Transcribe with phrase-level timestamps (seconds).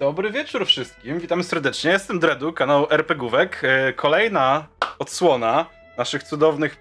[0.00, 1.20] Dobry wieczór wszystkim.
[1.20, 1.90] Witamy serdecznie.
[1.90, 3.62] Jestem Dredu, kanał RPGówek.
[3.64, 4.66] E, Kolejna
[4.98, 5.66] odsłona
[5.98, 6.76] naszych cudownych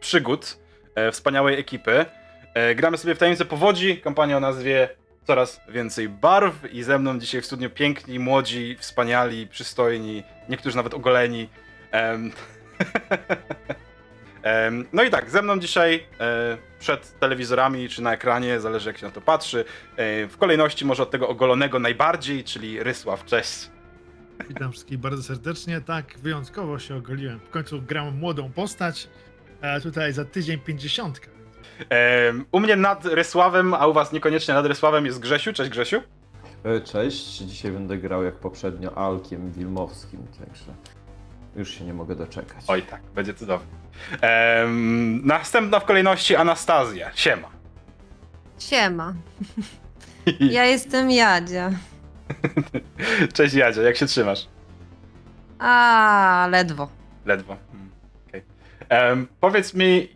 [0.00, 0.58] przygód
[0.94, 2.06] e, wspaniałej ekipy.
[2.54, 4.88] E, Gramy sobie w tajemnicę powodzi, kampania o nazwie
[5.26, 10.94] Coraz więcej barw i ze mną dzisiaj w studniu piękni, młodzi, wspaniali, przystojni, niektórzy nawet
[10.94, 11.48] ogoleni.
[11.92, 12.32] Em,
[14.92, 19.06] No i tak, ze mną dzisiaj e, przed telewizorami czy na ekranie, zależy jak się
[19.06, 19.64] na to patrzy.
[19.96, 23.24] e, W kolejności może od tego ogolonego najbardziej, czyli Rysław.
[23.24, 23.70] Cześć.
[24.48, 25.80] Witam wszystkich bardzo serdecznie.
[25.80, 27.40] Tak, wyjątkowo się ogoliłem.
[27.40, 29.08] W końcu gram młodą postać.
[29.62, 31.26] A tutaj za tydzień pięćdziesiątka.
[32.52, 35.52] U mnie nad Rysławem, a u was niekoniecznie nad Rysławem jest Grzesiu.
[35.52, 36.02] Cześć Grzesiu.
[36.64, 40.64] E, Cześć, dzisiaj będę grał jak poprzednio Alkiem Wilmowskim, także
[41.56, 42.64] już się nie mogę doczekać.
[42.68, 43.66] Oj tak, będzie cudownie.
[44.20, 47.10] Em, Następna w kolejności Anastazja.
[47.14, 47.48] Siema.
[48.58, 49.14] Siema.
[50.40, 51.70] Ja jestem Jadzia.
[53.34, 54.46] Cześć Jadzia, jak się trzymasz?
[55.58, 56.88] A, ledwo.
[57.26, 57.56] Ledwo.
[57.74, 57.90] Mm,
[58.28, 58.42] okej.
[58.88, 60.08] Em, powiedz mi,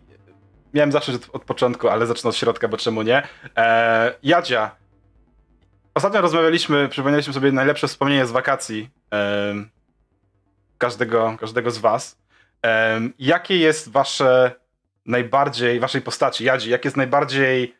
[0.73, 3.23] miałem zawsze od, od początku, ale zacznę od środka, bo czemu nie?
[3.57, 4.75] E, Jadzia,
[5.93, 9.69] ostatnio rozmawialiśmy, przypomnieliśmy sobie najlepsze wspomnienie z wakacji em,
[10.77, 12.17] każdego, każdego z was.
[12.61, 14.55] Em, jakie jest wasze
[15.05, 17.75] najbardziej, waszej postaci, Jadzi, jakie jest najbardziej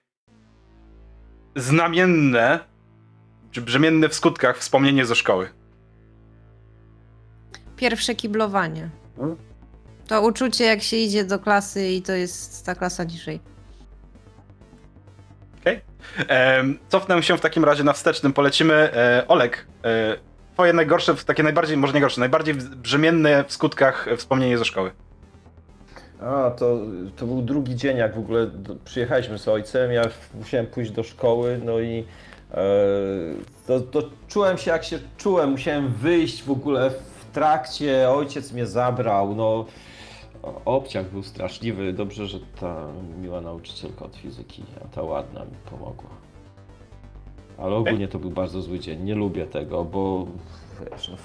[1.55, 2.59] znamienne,
[3.51, 5.49] czy brzemienne w skutkach wspomnienie ze szkoły?
[7.75, 8.89] Pierwsze kiblowanie.
[10.07, 13.39] To uczucie, jak się idzie do klasy i to jest ta klasa niżej.
[16.27, 18.33] Em, Cofnę się w takim razie na wstecznym.
[18.33, 18.73] Polecimy.
[18.73, 20.17] E, Olek, e,
[20.57, 24.91] twoje najgorsze, takie najbardziej, może nie gorsze, najbardziej brzemienne w skutkach e, wspomnienie ze szkoły.
[26.21, 26.79] A, to,
[27.15, 30.03] to był drugi dzień, jak w ogóle do, przyjechaliśmy z ojcem, ja
[30.35, 32.05] musiałem pójść do szkoły, no i
[32.51, 32.57] e,
[33.67, 38.65] to, to czułem się jak się czułem, musiałem wyjść w ogóle w trakcie, ojciec mnie
[38.65, 39.65] zabrał, no
[40.65, 42.87] obciach był straszliwy, dobrze, że ta
[43.21, 46.26] miła nauczycielka od fizyki, a ta ładna mi pomogła.
[47.57, 50.27] Ale ogólnie to był bardzo zły dzień, nie lubię tego, bo
[50.91, 51.17] wiesz, no,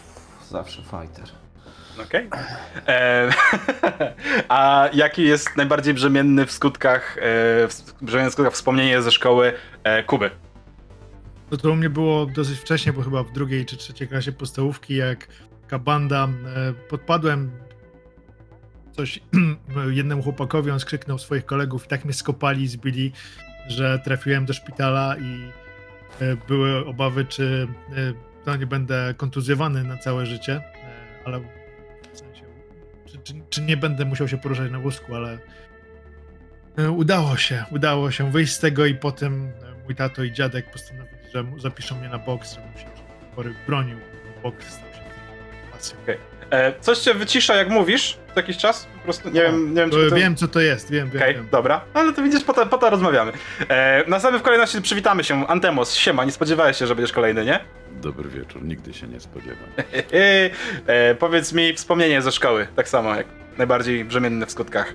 [0.48, 1.28] zawsze fighter.
[2.06, 2.28] Okej.
[2.86, 3.30] Em,
[4.48, 7.68] A jaki jest najbardziej brzemienny w skutkach, e,
[8.02, 9.52] brzemienny w skutkach wspomnienie ze szkoły
[9.84, 10.30] e, Kuby?
[11.50, 14.96] No to u mnie było dosyć wcześnie, bo chyba w drugiej czy trzeciej klasie podstawówki,
[14.96, 15.26] jak
[15.62, 17.50] taka banda, e, podpadłem
[18.92, 19.20] coś
[19.90, 23.12] jednemu chłopakowi, on skrzyknął swoich kolegów i tak mnie skopali, zbili,
[23.68, 25.61] że trafiłem do szpitala i e,
[26.48, 30.62] były obawy, czy e, to nie będę kontuzjowany na całe życie, e,
[31.24, 31.40] ale
[32.12, 32.44] w sensie,
[33.06, 35.38] czy, czy, czy nie będę musiał się poruszać na wózku, ale
[36.78, 40.70] e, udało się, udało się wyjść z tego i potem e, mój tato i dziadek
[40.70, 42.86] postanowili, że zapiszą mnie na boks, żebym się
[43.36, 43.96] do bronił,
[44.36, 45.00] bo boks stał się
[45.72, 45.96] pasją.
[46.50, 48.86] E, Coś cię wycisza, jak mówisz co jakiś czas?
[48.98, 50.16] Po prostu nie wiem, nie wiem czy To.
[50.16, 51.22] Wiem, co to jest, wiem, wiem.
[51.22, 51.80] Okej, dobra.
[51.94, 53.32] Ale to widzisz, po to, po to rozmawiamy.
[53.68, 55.46] E, następnie w kolejności przywitamy się.
[55.48, 57.60] Antemos, siema, nie spodziewałeś się, że będziesz kolejny, nie?
[58.02, 59.68] Dobry wieczór, nigdy się nie spodziewam.
[60.86, 63.26] e, powiedz mi wspomnienie ze szkoły, tak samo jak
[63.58, 64.94] najbardziej brzemienne w skutkach.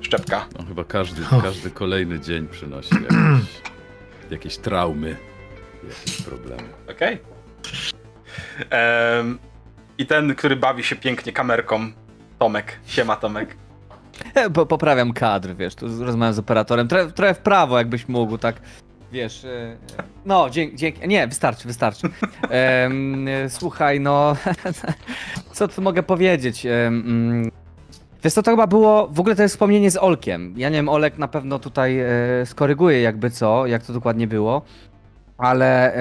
[0.00, 0.46] Szczepka.
[0.58, 3.48] No chyba każdy, każdy kolejny dzień przynosi jakieś,
[4.30, 5.16] jakieś traumy,
[5.88, 6.68] jakieś problemy.
[6.90, 7.18] Okej.
[8.70, 9.38] Em,
[9.98, 11.92] I ten, który bawi się pięknie kamerką,
[12.38, 12.80] Tomek.
[12.86, 13.56] Siema, Tomek.
[14.34, 16.88] E, Po, poprawiam kadr, wiesz, tu rozmawiam z operatorem.
[16.88, 18.56] Trochę, trochę w prawo, jakbyś mógł, tak.
[19.12, 19.44] Wiesz.
[19.44, 19.76] e,
[20.26, 20.76] No, dzięki.
[20.76, 22.08] dzięki nie, wystarczy, wystarczy.
[22.50, 22.90] E,
[23.48, 24.36] słuchaj, no.
[25.52, 26.66] Co tu mogę powiedzieć?
[26.66, 27.50] Em, mm,
[28.24, 29.08] Wiesz, co to chyba było.
[29.08, 30.54] W ogóle to jest wspomnienie z Olkiem.
[30.56, 32.06] Ja nie wiem, Olek na pewno tutaj e,
[32.46, 34.62] skoryguje, jakby co, jak to dokładnie było.
[35.38, 35.94] Ale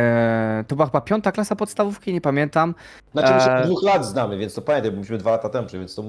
[0.60, 2.75] e, to była chyba piąta klasa podstawówki, nie pamiętam.
[3.12, 5.68] Znaczy my się od dwóch lat znamy, więc to pamiętaj, bo myśmy dwa lata temu,
[5.74, 6.04] więc to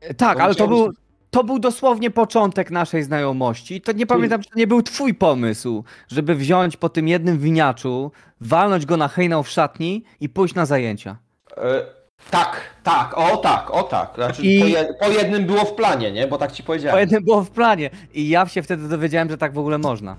[0.00, 0.92] E, Tak, No ale to był,
[1.30, 3.80] to był dosłownie początek naszej znajomości.
[3.80, 8.12] To nie pamiętam, czy to nie był twój pomysł, żeby wziąć po tym jednym winiaczu,
[8.40, 11.16] walnąć go na hejnał w szatni i pójść na zajęcia.
[11.56, 11.82] E,
[12.30, 14.12] tak, tak, o tak, o tak.
[14.14, 16.26] Znaczy, I- po, po jednym było w planie, nie?
[16.28, 17.00] Bo tak ci To powiedziałem.
[17.00, 20.16] jednym było w planie i ja się wtedy dowiedziałem, że tak w ogóle można.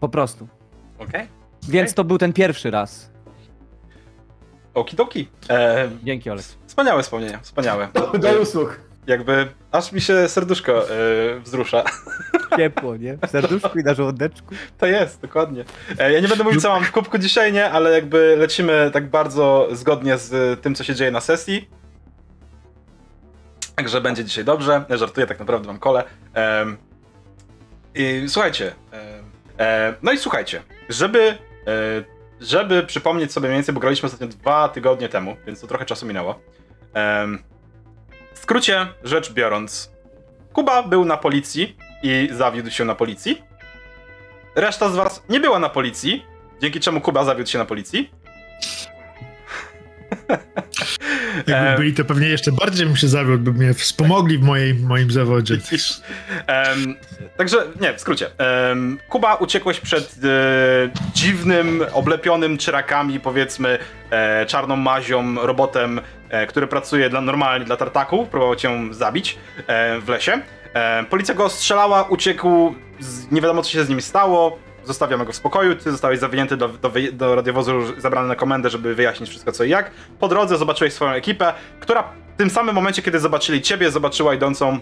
[0.00, 0.48] Po prostu.
[0.98, 1.28] Okej.
[1.68, 3.10] Więc to był ten pierwszy raz.
[4.74, 5.28] Okidoki.
[5.50, 6.44] E, Dzięki, Olek.
[6.66, 7.88] wspaniałe wspomnienia, wspaniałe.
[7.94, 8.80] Do, do usług.
[9.06, 11.84] Jakby aż mi się serduszko e, wzrusza.
[12.56, 13.18] Ciepło, nie?
[13.26, 14.54] W serduszku i na żołądeczku.
[14.78, 15.64] To jest, dokładnie.
[15.98, 19.10] E, ja nie będę mówił, co mam w kubku dzisiaj, nie, ale jakby lecimy tak
[19.10, 21.68] bardzo zgodnie z tym, co się dzieje na sesji.
[23.74, 24.84] Także będzie dzisiaj dobrze.
[24.90, 26.04] Żartuję, tak naprawdę mam kole.
[26.34, 26.76] Em,
[27.94, 28.74] I słuchajcie.
[29.58, 31.38] E, no i słuchajcie, żeby
[32.40, 36.06] żeby przypomnieć sobie mniej więcej, bo graliśmy ostatnio dwa tygodnie temu, więc to trochę czasu
[36.06, 36.40] minęło.
[36.94, 37.42] Em,
[38.34, 39.92] w skrócie rzecz biorąc,
[40.52, 43.42] Kuba był na policji i zawiódł się na policji.
[44.54, 46.26] Reszta z was nie była na policji,
[46.60, 48.10] dzięki czemu Kuba zawiódł się na policji.
[51.46, 55.10] Jakby byli, to pewnie jeszcze bardziej bym się zawiódł, by mnie wspomogli w mojej, moim
[55.10, 55.58] zawodzie.
[56.46, 56.96] Em,
[57.36, 58.26] także, nie, w skrócie.
[58.38, 60.28] Em, Kuba, uciekłeś przed e,
[61.14, 63.78] dziwnym, oblepionym czyrakami, powiedzmy,
[64.10, 70.00] e, czarną mazią, robotem, e, który pracuje dla, normalnie dla tartaku, próbował cię zabić e,
[70.00, 70.40] w lesie.
[70.74, 74.58] E, policja go ostrzelała, uciekł, z, nie wiadomo co się z nim stało,
[74.88, 78.94] zostawiamy go w spokoju, ty zostałeś zawinięty do, do, do radiowozu, zabrany na komendę, żeby
[78.94, 79.90] wyjaśnić wszystko co i jak.
[80.20, 82.02] Po drodze zobaczyłeś swoją ekipę, która
[82.34, 84.78] w tym samym momencie, kiedy zobaczyli ciebie, zobaczyła idącą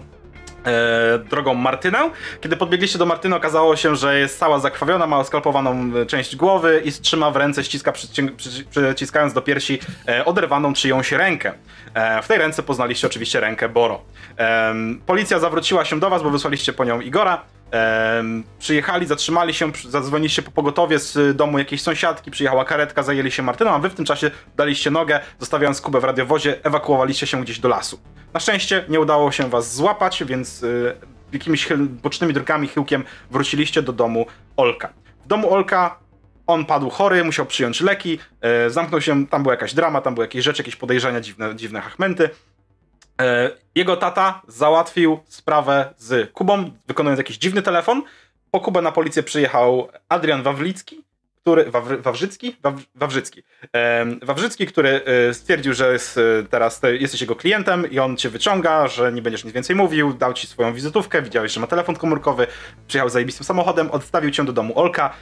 [0.65, 2.09] e, drogą Martynę.
[2.41, 6.81] Kiedy podbiegliście do Martyny, okazało się, że jest cała zakrwawiona, ma skalpowaną e, część głowy
[6.85, 7.93] i trzyma w ręce, ściska,
[8.69, 11.53] przyciskając do piersi e, oderwaną czyjąś rękę.
[11.93, 14.01] E, w tej ręce poznaliście oczywiście rękę Boro.
[15.05, 17.41] Policja zawróciła się do was, bo wysłaliście po nią Igora.
[17.71, 23.31] Em, przyjechali, zatrzymali się, zadzwoniliście po pogotowie z y, domu jakiejś sąsiadki, przyjechała karetka, zajęli
[23.31, 27.41] się Martyną, a wy w tym czasie daliście nogę, zostawiając Kubę w radiowozie, ewakuowaliście się
[27.41, 27.99] gdzieś do lasu.
[28.33, 30.95] Na szczęście nie udało się was złapać, więc y,
[31.33, 31.67] jakimiś
[32.03, 34.25] bocznymi drogami, chyłkiem wróciliście do domu
[34.57, 34.93] Olka.
[35.25, 35.99] W domu Olka
[36.47, 40.25] on padł chory, musiał przyjąć leki, e, zamknął się, tam była jakaś drama, tam były
[40.25, 42.29] jakieś rzeczy, jakieś podejrzenia, dziwne, dziwne hachmenty.
[43.21, 48.03] E, Jego tata załatwił sprawę z Kubą, wykonując jakiś dziwny telefon.
[48.51, 51.07] Po Kubę na policję przyjechał Adrian Wawlicki,
[51.47, 51.71] który,
[52.01, 52.55] Wawrzycki?
[52.63, 53.43] Waw, Wawrzycki.
[53.73, 58.17] Em, Wawrzycki, który e, stwierdził, że jest, e, teraz te, jesteś jego klientem i on
[58.17, 61.67] cię wyciąga, że nie będziesz nic więcej mówił, dał ci swoją wizytówkę, widziałeś, że ma
[61.67, 62.47] telefon komórkowy,
[62.87, 65.13] przyjechał zajebistym samochodem, odstawił cię do domu Olka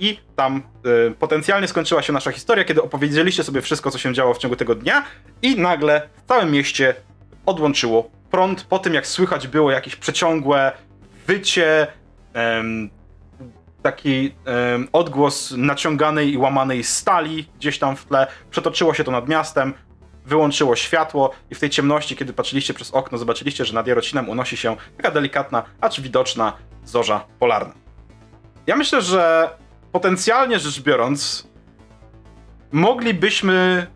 [0.00, 0.62] i tam
[1.08, 4.56] e, potencjalnie skończyła się nasza historia, kiedy opowiedzieliście sobie wszystko, co się działo w ciągu
[4.56, 5.04] tego dnia
[5.42, 6.94] i nagle w całym mieście
[7.46, 10.72] odłączyło prąd po tym, jak słychać było jakieś przeciągłe
[11.26, 11.86] wycie,
[12.34, 12.90] em,
[13.82, 18.26] taki em, odgłos naciąganej i łamanej stali gdzieś tam w tle.
[18.50, 19.74] Przetoczyło się to nad miastem,
[20.26, 24.56] wyłączyło światło i w tej ciemności, kiedy patrzyliście przez okno, zobaczyliście, że nad Jarocinem unosi
[24.56, 26.52] się taka delikatna, acz widoczna
[26.84, 27.74] zorza polarna.
[28.66, 29.50] Ja myślę, że
[29.92, 31.48] potencjalnie rzecz biorąc,
[32.72, 33.86] moglibyśmy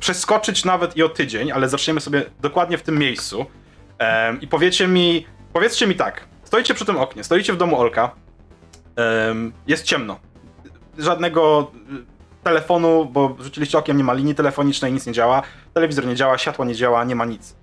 [0.00, 3.46] przeskoczyć nawet i o tydzień, ale zaczniemy sobie dokładnie w tym miejscu.
[4.40, 8.10] I powiecie mi, powiedzcie mi tak, stoicie przy tym oknie, stoicie w domu Olka,
[9.66, 10.20] jest ciemno.
[10.98, 15.42] Żadnego y, telefonu, bo rzuciliście okiem, nie ma linii telefonicznej, nic nie działa,
[15.74, 17.56] telewizor nie działa, światło nie działa, nie ma nic.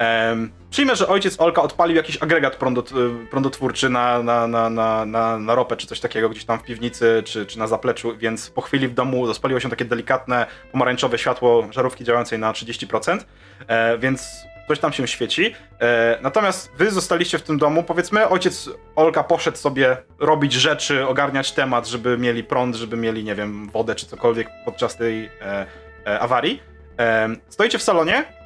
[0.00, 5.06] Em, przyjmę, że ojciec Olka odpalił jakiś agregat prądot, y, prądotwórczy na, na, na, na,
[5.06, 8.50] na, na ropę czy coś takiego gdzieś tam w piwnicy czy, czy na zapleczu, więc
[8.50, 13.18] po chwili w domu rozpaliło się takie delikatne pomarańczowe światło żarówki działającej na 30%,
[13.66, 14.28] e, więc
[14.68, 15.54] coś tam się świeci.
[15.80, 21.52] E, natomiast wy zostaliście w tym domu, powiedzmy, ojciec Olka poszedł sobie robić rzeczy, ogarniać
[21.52, 25.66] temat, żeby mieli prąd, żeby mieli, nie wiem, wodę czy cokolwiek podczas tej e,
[26.06, 26.62] e, awarii.
[26.98, 28.39] E, stoicie w salonie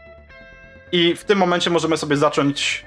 [0.95, 2.85] i w tym momencie możemy sobie zacząć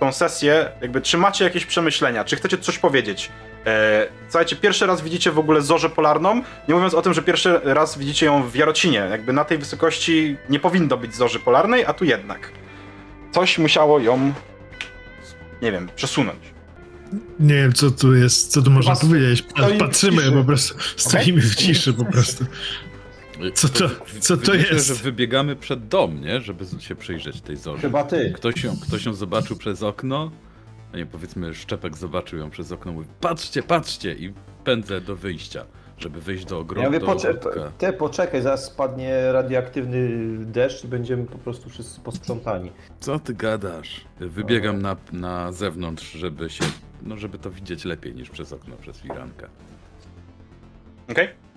[0.00, 0.70] tą sesję.
[0.82, 2.24] Jakby, czy macie jakieś przemyślenia?
[2.24, 3.30] Czy chcecie coś powiedzieć?
[3.66, 7.60] E, słuchajcie, pierwszy raz widzicie w ogóle zorzę polarną, nie mówiąc o tym, że pierwszy
[7.64, 9.06] raz widzicie ją w Jarocinie.
[9.10, 12.52] Jakby na tej wysokości nie powinno być zorzy polarnej, a tu jednak.
[13.32, 14.32] Coś musiało ją,
[15.62, 16.38] nie wiem, przesunąć.
[17.40, 19.44] Nie wiem, co tu jest, co tu można powiedzieć.
[19.78, 22.44] Patrzymy po prostu, stoimy w ciszy po prostu.
[23.54, 23.88] Co to-
[24.20, 24.86] co to Myślę, jest?
[24.88, 26.40] że wybiegamy przed dom, nie?
[26.40, 27.82] Żeby się przyjrzeć tej zorze.
[27.82, 28.32] Chyba ty.
[28.36, 30.30] Ktoś ją, ktoś ją zobaczył przez okno,
[30.92, 34.32] a nie powiedzmy Szczepek zobaczył ją przez okno, mówi patrzcie, patrzcie i
[34.64, 35.64] pędzę do wyjścia,
[35.98, 37.72] żeby wyjść do ogrodu, Ja mówię, ogródka.
[37.78, 40.08] ty poczekaj, zaraz spadnie radioaktywny
[40.46, 42.72] deszcz i będziemy po prostu wszyscy posprzątani.
[43.00, 44.04] Co ty gadasz?
[44.20, 46.64] Wybiegam na, na zewnątrz, żeby się,
[47.02, 49.48] no żeby to widzieć lepiej niż przez okno, przez firankę.
[51.10, 51.28] Okej?
[51.28, 51.49] I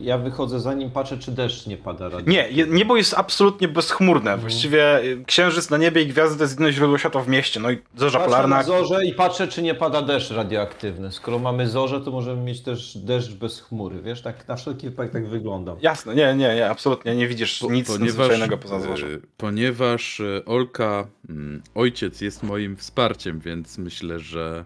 [0.00, 2.32] Ja wychodzę zanim patrzę, czy deszcz nie pada radio.
[2.32, 4.38] Nie, niebo jest absolutnie bezchmurne.
[4.38, 7.60] Właściwie y, księżyc na niebie i gwiazdy to jest jedyne źródło światła w mieście.
[7.60, 8.56] No i zorza Patrzę polarna.
[8.56, 11.12] na zorzę i patrzę, czy nie pada deszcz radioaktywny.
[11.12, 14.22] Skoro mamy zorzę, to możemy mieć też deszcz bez chmury, wiesz?
[14.22, 15.76] Tak na wszelki wypadek tak wyglądam.
[15.82, 19.06] Jasne, nie, nie, nie, absolutnie nie widzisz Po- nic nadzwyczajnego poza e, zorzą.
[19.36, 24.64] Ponieważ e, Olka, mm, ojciec jest moim wsparciem, więc myślę, że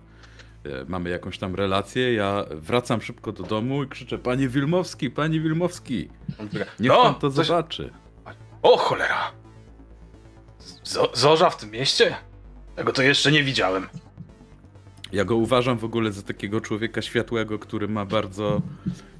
[0.88, 2.14] mamy jakąś tam relację.
[2.14, 6.08] Ja wracam szybko do domu i krzyczę, panie Wilmowski, panie Wilmowski,
[6.80, 7.92] niech No, pan to coś- zobaczy.
[8.62, 9.32] O cholera!
[10.84, 12.16] Zo- zorza w tym mieście?
[12.76, 13.86] Tego to jeszcze nie widziałem.
[15.12, 18.62] Ja go uważam w ogóle za takiego człowieka światłego, który ma bardzo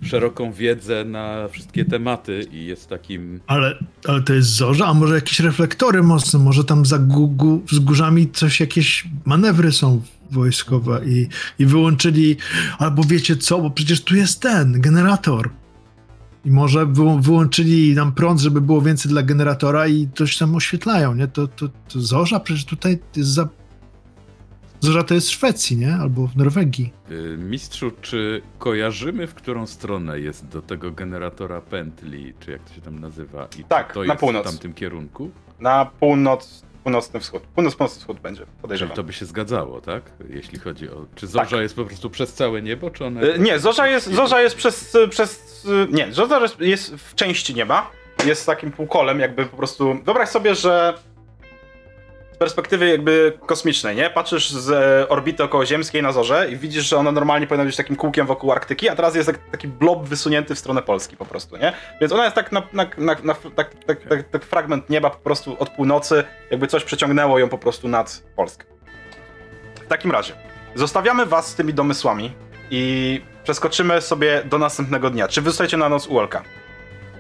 [0.03, 3.41] szeroką wiedzę na wszystkie tematy i jest takim.
[3.47, 8.31] Ale, ale to jest zorza, a może jakieś reflektory mocne, może tam za gó- wzgórzami
[8.31, 11.29] coś, jakieś manewry są wojskowe i,
[11.59, 12.37] i wyłączyli,
[12.79, 15.51] albo wiecie co, bo przecież tu jest ten, generator.
[16.45, 21.15] I może wy, wyłączyli nam prąd, żeby było więcej dla generatora i coś tam oświetlają,
[21.15, 21.29] nie?
[21.29, 23.49] To, to, to zorza przecież tutaj jest za...
[24.81, 25.95] Zorza to jest w Szwecji, nie?
[25.95, 26.93] Albo w Norwegii.
[27.11, 32.75] y, Mistrzu, czy kojarzymy, w którą stronę jest do tego generatora pętli, czy jak to
[32.75, 33.49] się tam nazywa?
[33.59, 34.47] I Tak, to na jest północ.
[34.47, 35.31] w tamtym kierunku?
[35.61, 37.43] Na północ, północny wschód.
[37.57, 38.97] Północ-północny wschód będzie, Czyli podejrzewam.
[38.97, 40.03] to by się zgadzało, tak?
[40.31, 41.07] Jeśli chodzi o.
[41.15, 41.61] Czy zorza Tak.
[41.61, 43.21] jest po prostu przez całe niebo, czy ona.
[43.21, 45.63] E, Nie, Zorza jest, Zorza jest przez, przez...
[45.93, 47.91] Nie, Zorza jest- w części nieba.
[48.27, 49.95] Jest takim półkolem, jakby po prostu...
[50.05, 50.95] Wyobraź sobie, że
[52.39, 54.11] perspektywy jakby kosmicznej, nie?
[54.11, 57.97] Patrzysz z e, orbity okołoziemskiej na Zorze i widzisz, że ona normalnie powinna być takim
[57.97, 61.57] kółkiem wokół Arktyki, a teraz jest tak, taki blob wysunięty w stronę Polski po prostu,
[61.57, 61.73] nie?
[62.01, 65.19] Więc ona jest tak na, na, na, na tak, tak, tak, tak fragment nieba po
[65.19, 68.65] prostu od północy, jakby coś przeciągnęło ją po prostu nad Polskę.
[69.85, 70.33] W takim razie,
[70.75, 72.33] zostawiamy was z tymi domysłami
[72.71, 75.29] i przeskoczymy sobie do następnego dnia.
[75.29, 76.43] Czy wy na noc u Olka?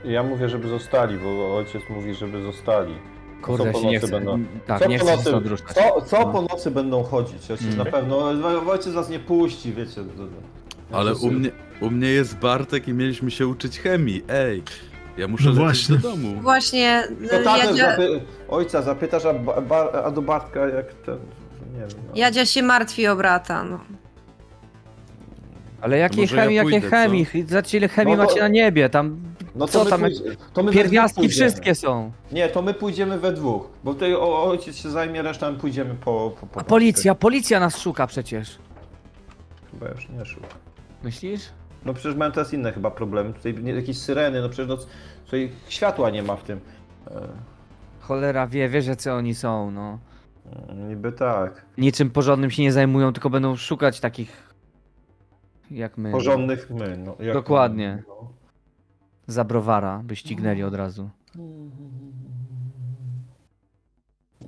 [0.04, 2.94] Ja mówię, żeby zostali, bo ojciec mówi, żeby zostali.
[3.42, 4.16] Kurde, co ja po się nie nocy chcę.
[4.16, 4.44] będą?
[4.66, 5.66] Tak, co nie po chcę się nocy, ruszać.
[5.72, 6.26] co, co No.
[6.32, 7.50] po nocy będą chodzić?
[7.50, 7.78] Ojciec Mhm.
[7.78, 8.18] na pewno,
[8.72, 10.02] ojciec was nie puści, wiecie.
[10.04, 11.50] do- Ale u mnie,
[11.80, 14.22] u mnie jest Bartek i mieliśmy się uczyć chemii.
[14.28, 14.62] Ej,
[15.18, 15.96] ja muszę No lecieć właśnie.
[15.96, 16.40] do domu.
[16.40, 18.20] Właśnie, To tatę Jadzia, zapy...
[18.48, 21.18] ojca zapytasz, a, ba, ba, a do Bartka jak ten,
[21.74, 21.88] nie wiem.
[22.08, 22.12] No.
[22.14, 23.80] Jadzia się martwi o brata, no.
[25.80, 26.96] Ale jakiej może ja chemii, jakiej pójdę, co?
[26.96, 27.26] chemii?
[27.48, 29.20] Zobaczcie ile chemii No to- macie na niebie, tam
[29.56, 30.22] No to co my tam, pójdzie-
[30.52, 31.50] to my we dwóch pierwiastki pójdziemy.
[31.50, 32.12] wszystkie są.
[32.32, 35.94] Nie, to my pójdziemy we dwóch, bo tutaj o, ojciec się zajmie, resztą my pójdziemy
[35.94, 36.32] po...
[36.40, 38.58] po, po A policja, policja nas szuka przecież.
[39.70, 40.46] Chyba już nie szuka.
[41.02, 41.42] Myślisz?
[41.84, 44.76] No przecież mają teraz inne chyba problemy, tutaj nie, jakieś syreny, no przecież no,
[45.24, 46.60] tutaj światła nie ma w tym.
[48.00, 49.98] Cholera wie, wiesz jacy oni są, no.
[50.68, 51.64] E, niby tak.
[51.78, 54.54] Niczym porządnym się nie zajmują, tylko będą szukać takich
[55.70, 56.10] jak my.
[56.12, 57.16] Porządnych my, no.
[57.20, 58.02] jak- Dokładnie.
[58.08, 58.30] No.
[59.26, 61.10] Za browara by ścignęli od razu.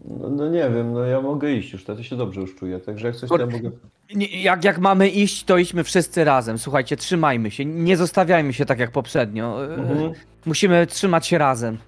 [0.04, 3.06] No, no nie wiem, no ja mogę iść już, to się dobrze już czuję, także
[3.06, 3.70] jak coś to ja mogę...
[4.14, 6.58] Nie, jak, jak mamy iść, to idźmy wszyscy razem.
[6.58, 9.64] Słuchajcie, trzymajmy się, nie zostawiajmy się tak jak poprzednio.
[9.64, 10.12] E, Mhm.
[10.46, 11.78] Musimy trzymać się razem.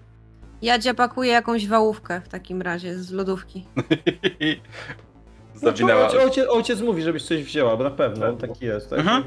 [0.62, 3.66] Jadzia pakuje jakąś wałówkę w takim razie z lodówki.
[5.54, 6.08] Zawinęła.
[6.14, 8.90] No, ojciec, ojciec mówi, żebyś coś wzięła, bo na pewno, on taki jest.
[8.90, 8.98] Tak?
[8.98, 9.24] Mhm.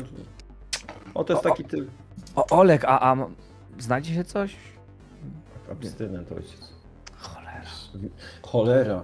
[1.14, 1.88] O, to jest taki typ.
[2.36, 3.28] O, Olek, a, a
[3.80, 4.56] znajdzie się coś?
[5.72, 6.74] Abstynent ojciec.
[7.16, 7.70] Cholera.
[8.42, 9.04] Cholera.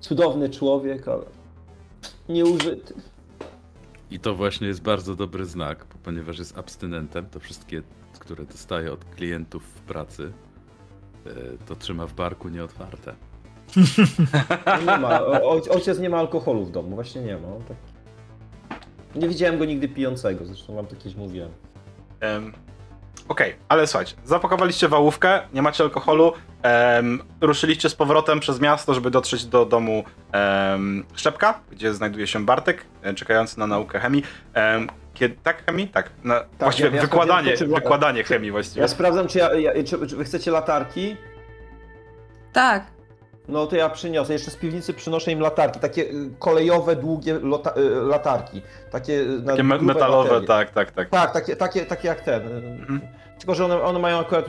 [0.00, 1.24] Cudowny człowiek, ale
[2.28, 2.94] nieużyty.
[4.10, 7.82] I to właśnie jest bardzo dobry znak, bo ponieważ jest abstynentem, to wszystkie,
[8.18, 10.32] które dostaje od klientów w pracy,
[11.26, 11.30] e,
[11.66, 13.14] to trzyma w barku nieotwarte.
[14.66, 15.20] No Nie ma,
[15.70, 17.48] ojciec nie ma alkoholu w domu, właśnie nie ma.
[17.68, 17.76] Tak...
[19.14, 21.50] Nie widziałem go nigdy pijącego, zresztą wam to kiedyś mówiłem.
[22.20, 22.52] Em,
[23.28, 26.32] Okej, ale słuchajcie, zapakowaliście wałówkę, nie macie alkoholu,
[26.62, 32.44] em, ruszyliście z powrotem przez miasto, żeby dotrzeć do domu em, Szczepka, gdzie znajduje się
[32.44, 34.22] Bartek, e, czekający na naukę chemii.
[34.54, 35.88] Em, kiedy, tak, chemii?
[35.88, 36.10] Tak.
[36.24, 38.80] Na, właściwie ja- ja wykładanie, sprawdziłem, to, czy- wykładanie chemii właściwie.
[38.82, 41.16] Ja sprawdzam, czy, ja, ja, czy, czy wy chcecie latarki.
[42.52, 42.84] Tak,
[43.48, 44.32] No to ja przyniosę.
[44.32, 45.80] Jeszcze z piwnicy przynoszę im latarki.
[45.80, 48.62] Takie y, kolejowe, długie lota, y, latarki.
[48.90, 50.46] Takie, y, Takie me- metalowe, baterie.
[50.48, 51.08] tak, tak, tak.
[51.10, 52.42] Tak, takie, takie, takie jak ten.
[52.80, 53.00] Mhm.
[53.38, 54.44] Tylko, że one, one mają akurat.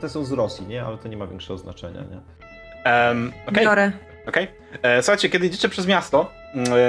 [0.00, 0.84] Te są z Rosji, nie?
[0.84, 2.20] Ale to nie ma większego znaczenia, nie?
[2.84, 3.92] Em, Okej, biorę.
[4.28, 4.48] Okej.
[4.82, 6.30] E, Słuchajcie, kiedy idziecie przez miasto,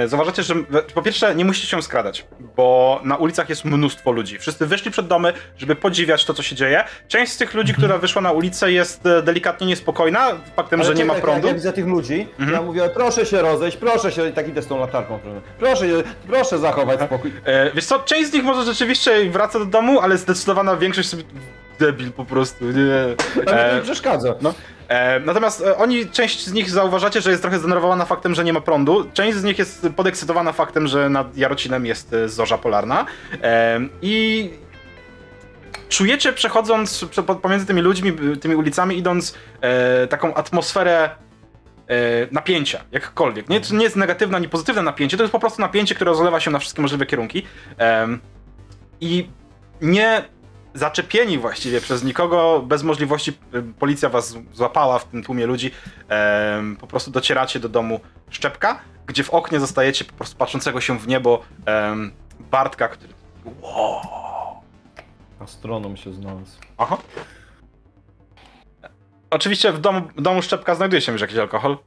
[0.06, 0.56] zauważacie, że
[0.94, 2.26] po pierwsze nie musicie się skradać,
[2.58, 4.40] bo na ulicach jest mnóstwo ludzi.
[4.40, 6.84] Wszyscy wyszli przed domy, żeby podziwiać to, co się dzieje.
[7.08, 10.96] Część z tych ludzi, która wyszła na ulicę, jest e, delikatnie niespokojna faktem, Ale że
[10.96, 11.48] nie ma prądu.
[11.48, 12.52] Jak ja widzę tych ludzi, Mhm.
[12.52, 15.20] ja mówię, proszę się rozejść, proszę się, i tak idę z tą latarką.
[15.60, 15.86] Proszę,
[16.28, 17.32] proszę zachować spokój.
[17.46, 21.24] E, Wiesz co, część z nich może rzeczywiście wraca do domu, ale zdecydowana większość sobie
[21.80, 23.16] debil po prostu, nie.
[23.46, 24.36] To mi E, nie przeszkadza.
[24.42, 24.54] no.
[24.88, 28.54] E, natomiast e, oni, część z nich zauważacie, że jest trochę zdenerwowana faktem, że nie
[28.54, 29.10] ma prądu.
[29.14, 33.06] Część z nich jest podekscytowana faktem, że nad Jarocinem jest e, zorza polarna.
[34.02, 34.50] I
[35.90, 39.36] czujecie przechodząc prze- po- pomiędzy tymi ludźmi, tymi ulicami, idąc
[40.10, 41.10] taką atmosferę
[42.32, 43.50] napięcia, jakkolwiek.
[43.50, 46.40] Nie, to nie jest negatywne ani pozytywne napięcie, to jest po prostu napięcie, które rozlewa
[46.40, 47.44] się na wszystkie możliwe kierunki.
[49.02, 49.30] I
[49.82, 50.24] nie
[50.78, 55.72] zaczepieni właściwie przez nikogo, bez możliwości, y, policja was złapała w tym tłumie ludzi,
[56.80, 61.08] po prostu docieracie do domu Szczepka, gdzie w oknie zostajecie po prostu patrzącego się w
[61.08, 61.44] niebo
[62.40, 63.14] Bartka, który...
[63.62, 64.02] Wow.
[65.40, 66.60] Astronom się znalazł.
[66.78, 66.98] Aha.
[69.30, 71.78] Oczywiście w domu, w domu Szczepka znajduje się już jakiś alkohol,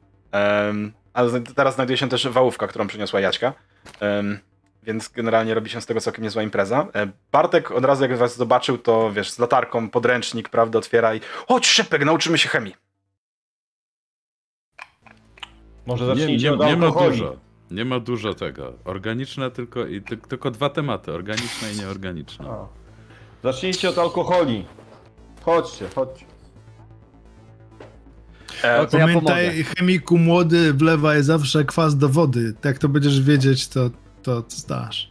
[1.13, 3.53] ale teraz znajduje się też wałówka, którą przyniosła Jaćka.
[4.83, 6.89] Więc generalnie robi się z tego całkiem niezła impreza.
[6.95, 11.21] E, Bartek od razu jak was zobaczył, to wiesz, z latarką, podręcznik, prawda, otwiera i
[11.49, 12.75] chodź Szczepek, nauczymy się chemii.
[15.87, 17.37] Może Nie, zacznijcie nie, od nie ma dużo.
[17.71, 18.73] Nie ma dużo tego.
[18.85, 22.47] Organiczne tylko i ty, tylko dwa tematy, organiczne i nieorganiczne.
[22.51, 22.67] A.
[23.43, 24.67] Zacznijcie od alkoholi.
[25.43, 26.27] Chodźcie, chodźcie.
[28.63, 29.65] E, To ja Pamiętaj, pomogę.
[29.77, 32.55] chemiku młody wlewaj zawsze kwas do wody.
[32.65, 33.91] Jak to będziesz wiedzieć, to,
[34.23, 35.11] to zdasz.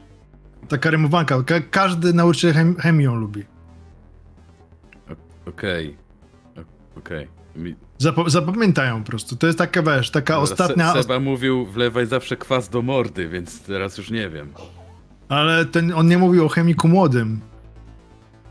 [0.67, 1.43] Taka rymowanka.
[1.43, 3.43] Ka każdy nauczyciel chem chemią lubi.
[5.47, 5.97] Okej.
[6.57, 7.27] O- Okej.
[7.55, 9.35] Mi- Zapo zapamiętają po prostu.
[9.35, 10.93] To jest taka, wiesz, taka Dobra, ostatnia...
[10.93, 14.49] Se, Seba mówił, wlewaj zawsze kwas do mordy, więc teraz już nie wiem.
[15.29, 17.41] Ale ten, on nie mówił o chemiku młodym.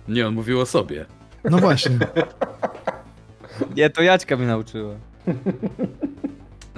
[0.09, 1.07] Nie, on mówił o sobie.
[1.45, 1.99] No właśnie.
[3.77, 4.95] Nie, to Jaćka mnie nauczyła.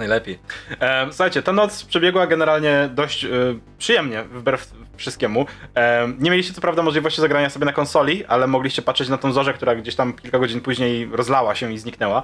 [0.01, 0.39] Najlepiej.
[0.79, 3.29] E, słuchajcie, ta noc przebiegła generalnie dość e,
[3.77, 5.45] przyjemnie, wbrew wszystkiemu.
[5.75, 9.31] E, nie mieliście co prawda możliwości zagrania sobie na konsoli, ale mogliście patrzeć na tą
[9.31, 12.21] zorzę, która gdzieś tam kilka godzin później rozlała się i zniknęła.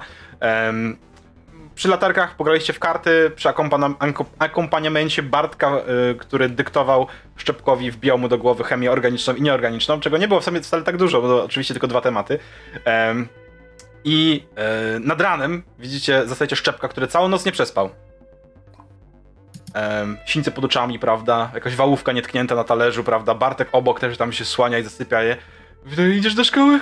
[1.74, 3.48] Przy latarkach pograliście w karty, przy
[4.38, 10.18] akompaniamencie Bartka, e, który dyktował Szczepkowi, wbijał mu do głowy chemię organiczną i nieorganiczną, czego
[10.18, 12.38] nie było w sumie wcale tak dużo, bo oczywiście tylko dwa tematy.
[14.04, 17.90] I e, nad ranem widzicie, zostajecie Szczepka, który całą noc nie przespał.
[19.74, 21.50] Um, sińce pod oczami, prawda?
[21.54, 23.34] Jakaś wałówka nietknięta na talerzu, prawda?
[23.34, 25.36] Bartek obok też tam się słania i zasypia je.
[25.84, 26.80] Wy idziesz do szkoły?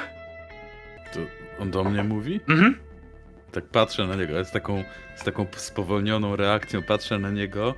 [1.13, 1.21] To
[1.63, 2.41] on do mnie mówi?
[2.49, 2.79] Mhm.
[3.53, 4.85] Tak patrzę na niego, z taką,
[5.17, 7.75] z taką spowolnioną reakcją patrzę na niego.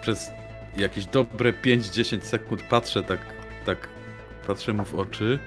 [0.00, 0.30] Przez
[0.76, 3.20] jakieś dobre 5-10 sekund patrzę tak,
[3.66, 3.88] tak,
[4.46, 5.38] patrzę mu w oczy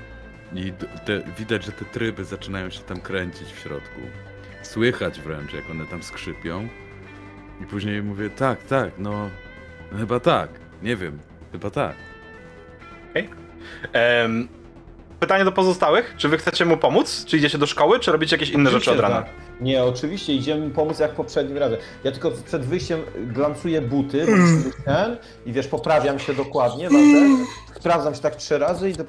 [0.56, 0.74] i
[1.06, 4.00] te, widać, że te tryby zaczynają się tam kręcić w środku.
[4.64, 6.68] Słychać wręcz, jak one tam skrzypią.
[7.62, 9.30] I później mówię, tak, tak, no,
[9.92, 10.50] no chyba tak,
[10.84, 11.20] nie wiem,
[11.52, 11.96] chyba tak.
[13.94, 14.48] Em,
[15.20, 16.14] pytanie do pozostałych.
[16.18, 17.26] Czy wy chcecie mu pomóc?
[17.26, 19.22] Czy idziecie do szkoły, czy robicie jakieś inne rzeczy od Oczywiście, rana?
[19.22, 19.62] tak.
[19.62, 21.80] Nie, oczywiście, idziemy pomóc jak poprzednim razem.
[22.04, 24.26] Ja tylko przed wyjściem glancuję buty,
[24.86, 29.04] ten, i wiesz, poprawiam się dokładnie, ważę, sprawdzam się tak trzy razy i do...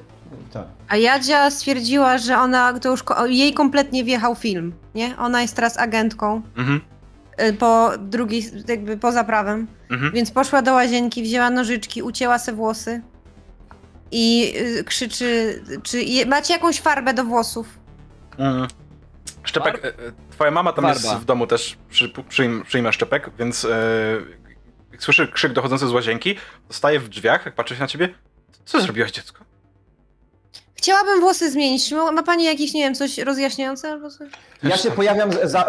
[0.53, 0.65] tak.
[0.87, 5.17] A Jadzia stwierdziła, że ona, to już jej kompletnie wjechał film, nie?
[5.17, 6.81] Ona jest teraz agentką Mhm.
[7.41, 9.67] y, po drugiej, jakby poza prawem.
[9.89, 10.11] Mhm.
[10.11, 13.01] Więc poszła do łazienki, wzięła nożyczki, ucięła se włosy
[14.11, 17.67] i y, krzyczy, czy je, macie jakąś farbę do włosów?
[18.37, 18.67] Mm.
[19.43, 19.91] Szczepek, e, e,
[20.31, 21.19] twoja mama tam jest Farba.
[21.19, 23.69] w domu też, przy, przyjm, przyjmę Szczepek, więc e,
[24.91, 26.35] jak słyszy krzyk dochodzący z łazienki,
[26.69, 28.09] staje w drzwiach, jak patrzy się na ciebie.
[28.65, 29.43] Co zrobiłaś, dziecko?
[30.77, 31.91] Chciałabym włosy zmienić.
[31.91, 34.29] Ma ma pani jakieś, nie wiem, coś rozjaśniające albo coś?
[34.63, 35.65] Ja się pojawiam za,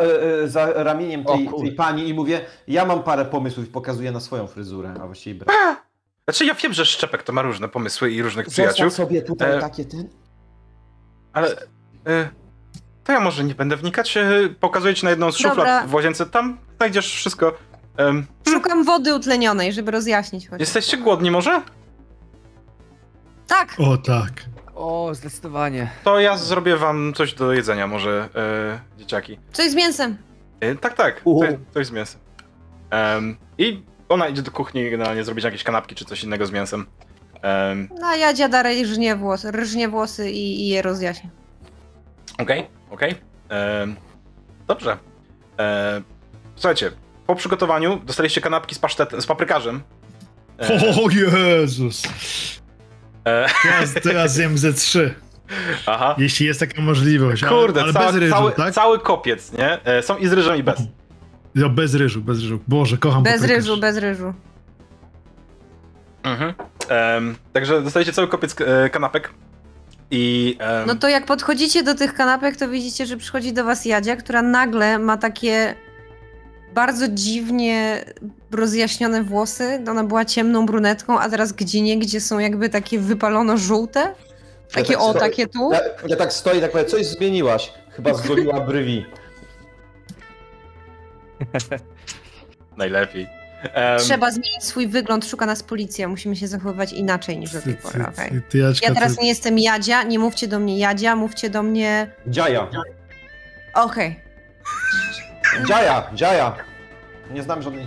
[0.46, 4.20] za, e, ramieniem tej, tej pani i mówię, ja mam parę pomysłów i pokazuję na
[4.20, 5.56] swoją fryzurę, a właściwie brak.
[6.24, 9.56] Znaczy ja wiem, że Szczepek to ma różne pomysły i różnych przyjaciół, Zostaw sobie tutaj
[9.56, 10.08] E, takie ten...
[11.32, 11.52] ale
[12.06, 12.28] e,
[13.04, 14.16] to ja może nie będę wnikać.
[14.16, 14.24] E,
[14.60, 15.86] pokazuję ci na jedną z szuflad Dobra.
[15.86, 17.52] w łazience, tam znajdziesz wszystko.
[17.96, 20.60] Em, Szukam wody utlenionej, żeby rozjaśnić chociaż.
[20.60, 21.62] jesteście głodni może?
[23.46, 23.74] Tak!
[23.78, 24.32] O tak.
[24.78, 25.90] O, zdecydowanie.
[26.04, 28.28] To ja zrobię wam coś do jedzenia może,
[28.94, 29.38] e, dzieciaki.
[29.52, 30.16] Coś z mięsem.
[30.60, 32.20] E, tak, tak, coś, coś z mięsem.
[32.90, 36.86] Em, I ona idzie do kuchni generalnie zrobić jakieś kanapki czy coś innego z mięsem.
[37.42, 41.30] Em, No a Jadzia dalej rżnie włosy, rżnie włosy i, i je rozjaśnia.
[42.38, 43.14] Okej, okej.
[43.48, 43.96] Em,
[44.66, 44.96] Dobrze.
[45.58, 46.02] E,
[46.56, 46.90] Słuchajcie,
[47.26, 49.82] po przygotowaniu dostaliście kanapki z pasztetem, z paprykarzem.
[50.60, 52.02] E, O Jezus.
[53.28, 55.14] E, Teraz, teraz jem ze trzy.
[55.86, 56.14] aha.
[56.18, 57.42] Jeśli jest taka możliwość.
[57.44, 58.74] ale- Kurde, ale, cała, bez ryżu, cały, tak?
[58.74, 59.84] cały kopiec, nie?
[59.84, 60.80] E, Są i z ryżem i bez.
[61.54, 62.60] No, bez ryżu, bez ryżu.
[62.68, 63.56] Boże, kocham Bez paprykarz.
[63.56, 64.34] ryżu, bez ryżu.
[66.22, 66.54] Mhm.
[66.88, 69.30] Em, Także dostaliście cały kopiec e, kanapek.
[70.10, 73.84] I em, No to jak podchodzicie do tych kanapek, to widzicie, że przychodzi do was
[73.84, 75.74] Jadzia, która nagle ma takie
[76.78, 78.04] bardzo dziwnie
[78.50, 79.82] rozjaśnione włosy.
[79.90, 84.14] Ona była ciemną brunetką, a teraz gdzie nie, gdzie są jakby takie wypalono-żółte.
[84.72, 85.20] Takie tak o, stoję.
[85.20, 85.72] takie tu.
[85.72, 87.72] Ja, ja tak stoję i tak mówię, coś zmieniłaś.
[87.90, 89.06] Chyba zgoliła brwi.
[92.76, 93.28] najlepiej.
[93.62, 96.08] Em, Trzeba zmienić swój wygląd, szuka nas policja.
[96.08, 98.04] Musimy się zachowywać inaczej niż do tej pory,
[98.54, 102.10] Jaćka, Ja teraz ty, nie jestem Jadzia, nie mówcie do mnie Jadzia, mówcie do mnie...
[102.26, 102.68] Dziaja.
[103.74, 104.20] Okej.
[105.68, 106.67] Dziaja, dziaja.
[107.30, 107.86] Nie znam żadnej...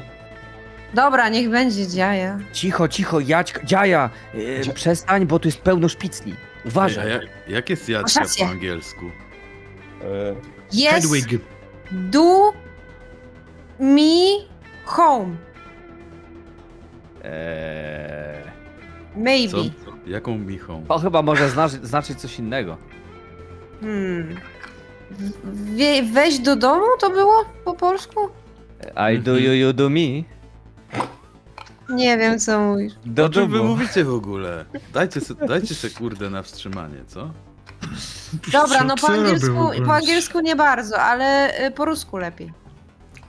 [0.93, 2.39] Dobra, niech będzie dziaja.
[2.53, 4.09] Cicho, cicho, Jaćka, dziaja,
[4.61, 6.35] Dzia- przestań, bo tu jest pełno szpicli.
[6.65, 7.09] A Uważaj.
[7.09, 8.45] jak, jak jest Masz jadka rację.
[8.45, 9.05] po angielsku?
[9.05, 10.35] E,
[10.73, 11.41] Jest Hedwig.
[11.91, 12.51] do
[13.79, 14.45] me
[14.85, 15.35] home.
[17.23, 18.43] Eee,
[19.15, 19.51] Maybe.
[19.85, 19.91] Co?
[20.07, 20.85] Jaką michą?
[20.87, 22.77] to chyba może znaczy, znaczyć coś innego.
[23.81, 24.35] Hmm.
[25.75, 28.19] Wie, weź do domu to było po polsku?
[29.13, 30.23] I do you, you do me.
[31.89, 32.93] Nie wiem co mówisz.
[33.05, 34.65] Do O czym wy mówicie w ogóle?
[34.93, 37.29] Dajcie se, dajcie se kurde na wstrzymanie, co?
[38.51, 42.53] Dobra, no po angielsku, po angielsku nie bardzo, ale y, po rusku lepiej.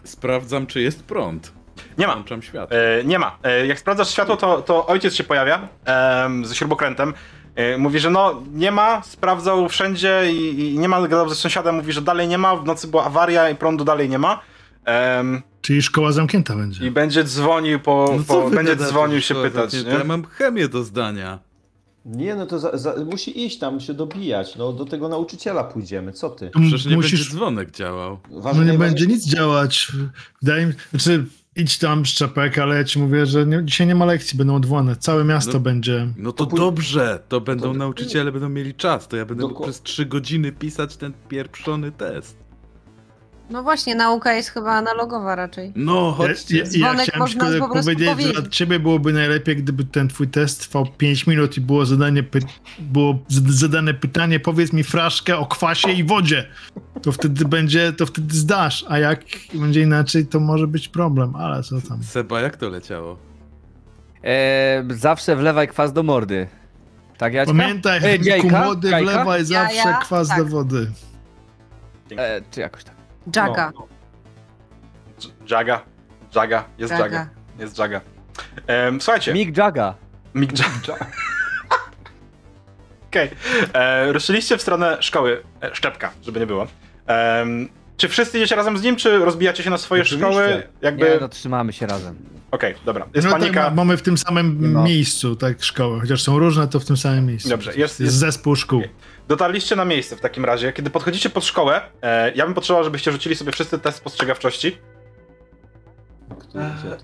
[0.04, 1.52] Sprawdzam, czy jest prąd.
[1.98, 2.12] Nie ma.
[2.14, 2.76] Włączam światło.
[2.76, 3.38] E, nie ma.
[3.42, 7.14] E, jak sprawdzasz światło, to, to ojciec się pojawia em, ze śrubokrętem.
[7.54, 11.74] E, mówi, że no nie ma, sprawdzał wszędzie i, i nie ma, gadał ze sąsiadem,
[11.74, 14.40] mówi, że dalej nie ma, w nocy była awaria i prądu dalej nie ma.
[14.84, 16.86] Em, Czyli szkoła zamknięta będzie.
[16.86, 19.90] I będzie dzwonił po, No po będzie dzwonił się pytać, zamknięta?
[19.92, 20.04] Ja nie?
[20.04, 21.38] mam chemię do zdania.
[22.04, 24.56] Nie, no to za, za, musi iść tam, się dobijać.
[24.56, 26.50] No do tego nauczyciela pójdziemy, co ty?
[26.60, 28.18] Przecież nie musisz, będzie dzwonek działał.
[28.30, 29.92] Ważne no nie będzie nic działać.
[30.42, 31.24] Wydaje mi znaczy
[31.56, 34.96] idź tam szczepek, ale ja ci mówię, że nie, dzisiaj nie ma lekcji, będą odwołane.
[34.96, 35.60] Całe miasto No.
[35.60, 36.08] będzie.
[36.16, 39.42] No to To pój- dobrze, to będą to- nauczyciele, będą mieli czas, to ja będę
[39.42, 42.41] mógł Doko- przez trzy godziny pisać ten pieprzony test.
[43.52, 45.72] No właśnie, nauka jest chyba analogowa raczej.
[45.76, 46.56] No, chodźcie.
[46.56, 48.40] Ja, ja, chciałem można tylko po prostu powiedzieć, że powiedzieć.
[48.40, 52.46] dla ciebie byłoby najlepiej, gdyby ten twój test trwał 5 minut i było zadanie py-
[52.78, 56.48] było zadane pytanie, powiedz mi fraszkę o kwasie i wodzie.
[57.02, 59.20] To wtedy będzie, to wtedy zdasz, a jak
[59.54, 62.02] będzie inaczej, to może być problem, ale co tam.
[62.02, 63.16] Seba, jak to leciało?
[64.22, 66.46] Eee, zawsze wlewaj kwas do mordy.
[67.18, 67.54] Tak, Jaćka?
[67.54, 68.64] Pamiętaj, E, Henryku, jajka?
[68.64, 69.12] młody Jajka?
[69.12, 70.38] wlewaj zawsze kwas Tak.
[70.38, 70.90] do wody.
[72.16, 72.91] E, czy jakoś tak.
[73.36, 73.72] Jaga.
[75.20, 75.80] Dż- Jaga,
[76.34, 77.26] Jaga, jest Jaga, Jaga.
[77.58, 78.00] jest Jaga.
[78.66, 79.94] Em, słuchajcie, Mick Jaga.
[80.34, 81.06] Mick Jaga.
[83.08, 83.30] Okej,
[83.74, 86.66] E, ruszyliście w stronę szkoły, e, Szczepka, żeby nie było.
[87.06, 87.68] Em,
[88.02, 90.26] czy wszyscy idziecie razem z nim, czy rozbijacie się na swoje Oczywiście.
[90.32, 90.62] szkoły?
[90.82, 92.16] Jakby, Nie, okej, no trzymamy się razem.
[92.84, 93.62] dobra, jest no tak, panika.
[93.62, 94.82] ma- mamy w tym samym ma.
[94.82, 96.00] miejscu, tak, szkoły.
[96.00, 97.48] Chociaż są różne, to w tym samym miejscu.
[97.48, 98.78] Dobrze, jest- jest, jest- zespół szkół.
[98.78, 98.90] Okej.
[99.28, 100.72] Dotarliście na miejsce w takim razie.
[100.72, 104.78] Kiedy podchodzicie pod szkołę, e, ja bym potrzebował, żebyście rzucili sobie wszyscy test spostrzegawczości.
[106.52, 106.58] To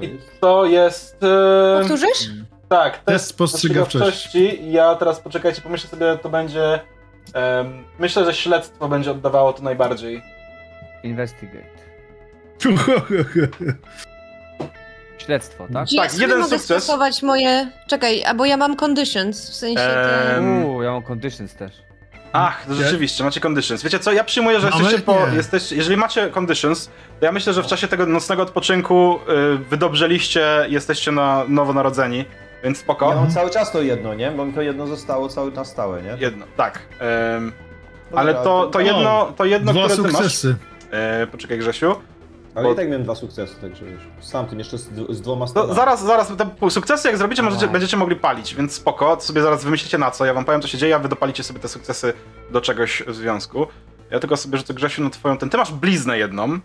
[0.05, 0.41] I jest?
[0.41, 1.17] to jest...
[1.25, 2.29] E, Powtórzysz?
[2.69, 4.71] tak, test Test spostrzegawczości.
[4.73, 6.81] Ja teraz poczekajcie, pomyślę sobie, to będzie...
[7.35, 10.23] em, myślę, że śledztwo będzie oddawało to najbardziej.
[11.03, 11.79] Investigate.
[15.19, 15.93] Śledztwo, tak?
[15.93, 16.83] Ja Tak, sobie jeden mogę sukces.
[16.85, 17.71] stosować moje...
[17.87, 20.37] Czekaj, a bo ja mam conditions, w sensie te...
[20.37, 21.73] Em, Uuu, ja mam conditions też.
[22.33, 23.83] Ach, to rzeczywiście, macie conditions.
[23.83, 25.17] Wiecie co, ja przyjmuję, że jesteście po...
[25.37, 29.19] Jesteś, jeżeli macie conditions, to ja myślę, że w czasie tego nocnego odpoczynku
[29.55, 32.25] y, wydobrzeliście, jesteście na nowonarodzeni,
[32.65, 33.11] więc spoko.
[33.11, 34.31] Ja mam cały czas to jedno, nie?
[34.31, 36.17] Bo mi to jedno zostało cały na stałe, nie?
[36.19, 36.79] Jedno, tak.
[37.01, 37.53] Em,
[38.11, 40.13] Dobra, ale to, to jedno, to jedno które ty masz...
[40.13, 40.57] sukcesy.
[40.91, 41.95] E, poczekaj Grzesiu.
[42.55, 44.03] Ale bo- i tak miałem dwa sukcesy, także już.
[44.21, 45.75] Z tamtym jeszcze z, z dwoma To stanami.
[45.75, 49.65] zaraz, zaraz, te sukcesy jak zrobicie, możecie, będziecie mogli palić, więc spoko, to sobie zaraz
[49.65, 52.13] wymyślicie na co, ja wam powiem co się dzieje, a wy dopalicie sobie te sukcesy
[52.51, 53.67] do czegoś w związku.
[54.11, 56.59] Ja tylko sobie rzucę Grzesiu na twoją, ten, ty masz bliznę jedną,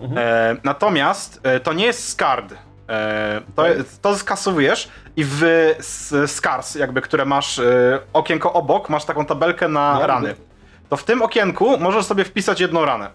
[0.00, 0.18] Mhm.
[0.18, 2.54] e, natomiast e, to nie jest skard.
[2.88, 3.64] E, to,
[4.02, 5.42] to skasowujesz i w
[5.78, 10.34] s- scars, jakby, które masz e, okienko obok, masz taką tabelkę na Ja rany.
[10.88, 13.10] To w tym okienku możesz sobie wpisać jedną ranę.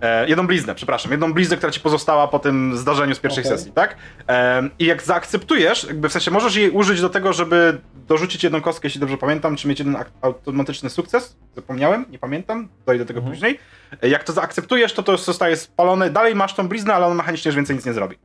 [0.00, 3.58] E, jedną bliznę, przepraszam, jedną bliznę, która ci pozostała po tym zdarzeniu z pierwszej Okej.
[3.58, 3.96] sesji, tak?
[4.28, 8.60] E, I jak zaakceptujesz, jakby w sensie możesz jej użyć do tego, żeby dorzucić jedną
[8.60, 11.36] kostkę, jeśli dobrze pamiętam, czy mieć jeden automatyczny sukces.
[11.56, 13.34] Zapomniałem, nie pamiętam, dojdę do tego Mhm.
[13.34, 13.58] później.
[14.02, 16.10] E, jak to zaakceptujesz, to to zostaje spalone.
[16.10, 18.16] Dalej masz tą bliznę, ale on mechanicznie już więcej nic nie zrobi.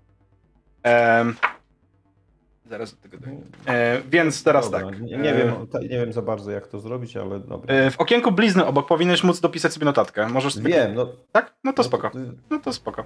[2.69, 3.41] Zaraz do tego dojdę.
[3.67, 5.01] E, więc teraz Dobra, tak.
[5.01, 7.75] Nie, nie, E, wiem, ta- nie wiem za bardzo jak to zrobić, ale dobra.
[7.75, 10.27] e, w okienku blizny obok powinieneś móc dopisać sobie notatkę.
[10.27, 10.73] Możesz sobie...
[10.73, 11.07] Wiem, no.
[11.31, 11.53] Tak?
[11.63, 12.11] No to no spoko.
[12.49, 13.05] No to spoko.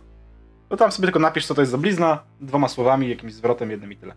[0.70, 3.92] To tam sobie tylko napisz, co to jest za blizna, dwoma słowami, jakimś zwrotem, jednym
[3.92, 4.14] i tyle.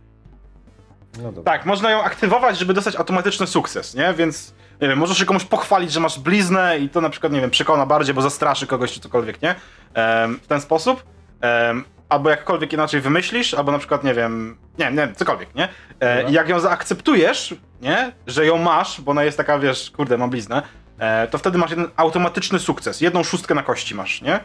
[1.22, 1.52] No dobra.
[1.52, 4.14] Tak, można ją aktywować, żeby dostać automatyczny sukces, nie?
[4.14, 7.40] Więc, nie wiem, możesz się komuś pochwalić, że masz bliznę i to na przykład, nie
[7.40, 9.54] wiem, przekona bardziej, bo zastraszy kogoś czy cokolwiek, nie?
[9.94, 11.04] Em, w ten sposób.
[11.40, 15.54] Em, albo jakkolwiek inaczej wymyślisz, albo na przykład, nie wiem, nie wiem, nie wiem, cokolwiek,
[15.54, 15.68] nie?
[16.00, 18.12] E, jak ją zaakceptujesz, nie?
[18.26, 20.62] Że ją masz, bo ona jest taka, wiesz, kurde, mam bliznę,
[20.98, 23.00] e, to wtedy masz jeden automatyczny sukces.
[23.00, 24.40] Jedną szóstkę na kości masz, nie?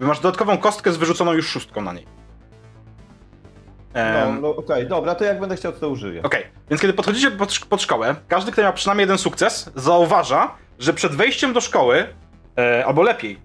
[0.00, 2.06] Masz dodatkową kostkę z wyrzuconą już szóstką na niej.
[3.94, 6.22] No, no okej, dobra, to jak będę chciał, to, użyję.
[6.22, 10.92] Okej, więc kiedy podchodzicie pod, pod szkołę, każdy, kto miał przynajmniej jeden sukces, zauważa, że
[10.92, 12.06] przed wejściem do szkoły,
[12.58, 13.38] e, albo lepiej,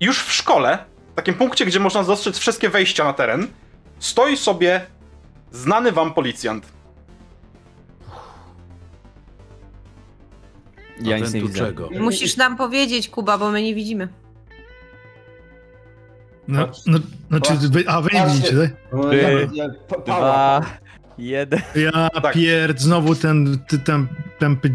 [0.00, 0.78] już w szkole,
[1.18, 3.46] takim punkcie, gdzie można dostrzec wszystkie wejścia na teren,
[3.98, 4.80] stoi sobie
[5.52, 6.66] znany wam policjant.
[11.00, 11.58] Ja nic ten nie widzę.
[11.58, 11.88] czego?
[12.00, 14.08] Musisz nam powiedzieć, Kuba, bo my nie widzimy.
[16.48, 18.70] No, no, znaczy, wy, a wy nie widzicie, tak?
[18.92, 19.04] No,
[20.06, 20.60] Dwa,
[21.18, 21.60] jeden.
[21.74, 22.34] Ja Tak.
[22.34, 24.06] pierd, znowu ten, ty- ten
[24.38, 24.74] tępy,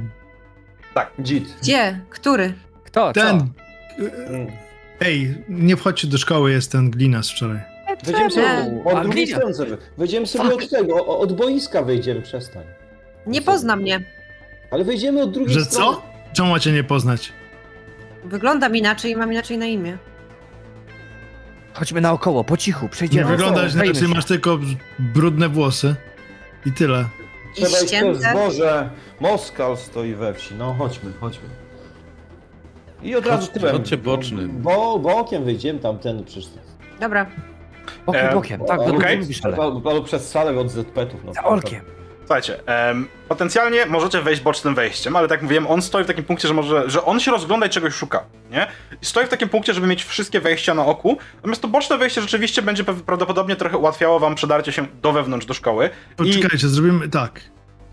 [1.19, 1.55] Dzid.
[1.61, 1.99] Gdzie?
[2.09, 2.53] Który?
[2.83, 3.13] Kto?
[3.13, 3.45] ten, Co?
[5.05, 7.59] Ej, nie wchodźcie do szkoły, jest ten glinas wczoraj.
[8.03, 8.45] Wejdziemy sobie
[8.85, 9.37] od drugiej glina.
[9.37, 9.77] strony sobie.
[9.97, 12.63] Wejdziemy sobie od tego, o- od boiska wejdziemy, przestań.
[13.27, 14.03] Nie pozna mnie.
[14.71, 15.95] Ale wejdziemy od drugiej Że strony.
[15.95, 16.01] co?
[16.33, 17.33] Czemu macie nie poznać?
[18.25, 19.97] Wyglądam inaczej i mam inaczej na imię.
[21.73, 23.29] Chodźmy naokoło, po cichu, Nie przejdziemy.
[23.31, 24.15] wyglądasz Wejmy inaczej, się.
[24.15, 24.59] masz tylko
[24.99, 25.95] brudne włosy.
[26.65, 27.05] I tyle.
[27.55, 28.29] Trzeba iść ścięte.
[28.31, 28.89] zboże.
[29.19, 30.55] Moskal stoi we wsi.
[30.55, 31.49] No chodźmy, chodźmy.
[33.03, 33.77] I od razu Chodźcie, tyłem.
[33.77, 34.61] chodźcie bocznym.
[34.61, 36.45] Bo, bokiem wyjdziemy tamten przecież.
[36.99, 37.25] Dobra.
[38.05, 38.95] Bokiem, E, bokiem, tak, okej.
[38.97, 39.17] okay.
[39.17, 39.57] mówisz, ale.
[39.57, 41.23] Albo, albo przez salę od ZP-ów.
[41.25, 41.33] No.
[41.33, 41.81] Za olkiem.
[42.19, 46.23] Słuchajcie, em, potencjalnie możecie wejść bocznym wejściem, ale tak jak mówiłem, on stoi w takim
[46.23, 48.67] punkcie, że może, że on się rozgląda i czegoś szuka, nie?
[49.01, 52.21] I stoi w takim punkcie, żeby mieć wszystkie wejścia na oku, natomiast to boczne wejście
[52.21, 55.89] rzeczywiście będzie pew- prawdopodobnie trochę ułatwiało wam przedarcie się do wewnątrz do szkoły.
[56.17, 57.41] Poczekajcie, zrobimy tak.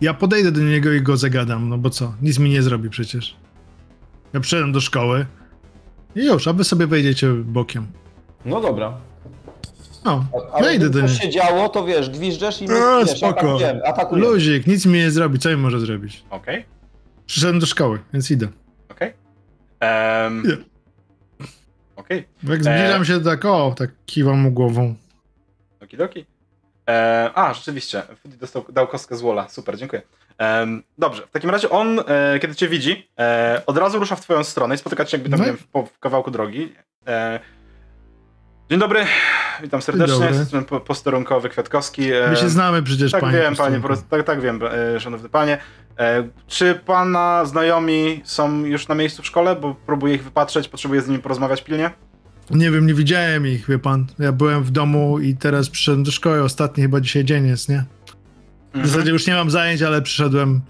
[0.01, 2.14] Ja podejdę do niego i go zagadam, no bo co?
[2.23, 3.37] Nic mi nie zrobi przecież.
[4.32, 5.26] Ja przyszedłem do szkoły
[6.16, 7.86] i już, a wy sobie wejdziecie bokiem.
[8.44, 8.94] no dobra.
[10.04, 11.20] No, A- wejdę gdyby do niego.
[11.22, 13.30] się działo, to wiesz, gwiżdżesz i my A, wiesz, spoko.
[13.40, 13.84] atakujemy.
[13.86, 14.28] atakujemy.
[14.28, 16.24] Luzik, nic mi nie zrobi, co mi może zrobić?
[16.30, 16.64] Okej,
[17.26, 18.48] Przyszedłem do szkoły, więc idę.
[18.90, 19.12] okej.
[19.80, 20.56] Em, Nie.
[21.96, 24.94] Okej, Jak zbliżam się tak, o, tak kiwam mu głową.
[25.82, 26.26] okidoki.
[26.88, 30.02] E, a, rzeczywiście, Foodie dostał, dał kostkę z Wola, super, dziękuję.
[30.98, 34.44] Dobrze, w takim razie on, e, kiedy cię widzi, e, od razu rusza w twoją
[34.44, 35.46] stronę i spotyka cię jakby tam, No.
[35.46, 36.72] wiem, po, kawałku drogi.
[37.07, 37.40] E,
[38.70, 39.00] dzień dobry,
[39.62, 42.03] witam serdecznie, jestem po- posterunkowy Kwiatkowski.
[42.31, 43.38] My się znamy przecież, tak panie.
[43.38, 44.61] wiem, panie, tak, tak wiem,
[44.98, 45.59] szanowny panie.
[46.46, 51.09] Czy pana znajomi są już na miejscu w szkole, bo próbuję ich wypatrzeć, potrzebuję z
[51.09, 51.90] nimi porozmawiać pilnie?
[52.50, 54.07] Nie wiem, nie widziałem ich, wie pan.
[54.18, 56.42] Ja byłem w domu i teraz przyszedłem do szkoły.
[56.42, 57.85] Ostatni chyba dzisiaj dzień jest, nie?
[58.74, 60.61] W zasadzie już nie mam zajęć, ale przyszedłem,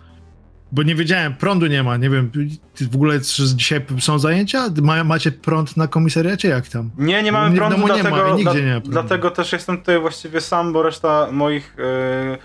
[0.73, 2.31] bo nie wiedziałem, prądu nie ma, nie wiem,
[2.91, 4.65] w ogóle czy dzisiaj są zajęcia?
[4.83, 6.91] Ma, macie prąd na komisariacie, jak tam?
[6.99, 8.91] Nie, nie mamy prądu, nie ma dlatego, i nigdzie dla- nie ma prądu.
[8.91, 11.77] dlatego też jestem tutaj właściwie sam, bo reszta moich...
[11.79, 12.39] e,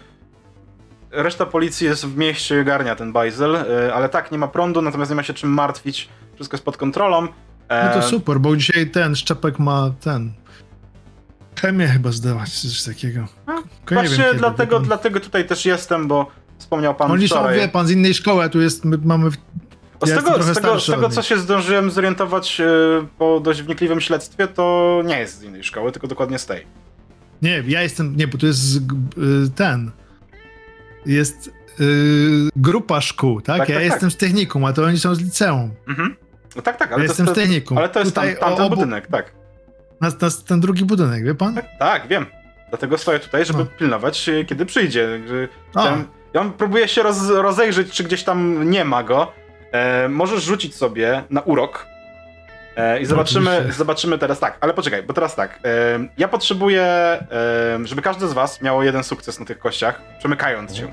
[1.24, 4.82] reszta policji jest w mieście i ogarnia ten bajzel, e, ale tak, nie ma prądu,
[4.82, 7.28] natomiast nie ma się czym martwić, wszystko jest pod kontrolą.
[7.70, 10.34] E, No to super, bo dzisiaj ten Szczepek ma ten...
[11.62, 13.28] Chemię chyba zdawać, coś takiego.
[13.48, 14.86] No, wiem Właśnie kiedy, dlatego, pan.
[14.86, 17.60] dlatego tutaj też jestem, bo wspomniał pan Oni wczoraj.
[17.60, 19.30] wie pan, z innej szkoły, a tu jest, my mamy...
[19.32, 19.36] W...
[20.04, 22.65] Z Ja tego, z tego, z tego co się zdążyłem zorientować e,
[23.18, 26.65] po dość wnikliwym śledztwie, to nie jest z innej szkoły, tylko dokładnie z tej.
[27.41, 28.82] Nie, ja jestem, nie, bo to jest y,
[29.56, 29.91] ten...
[31.06, 31.48] Jest
[31.80, 33.58] y, grupa szkół, tak?
[33.58, 35.72] Tak, ja tak, jestem z technikum, a to oni są z liceum.
[35.88, 36.15] Mhm.
[36.56, 37.78] No tak, tak, ale ja to, jestem to, z technikum.
[37.78, 39.32] ale to jest tam, tamten obu- budynek, tak.
[40.02, 41.56] Na, na, ten drugi budynek, wie pan?
[41.56, 41.66] tak.
[41.80, 42.26] Tak, wiem.
[42.70, 43.66] Dlatego stoję tutaj, żeby No.
[43.66, 45.08] pilnować, e, kiedy przyjdzie.
[45.74, 49.32] Tam, ja próbuję się roz, rozejrzeć, czy gdzieś tam nie ma go.
[49.72, 51.86] E, możesz rzucić sobie na urok.
[52.76, 53.78] E, I zobaczymy, oczywiście.
[53.78, 55.60] zobaczymy teraz tak, ale poczekaj, bo teraz tak.
[55.66, 57.20] E, ja potrzebuję, e,
[57.84, 60.88] żeby każdy z was miało jeden sukces na tych kościach, przemykając się.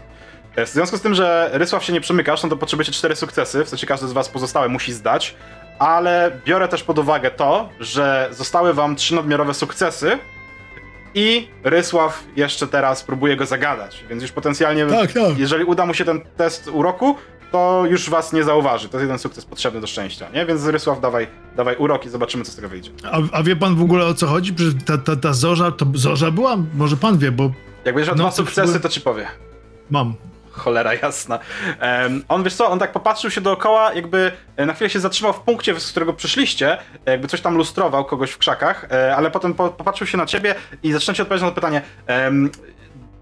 [0.57, 3.65] E, W związku z tym, że Rysław się nie przemykasz, no to potrzebujecie cztery sukcesy,
[3.65, 5.35] w sensie każdy z was pozostałe musi zdać,
[5.89, 10.19] ale biorę też pod uwagę to, że zostały wam trzy nadmiarowe sukcesy
[11.15, 15.39] i Rysław jeszcze teraz próbuje go zagadać, więc już potencjalnie, Tak, tak.
[15.39, 17.17] jeżeli uda mu się ten test uroku,
[17.53, 18.89] to już was nie zauważy.
[18.89, 20.47] To jest jeden sukces potrzebny do szczęścia, nie?
[20.47, 22.91] Więc Rysław, dawaj, dawaj urok i zobaczymy, co z tego wyjdzie.
[23.13, 24.55] A, a wie pan w ogóle o co chodzi?
[24.55, 26.57] Przecież ta, ta, ta zorza, to zorza była?
[26.75, 27.51] Może pan wie, bo
[27.85, 29.27] Jak będziesz No, dwa sukcesy, to ci powie.
[29.91, 30.15] mam.
[30.53, 31.39] Cholera jasna.
[31.81, 35.33] Em, on, wiesz co, on tak popatrzył się dookoła, jakby e, na chwilę się zatrzymał
[35.33, 39.31] w punkcie, z którego przyszliście, e, jakby coś tam lustrował kogoś w krzakach, e, ale
[39.31, 41.83] potem po, popatrzył się na ciebie i zaczyna ci odpowiadać na to pytanie.
[42.07, 42.51] Em,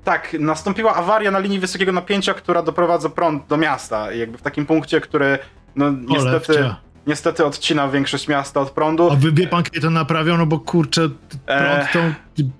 [0.05, 4.12] tak, nastąpiła awaria na linii wysokiego napięcia, która doprowadza prąd do miasta.
[4.12, 5.38] Jakby w takim punkcie, który
[5.77, 6.75] no niestety,
[7.07, 9.11] niestety odcina większość miasta od prądu.
[9.11, 10.37] A wy wie pan, kiedy to naprawią?
[10.37, 11.09] No bo kurczę,
[11.47, 11.99] prąd to...
[12.38, 12.51] Niczego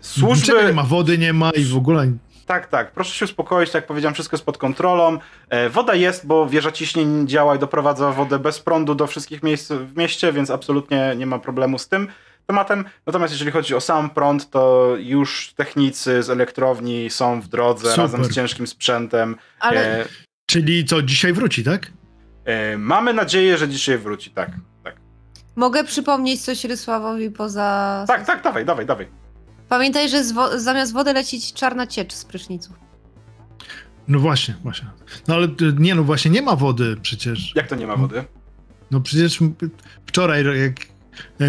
[0.00, 2.12] Służby, nie ma, wody nie ma i w ogóle...
[2.52, 2.92] Tak, tak.
[2.92, 5.18] Proszę się uspokoić, tak jak powiedziałem, wszystko jest pod kontrolą.
[5.48, 9.72] E, woda jest, bo wieża ciśnień działa i doprowadza wodę bez prądu do wszystkich miejsc
[9.72, 12.08] w mieście, więc absolutnie nie ma problemu z tym.
[12.46, 12.84] tematem.
[13.06, 17.98] Natomiast jeżeli chodzi o sam prąd, to już technicy z elektrowni są w drodze Super.
[17.98, 19.36] razem z ciężkim sprzętem.
[19.60, 20.04] Ale E,
[20.46, 21.86] Czyli co, dzisiaj wróci, tak?
[22.44, 24.50] e, mamy nadzieję, że dzisiaj wróci, tak.
[24.84, 24.96] Tak,
[25.56, 28.04] mogę przypomnieć coś Rysławowi poza...
[28.08, 29.21] tak, tak dawaj, dawaj, dawaj.
[29.72, 32.72] Pamiętaj, że wo- zamiast wody lecić czarna ciecz z prysznicu.
[34.08, 34.88] No właśnie, właśnie.
[35.28, 37.52] No ale y, nie, no właśnie nie ma wody przecież.
[37.56, 38.24] Jak to nie ma wody?
[38.90, 39.54] No przecież m-
[40.06, 40.72] wczoraj, jak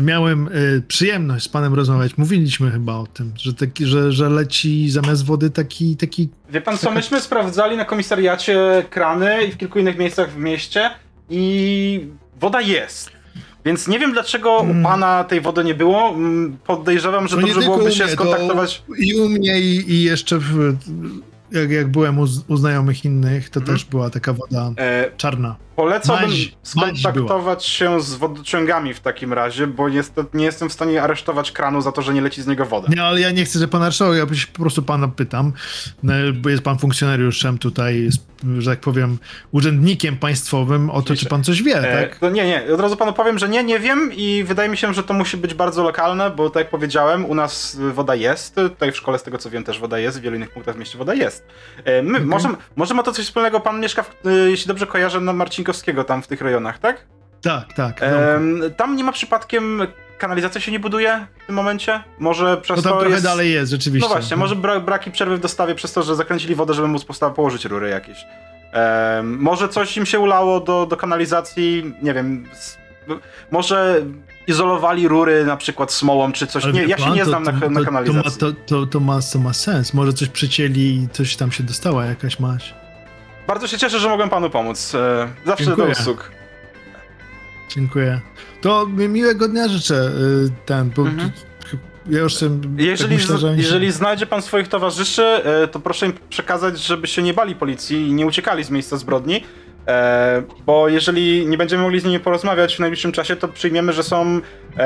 [0.01, 4.89] miałem y, przyjemność z panem rozmawiać, mówiliśmy chyba o tym, że, taki, że, że leci
[4.91, 9.79] zamiast wody taki, taki Wie pan co, myśmy sprawdzali na komisariacie krany i w kilku
[9.79, 10.89] innych miejscach w mieście
[11.29, 12.07] i
[12.39, 13.11] woda jest.
[13.65, 14.83] Więc nie wiem dlaczego u Mm.
[14.83, 16.09] pana tej wody nie było.
[16.09, 18.83] Mm, Podejrzewam, że To dobrze byłoby się mnie, skontaktować.
[18.97, 20.75] I u mnie, i, i jeszcze w,
[21.51, 23.77] jak, jak byłem u, u znajomych innych, to Mhm.
[23.77, 25.55] też była taka woda E, czarna.
[25.75, 30.73] Polecałbym Maź- maź skontaktować się z wodociągami w takim razie, bo niestety nie jestem w
[30.73, 32.87] stanie aresztować kranu za to, że nie leci z niego woda.
[32.95, 35.53] Nie, ale ja nie chcę, że pan aresztował, ja po prostu pana pytam,
[36.03, 38.09] no, bo jest pan funkcjonariuszem tutaj,
[38.59, 39.17] że tak powiem,
[39.51, 42.19] urzędnikiem państwowym, o to, czy pan coś wie, E, tak?
[42.19, 44.93] to nie, nie, od razu panu powiem, że nie, nie wiem i wydaje mi się,
[44.93, 48.91] że to musi być bardzo lokalne, bo tak jak powiedziałem, u nas woda jest, tutaj
[48.91, 50.97] w szkole z tego co wiem też woda jest, w wielu innych punktach w mieście
[50.97, 51.45] woda jest.
[51.85, 52.27] E, My, Okej.
[52.27, 55.33] może, może ma to coś wspólnego, pan mieszka, w, y, jeśli dobrze kojarzę, na
[55.67, 57.05] Marcinkowskiego tam w tych rejonach, tak?
[57.41, 58.01] Tak, tak.
[58.01, 58.07] no.
[58.07, 59.81] Em, tam nie ma przypadkiem,
[60.17, 62.03] kanalizacja się nie buduje w tym momencie?
[62.19, 63.23] Może przez No tam to trochę jest...
[63.23, 64.09] dalej jest, rzeczywiście.
[64.09, 67.05] No właśnie, może bra braki przerwy w dostawie przez to, że zakręcili wodę, żeby móc
[67.35, 68.17] położyć rury jakieś.
[68.71, 72.45] Em, może coś im się ulało do, do kanalizacji, nie wiem.
[73.51, 74.01] może
[74.47, 76.63] izolowali rury na przykład smołą czy coś.
[76.63, 78.39] Ale Nie, ja się nie to- znam na, to- na kanalizacji.
[78.39, 79.93] To ma, to, to, ma, to ma sens.
[79.93, 82.73] Może coś przycięli i coś tam się dostała, jakaś maść.
[83.47, 84.95] Bardzo się cieszę, że mogłem panu pomóc.
[84.95, 85.87] E, zawsze Dziękuję.
[85.87, 86.31] do usług.
[87.69, 88.19] Dziękuję.
[88.61, 91.31] To mi- miłego dnia życzę, y, ten, bo Mhm.
[92.09, 96.05] ja już sobie Jeżeli, tak myślę, się- jeżeli znajdzie pan swoich towarzyszy, e, to proszę
[96.05, 99.43] im przekazać, żeby się nie bali policji i nie uciekali z miejsca zbrodni.
[99.87, 104.03] E, bo jeżeli nie będziemy mogli z nimi porozmawiać w najbliższym czasie, to przyjmiemy, że
[104.03, 104.41] są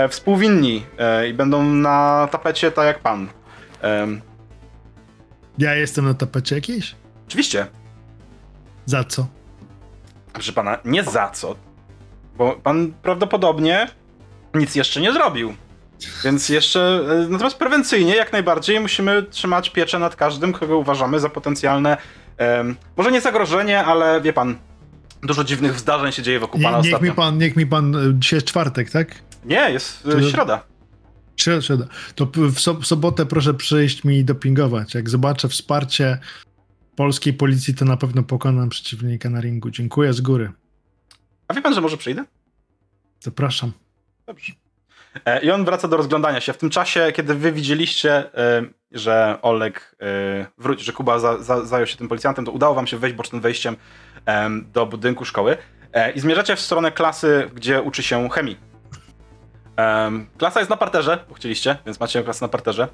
[0.10, 0.86] współwinni
[1.30, 3.28] i będą na tapecie tak jak pan.
[5.58, 6.96] Ja jestem na tapecie jakiejś?
[7.28, 7.68] oczywiście,
[8.88, 9.28] Za co?
[10.34, 11.56] proszę pana, nie za co,
[12.38, 13.88] bo pan prawdopodobnie
[14.54, 15.54] nic jeszcze nie zrobił.
[16.24, 21.30] Więc jeszcze, e, natomiast prewencyjnie jak najbardziej musimy trzymać pieczę nad każdym, kogo uważamy za
[21.30, 21.98] potencjalne,
[22.38, 24.56] em, może nie zagrożenie, ale wie pan,
[25.24, 27.10] dużo dziwnych zdarzeń się dzieje wokół Nie, pana niech, ostatnio.
[27.12, 29.16] mi pan, niech mi pan, y, dzisiaj jest czwartek, tak?
[29.46, 30.64] Nie, jest e, Czy- środa.
[31.38, 31.86] Środa, środa.
[32.16, 34.94] To w, so, w sobotę proszę przyjść mi dopingować.
[34.96, 36.18] Jak zobaczę wsparcie
[36.98, 39.70] polskiej policji, to na pewno pokonam przeciwnika na ringu.
[39.70, 40.52] Dziękuję z góry.
[41.48, 42.26] A wie pan, że może przyjdę?
[43.20, 43.72] Zapraszam.
[44.26, 44.54] Dobrze.
[45.26, 46.54] E, I on wraca do rozglądania się.
[46.54, 51.66] W tym czasie, kiedy wy widzieliście, e, że Oleg e, wróci, że Kuba za, za,
[51.66, 53.76] zajął się tym policjantem, to udało wam się wejść bocznym wejściem
[54.26, 55.58] em, do budynku szkoły
[56.16, 58.58] i zmierzacie w stronę klasy, gdzie uczy się chemii.
[59.78, 62.88] Um, klasa jest na parterze, bo chcieliście, więc macie klasę na parterze.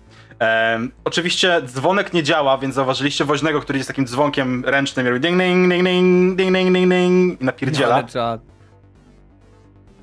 [0.74, 5.38] Um, oczywiście dzwonek nie działa, więc zauważyliście woźnego, który jest takim dzwonkiem ręcznym, robi ding,
[5.38, 8.04] ding, ding, ding, ding, ding, ding, ding i napierdziela.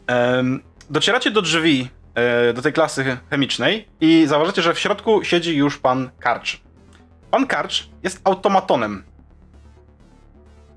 [0.09, 5.57] Um, docieracie do drzwi, e, do tej klasy chemicznej i zauważycie, że w środku siedzi
[5.57, 6.61] już pan Karcz.
[7.31, 9.05] Pan Karcz jest automatonem.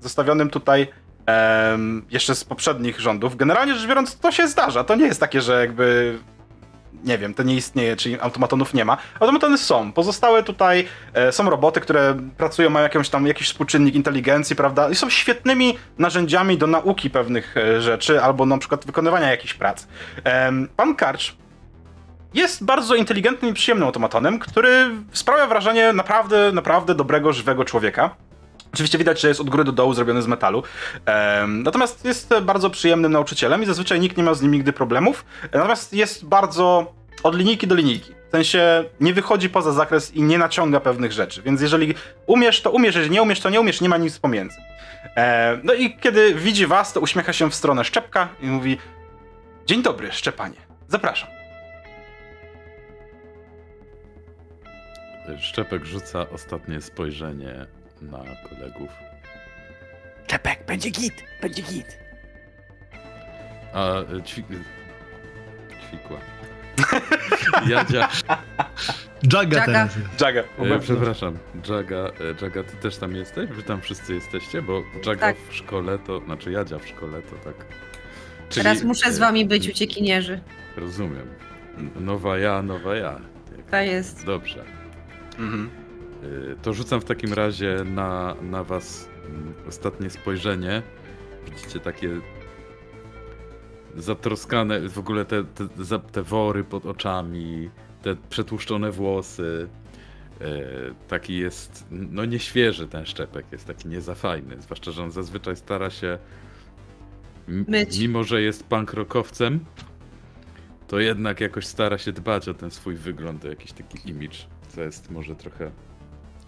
[0.00, 0.86] Zostawionym tutaj
[1.26, 3.36] em, jeszcze z poprzednich rządów.
[3.36, 4.84] Generalnie rzecz biorąc, to się zdarza.
[4.84, 6.18] To nie jest takie, że jakby.
[7.04, 8.96] Nie wiem, to nie istnieje, czyli automatonów nie ma.
[9.20, 9.92] Automatony są.
[9.92, 14.90] Pozostałe tutaj e, są roboty, które pracują, mają jakąś tam, jakiś współczynnik inteligencji, prawda?
[14.90, 19.86] I są świetnymi narzędziami do nauki pewnych e, rzeczy, albo na przykład wykonywania jakichś prac.
[20.24, 21.36] Em, pan Karcz
[22.34, 28.10] jest bardzo inteligentnym i przyjemnym automatonem, który sprawia wrażenie naprawdę, naprawdę dobrego, żywego człowieka.
[28.74, 30.62] Oczywiście widać, że jest od góry do dołu zrobiony z metalu.
[31.48, 35.24] Natomiast jest bardzo przyjemnym nauczycielem i zazwyczaj nikt nie ma z nim nigdy problemów.
[35.52, 38.12] Natomiast jest bardzo od linijki do linijki.
[38.28, 41.42] W sensie nie wychodzi poza zakres i nie naciąga pewnych rzeczy.
[41.42, 41.94] Więc jeżeli
[42.26, 44.56] umiesz, to umiesz, jeżeli nie umiesz, to nie umiesz, nie ma nic pomiędzy.
[45.16, 48.78] E, no i kiedy widzi was, to uśmiecha się w stronę Szczepka i mówi
[49.66, 50.60] Dzień dobry, Szczepanie.
[50.88, 51.28] Zapraszam.
[55.38, 57.66] Szczepek rzuca ostatnie spojrzenie
[58.10, 58.90] na kolegów.
[60.26, 61.98] Czepek, będzie git, będzie git.
[63.72, 64.44] A e, ćwi...
[65.88, 66.18] ćwikła.
[67.70, 68.08] Jadzia,
[69.32, 69.66] Jaga, Jaga.
[69.66, 69.94] teraz.
[70.20, 70.40] Jaga.
[70.40, 71.38] e, przepraszam,
[71.68, 73.50] Jaga, e, Jaga, ty też tam jesteś?
[73.50, 74.62] Wy tam wszyscy jesteście?
[74.62, 75.36] Bo Jaga Tak.
[75.50, 77.66] w szkole to, znaczy Jadzia w szkole to tak.
[78.48, 80.40] Czyli, Teraz muszę z e, wami być, uciekinierzy.
[80.76, 81.28] Rozumiem.
[82.00, 83.20] Nowa ja, nowa ja.
[83.70, 84.26] Ta jest.
[84.26, 84.64] Dobrze.
[85.38, 85.83] Mhm.
[86.24, 90.82] Y, To rzucam w takim razie na, na was mm, ostatnie spojrzenie.
[91.46, 92.10] Widzicie takie
[93.96, 95.68] zatroskane, w ogóle te, te,
[96.12, 97.70] te wory pod oczami,
[98.02, 99.68] te przetłuszczone włosy.
[100.40, 100.44] E,
[101.08, 104.56] Taki jest, no nieświeży ten szczepek, jest taki niezafajny.
[104.62, 106.18] Zwłaszcza, że on zazwyczaj stara się,
[107.48, 107.98] Myć.
[108.00, 109.64] mimo że jest punk rockowcem,
[110.88, 114.36] to jednak jakoś stara się dbać o ten swój wygląd, o jakiś taki image,
[114.68, 115.70] co jest może trochę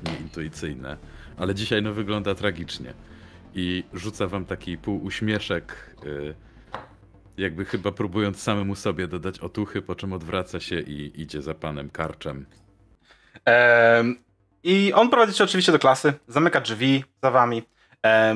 [0.04, 0.96] nieintuicyjne.
[1.36, 2.94] Ale dzisiaj no wygląda tragicznie.
[3.54, 6.34] I rzuca wam taki półuśmieszek, y,
[7.38, 11.90] jakby chyba próbując samemu sobie dodać otuchy, po czym odwraca się i idzie za panem
[11.90, 12.46] karczem.
[13.44, 14.18] Em,
[14.62, 17.62] I on prowadzi cię oczywiście do klasy, zamyka drzwi za wami,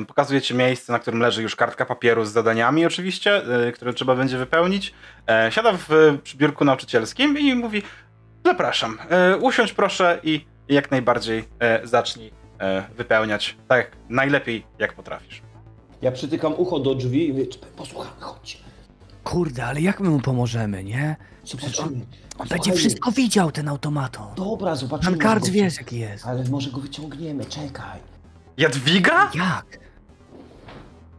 [0.07, 4.15] pokazuje ci miejsce, na którym leży już kartka papieru z zadaniami oczywiście, y, które trzeba
[4.15, 4.93] będzie wypełnić.
[5.29, 7.83] E, Siada w przy biurku nauczycielskim i mówi
[8.45, 10.45] zapraszam, e, usiądź proszę i
[10.75, 15.41] jak najbardziej e, zacznij e, wypełniać tak najlepiej jak potrafisz.
[16.01, 17.45] Ja przytykam ucho do drzwi i mówię,
[17.75, 18.61] posłuchamy, chodź.
[19.23, 21.15] Kurde, ale jak my mu pomożemy, nie?
[21.43, 22.05] Przecież on, Zobaczymy.
[22.37, 24.35] on będzie wszystko widział, ten automaton.
[24.35, 25.11] Dobra, zobaczymy.
[25.17, 26.25] Pan Karc wci- jaki jest.
[26.27, 27.99] Ale może go wyciągniemy, czekaj.
[28.57, 29.31] Jadwiga?
[29.35, 29.65] Jak?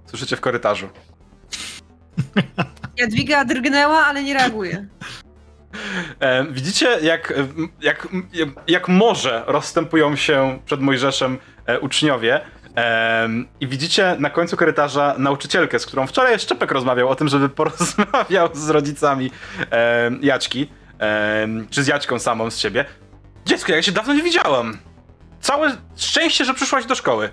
[0.07, 0.89] Słyszycie w korytarzu.
[2.97, 4.87] Jadwiga drgnęła, ale nie reaguje.
[6.21, 7.35] E, Widzicie, jak,
[7.81, 8.09] jak,
[8.67, 12.41] jak morze rozstępują się przed Mojżeszem e, uczniowie.
[13.61, 18.49] I widzicie na końcu korytarza nauczycielkę, z którą wczoraj Szczepek rozmawiał o tym, żeby porozmawiał
[18.53, 19.31] z rodzicami
[20.21, 20.71] Jaćki,
[21.71, 22.85] czy z Jaćką samą z siebie.
[23.47, 24.79] Dziecko, ja się dawno nie widziałam.
[25.41, 27.31] Całe szczęście, że przyszłaś do szkoły.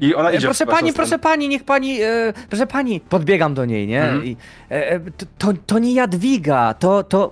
[0.00, 0.92] I ona E, idzie proszę pani, stronę.
[0.92, 4.02] proszę pani, niech pani, e, proszę pani, podbiegam do niej, nie?
[4.02, 4.24] Mhm.
[4.24, 4.36] I,
[4.70, 5.00] e, e,
[5.38, 7.30] to, to, nie Jadwiga, to, to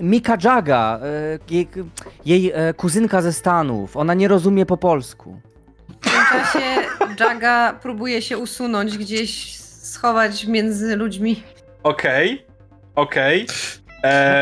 [0.00, 1.68] Mika Jaga, e, jej,
[2.24, 5.40] jej e, kuzynka ze Stanów, ona nie rozumie po polsku.
[5.88, 6.60] W tym czasie
[7.20, 11.42] Jaga próbuje się usunąć gdzieś, schować między ludźmi.
[11.82, 12.44] Okej,
[12.94, 13.40] okej.
[13.40, 13.46] Em,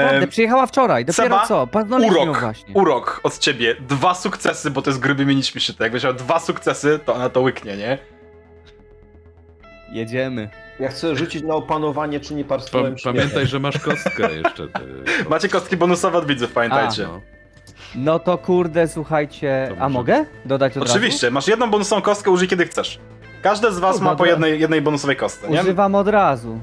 [0.03, 1.69] Naprawdę, przyjechała wczoraj, dopiero Seba, co,
[2.11, 2.75] urok, właśnie.
[2.75, 3.75] urok od ciebie.
[3.81, 5.85] Dwa sukcesy, bo to jest grubymi nićmi szyte.
[5.85, 7.99] Jakbyś miał dwa sukcesy, to ona to łyknie, nie?
[9.93, 10.49] Jedziemy.
[10.81, 14.69] Ja chcę rzucić na opanowanie, czy nie Pa parsknąłem pamiętaj, że masz kostkę jeszcze.
[14.69, 14.81] Ty,
[15.31, 17.03] Macie kostki bonusowe od widzów, pamiętajcie.
[17.03, 17.21] no.
[17.95, 22.49] No to kurde, słuchajcie, To a mogę dodać od Oczywiście, masz jedną bonusową kostkę, użyj
[22.49, 22.99] kiedy chcesz.
[23.43, 25.55] Każdy z was Kurwa, ma po jednej, jednej bonusowej kostce, razu?
[25.55, 25.61] nie?
[25.63, 26.61] Używam od razu.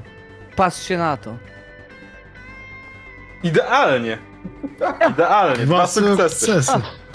[0.56, 1.34] Patrzcie na to.
[3.42, 4.18] Idealnie.
[5.10, 6.46] Idealnie, dwa sukcesy.
[6.46, 6.72] sukcesy.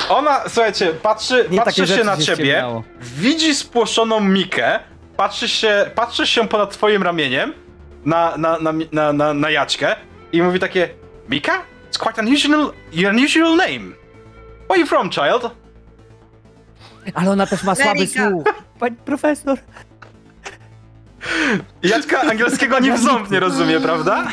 [0.10, 2.64] Ona, słuchajcie, patrzy, Nie patrzy się na ciebie,
[3.02, 4.80] widzi spłoszoną Mikę,
[5.18, 7.54] patrzy się, patrzy się ponad twoim ramieniem
[8.06, 9.96] na, na, na, na, na, na Jaćkę
[10.32, 10.90] i mówi takie
[11.30, 11.62] Mika?
[11.92, 12.72] It's quite unusual,
[13.10, 13.80] unusual name.
[14.68, 15.52] Where are you from, child?
[17.14, 18.44] Ale ona też ma słaby słuch.
[18.80, 19.58] Pani profesor.
[21.84, 24.28] Jaćka angielskiego nie w ząb nie rozumie, prawda?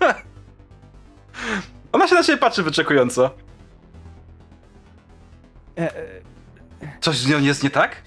[1.92, 3.30] Ona się na ciebie patrzy wyczekująco.
[5.78, 6.00] E, e,
[7.00, 8.02] Coś z nią jest nie tak?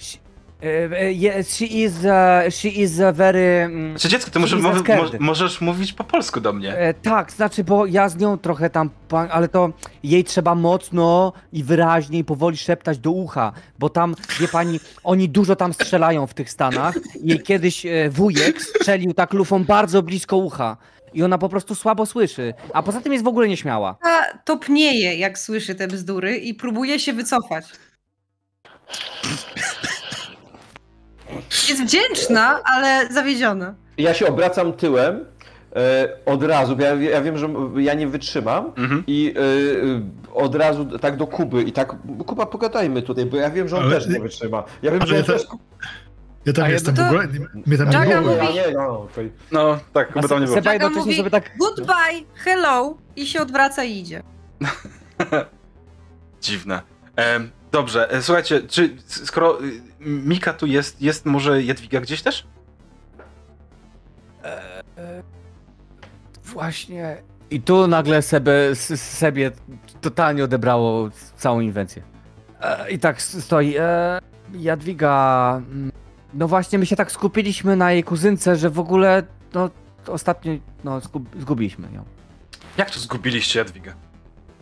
[0.64, 3.40] e, yes, she is, uh, she is a very...
[3.66, 6.78] mm, Czy dziecko, ty możesz, a mo- możesz mówić po polsku do mnie.
[6.78, 8.90] E, tak, znaczy, bo ja z nią trochę tam,
[9.32, 9.70] ale to
[10.04, 15.30] jej trzeba mocno i wyraźnie i powoli szeptać do ucha, bo tam, wie pani, oni
[15.30, 16.96] dużo tam strzelają w tych Stanach.
[17.24, 20.78] Jej kiedyś wujek strzelił tak lufą bardzo blisko ucha
[21.14, 23.96] i ona po prostu słabo słyszy, a poza tym jest w ogóle nieśmiała.
[24.04, 27.66] Ta topnieje, jak słyszy te bzdury i próbuje się wycofać.
[31.70, 33.76] Jest wdzięczna, ale zawiedziona.
[33.98, 35.26] Ja się obracam tyłem
[35.76, 39.04] e, od razu, bo ja, ja wiem, że ja nie wytrzymam Mhm.
[39.08, 41.96] i e, e, od razu tak do Kuby i tak,
[42.26, 44.64] Kuba pogadajmy tutaj, bo ja wiem, że on Ale- też nie wytrzyma.
[44.82, 45.44] Ja wiem, Ale że on te- też...
[46.46, 47.28] Ja tam jestem to- w ogóle.
[47.66, 48.36] Mnie tam nie Jaga było.
[48.36, 49.32] mówi- nie, no, okej.
[49.52, 50.58] No, tak, chyba tam nie było.
[50.58, 51.58] Seba Jaga jednocześnie mówi, sobie tak...
[51.58, 54.24] Goodbye, hello i się odwraca i idzie.
[56.42, 56.82] Dziwne.
[57.72, 62.48] Dobrze, e, słuchajcie, czy skoro y, Mika tu jest, jest może Jadwiga gdzieś też?
[66.44, 67.18] Właśnie.
[67.52, 69.52] I tu nagle sobie, sobie
[70.02, 72.04] totalnie odebrało całą inwencję.
[72.62, 73.76] E, I tak stoi.
[73.80, 74.20] E,
[74.54, 75.62] Jadwiga.
[76.34, 79.24] No właśnie, my się tak skupiliśmy na jej kuzynce, że w ogóle,
[79.54, 79.70] no,
[80.08, 80.54] ostatnio,
[80.84, 82.04] no, zgub, zgubiliśmy ją.
[82.78, 83.94] Jak to zgubiliście Jadwigę?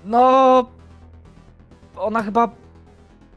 [0.06, 0.66] No.
[1.96, 2.50] Ona chyba.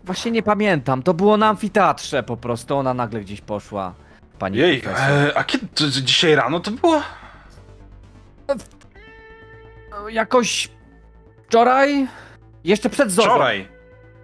[0.04, 1.02] Właśnie nie pamiętam.
[1.02, 2.76] To było na amfiteatrze po prostu.
[2.76, 3.94] Ona nagle gdzieś poszła.
[4.38, 5.10] Pani Jej, profesor.
[5.10, 7.02] e, a kiedy, to, to dzisiaj rano to było?
[10.10, 10.68] jakoś
[11.48, 12.06] wczoraj?
[12.64, 13.28] Jeszcze przed Zozą.
[13.28, 13.68] Wczoraj!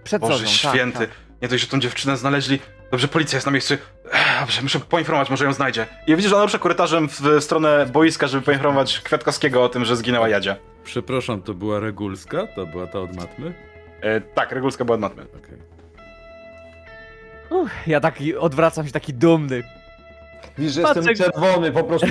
[0.04, 0.98] Przed Boże Zozą, tak, święty.
[0.98, 1.11] tak.
[1.42, 2.61] Nie dość, że tą dziewczynę znaleźli.
[2.91, 3.74] Dobrze, policja jest na miejscu.
[4.41, 5.86] Dobrze, muszę poinformować, może ją znajdzie.
[6.07, 9.84] I widzisz, że ona rusza korytarzem w w stronę boiska, żeby poinformować Kwiatkowskiego o tym,
[9.84, 10.57] że zginęła Jadzia.
[10.84, 12.47] Przepraszam, to była Regulska?
[12.47, 13.55] To była ta od matmy?
[14.01, 15.22] E, tak, Regulska była od matmy.
[15.22, 15.59] Okej.
[17.51, 19.62] Uff, ja taki odwracam się taki dumny.
[20.59, 22.07] Widzisz, że Patrzę- jestem czerwony, po prostu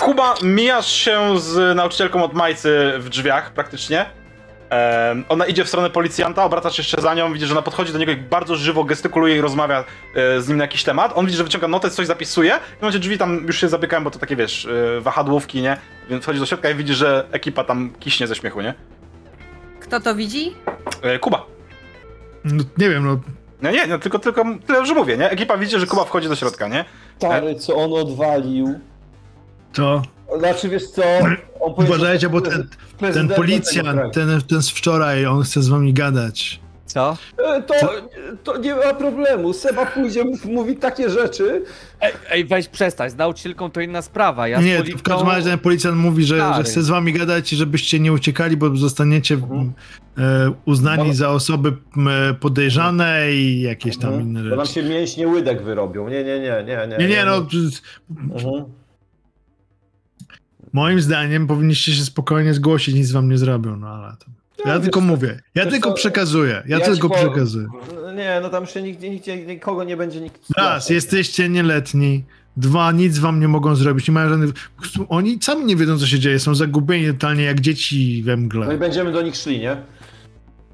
[0.00, 4.06] Kuba, mijasz się z nauczycielką od Majcy w drzwiach praktycznie.
[4.70, 7.92] Em, ona idzie w stronę policjanta, obracasz się jeszcze za nią, widzisz, że ona podchodzi
[7.92, 11.12] do niego i bardzo żywo gestykuluje i rozmawia e, z nim na jakiś temat.
[11.14, 12.58] On widzi, że wyciąga notes, coś zapisuje.
[12.78, 15.76] W momencie drzwi tam już się zamykają, bo to takie, wiesz, e, wahadłówki, nie?
[16.10, 18.74] Więc wchodzi do środka i widzi, że ekipa tam kiśnie ze śmiechu, nie?
[19.80, 20.54] Kto to widzi?
[21.02, 21.46] E, Kuba.
[22.44, 23.20] No, nie wiem, no
[23.62, 25.30] No nie, no, tylko, tylko tyle, że mówię, nie?
[25.30, 26.84] Ekipa widzi, że Kuba wchodzi do środka, nie?
[27.16, 28.80] stary, co on odwalił.
[29.72, 30.02] to
[30.38, 31.02] Znaczy, wiesz co,
[31.76, 32.68] uważajcie, bo ten,
[32.98, 36.60] ten policjant, ten, ten z wczoraj, on chce z wami gadać.
[36.86, 37.16] Co?
[37.38, 37.74] E, To,
[38.44, 41.62] to nie ma problemu, Seba pójdzie, mów- mówi takie rzeczy.
[42.00, 44.48] Ej, ej, weź przestań, z nauczycielką to inna sprawa.
[44.48, 47.52] Ja nie, Politką- w każdym razie ten policjant mówi, że, że chce z wami gadać
[47.52, 49.72] i żebyście nie uciekali, bo zostaniecie Mhm.
[50.18, 52.08] e, uznani Bo- za osoby m,
[52.40, 54.28] podejrzane i jakieś tam Mhm.
[54.28, 54.82] inne Bo nam rzeczy.
[54.82, 56.08] się mięśnie łydek wyrobią.
[56.08, 56.96] Nie, nie, nie, nie, nie.
[56.98, 58.64] Nie, nie, no, Mhm.
[60.72, 64.26] Moim zdaniem powinniście się spokojnie zgłosić, nic wam nie zrobią, no ale to...
[64.66, 67.66] Ja tylko mówię, ja tylko co, przekazuję, ja, ja tylko po- przekazuję.
[68.16, 72.24] Nie, no tam się nigdzie, nigdzie, nikogo nie będzie nikt Raz, jesteście nieletni.
[72.56, 74.08] Dwa, nic wam nie mogą zrobić.
[74.08, 74.50] Nie mają żadnych.
[75.08, 76.38] Oni sami nie wiedzą, co się dzieje.
[76.38, 78.78] Są zagubieni totalnie jak dzieci we No i mgle.
[78.78, 79.76] będziemy do nich szli, nie?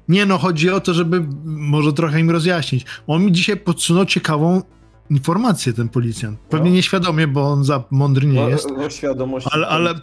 [0.07, 2.85] Nie no, chodzi o to, żeby może trochę im rozjaśnić.
[3.07, 4.61] On mi dzisiaj podsunął ciekawą
[5.09, 6.39] informację, ten policjant.
[6.39, 6.75] Pewnie No.
[6.75, 8.67] nieświadomie, bo on za mądry nie No, jest.
[8.77, 9.47] no, świadomość.
[9.51, 9.93] Ale, ale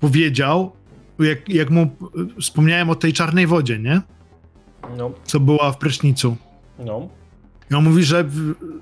[0.00, 0.72] powiedział,
[1.18, 1.90] jak, jak mu
[2.40, 4.00] wspomniałem o tej czarnej wodzie, nie?
[4.96, 6.36] No, Co była w prysznicu.
[6.78, 7.08] no.
[7.70, 8.24] I on mówi, że,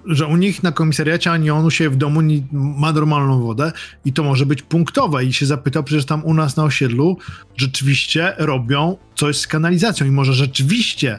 [0.06, 3.72] że u nich na komisariacie ani on u siebie w domu nie, ma normalną wodę
[4.04, 5.24] i to może być punktowe.
[5.24, 7.16] I się zapytał, przecież tam u nas na osiedlu
[7.56, 11.18] rzeczywiście robią coś z kanalizacją i może rzeczywiście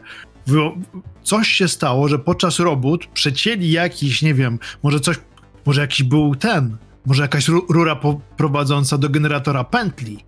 [1.24, 5.18] coś się stało, że podczas robót przecięli jakiś, nie wiem, może coś,
[5.66, 8.00] może jakiś był ten, może jakaś ru- rura
[8.38, 10.24] prowadząca do generatora pętli.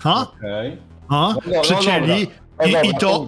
[0.00, 0.26] Ha?
[0.36, 0.76] Okej.
[1.08, 1.34] Ha?
[1.34, 2.26] No, no, Przecięli
[2.58, 3.26] O, i, i, to,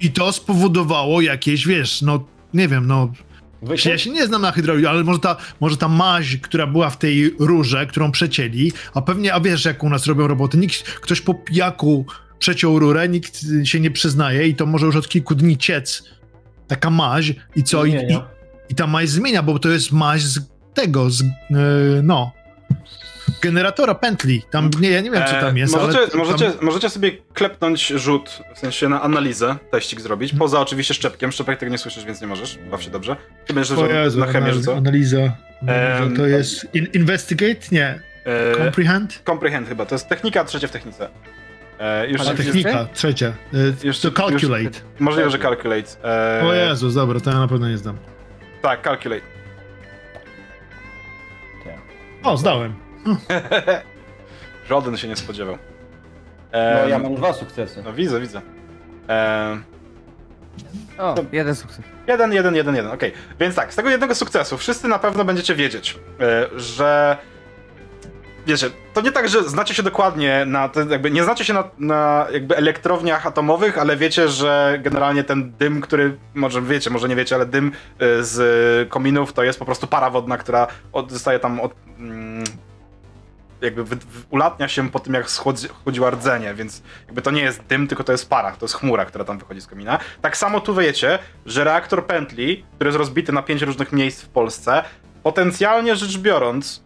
[0.00, 2.24] i to spowodowało jakieś, wiesz, no
[2.54, 3.08] nie wiem, no
[3.84, 6.98] ja się nie znam na hydraulice, ale może ta, może ta maź, która była w
[6.98, 11.20] tej rurze, którą przecięli, a pewnie, a wiesz jak u nas robią roboty, nikt, ktoś
[11.20, 12.06] po pijaku
[12.42, 16.02] przeciął rurę, nikt się nie przyznaje i to może już od kilku dni ciec
[16.68, 18.18] taka maź i co, i, i,
[18.68, 20.40] i ta maź zmienia, bo to jest maź z
[20.74, 21.24] tego, z, e,
[22.02, 22.32] no,
[23.42, 26.52] generatora pętli, tam, nie, ja nie wiem co tam E, jest, możecie, ale tam, możecie,
[26.60, 31.32] możecie sobie klepnąć rzut, w sensie na analizę, teścik zrobić, poza oczywiście szczepkiem.
[31.32, 32.58] Szczepek tego nie słyszysz, więc nie możesz.
[32.70, 33.16] Baw się dobrze.
[33.46, 35.36] Ty będziesz o Jezu, na chemię analiza, analiza,
[36.16, 37.60] to jest in, investigate?
[37.72, 39.20] Nie, E, comprehend?
[39.24, 41.08] comprehend chyba, to jest technika, trzecie w technice.
[41.82, 43.32] E, już, A technika, trzecia.
[43.54, 44.62] Y, Już- to calculate.
[44.64, 45.88] już- możliwe, że calculate.
[46.04, 47.96] E, O Jezus, dobra, to ja na pewno nie zdam.
[48.62, 49.22] Tak, calculate.
[52.22, 52.74] O, zdałem.
[54.68, 55.58] Żaden się nie spodziewał.
[56.52, 57.82] E, No ja mam dwa sukcesy.
[57.82, 58.40] no widzę, widzę.
[59.08, 59.58] E,
[60.98, 61.80] O, jeden sukces.
[62.06, 63.12] Jeden, jeden, jeden, jeden, okej.
[63.40, 67.16] Więc tak, z tego jednego sukcesu wszyscy na pewno będziecie wiedzieć, e, że.
[68.46, 70.68] Wiecie, to nie tak, że znacie się dokładnie na.
[70.68, 75.52] Te, jakby nie znacie się na, na jakby elektrowniach atomowych, ale wiecie, że generalnie ten
[75.52, 76.16] dym, który.
[76.34, 80.10] Może wiecie, może nie wiecie, ale dym e, z kominów to jest po prostu para
[80.10, 81.74] wodna, która od, zostaje tam od.
[81.98, 82.44] Mm,
[83.60, 83.84] jakby
[84.30, 88.04] ulatnia się po tym, jak schodzi, chodziła rdzenie, więc jakby to nie jest dym, tylko
[88.04, 89.98] to jest para, to jest chmura, która tam wychodzi z komina.
[90.20, 94.28] Tak samo tu wiecie, że reaktor pętli, który jest rozbity na pięć różnych miejsc w
[94.28, 94.84] Polsce,
[95.22, 96.82] potencjalnie rzecz biorąc,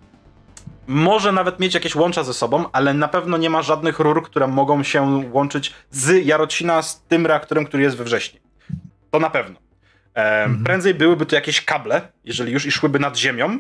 [0.87, 4.47] może nawet mieć jakieś łącza ze sobą, ale na pewno nie ma żadnych rur, które
[4.47, 8.41] mogą się łączyć z Jarocina z tym reaktorem, który jest we wrześniu.
[9.11, 9.57] To na pewno.
[10.15, 10.65] Em, Mhm.
[10.65, 13.59] Prędzej byłyby to jakieś kable, jeżeli już, i szłyby nad ziemią.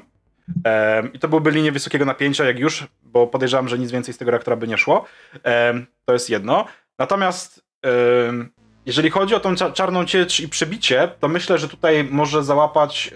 [0.64, 4.18] Em, I to byłyby linie wysokiego napięcia, jak już, bo podejrzewam, że nic więcej z
[4.18, 5.04] tego reaktora by nie szło.
[5.42, 6.64] Em, to jest jedno.
[6.98, 8.52] Natomiast em,
[8.86, 13.10] jeżeli chodzi o tą cza- czarną ciecz i przebicie, to myślę, że tutaj może załapać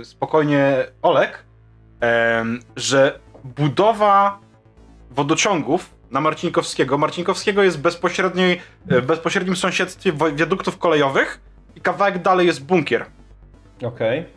[0.00, 1.44] e, spokojnie Olek,
[2.76, 4.38] że budowa
[5.10, 6.98] wodociągów na Marcinkowskiego.
[6.98, 11.40] Marcinkowskiego jest bezpośredniej, e, w bezpośrednim sąsiedztwie wiaduktów kolejowych
[11.76, 13.06] i kawałek dalej jest bunkier.
[13.82, 14.22] Okej.
[14.24, 14.30] Tam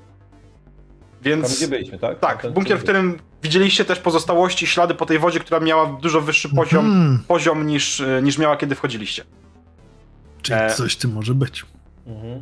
[1.22, 2.20] Więc gdzie byliśmy, tak?
[2.20, 6.22] tak, Ten- bunkier, w którym widzieliście też pozostałości, ślady po tej wodzie, która miała dużo
[6.22, 9.24] wyższy poziom, Hmm, poziom niż, y, niż miała, kiedy wchodziliście.
[10.42, 10.70] czyli E.
[10.74, 11.66] coś ty może być.
[12.08, 12.42] Mhm.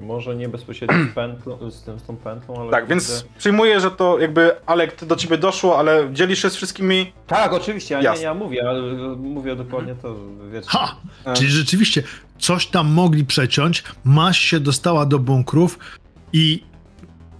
[0.00, 2.70] Może nie bezpośrednio z, pętlą, z, tym, z tą pętlą, ale...
[2.70, 7.12] Tak, więc przyjmuję, że to jakby, Alek, do ciebie doszło, ale dzielisz się z wszystkimi?
[7.26, 8.82] Tak, oczywiście, ja nie, ja mówię, ale
[9.16, 10.16] mówię dokładnie to,
[10.52, 10.68] wiecie.
[10.68, 10.96] Ha!
[11.24, 11.34] E.
[11.34, 12.02] Czyli rzeczywiście
[12.38, 15.78] coś tam mogli przeciąć, maś się dostała do bunkrów
[16.32, 16.62] i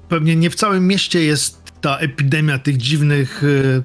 [0.08, 3.44] pewnie nie w całym mieście jest ta epidemia tych dziwnych...
[3.44, 3.82] y,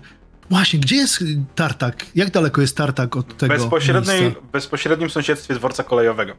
[0.49, 1.23] Właśnie, gdzie jest
[1.55, 2.05] Tartak?
[2.15, 6.33] Jak daleko jest Tartak od tego bezpośredniej, bezpośrednim sąsiedztwie dworca kolejowego.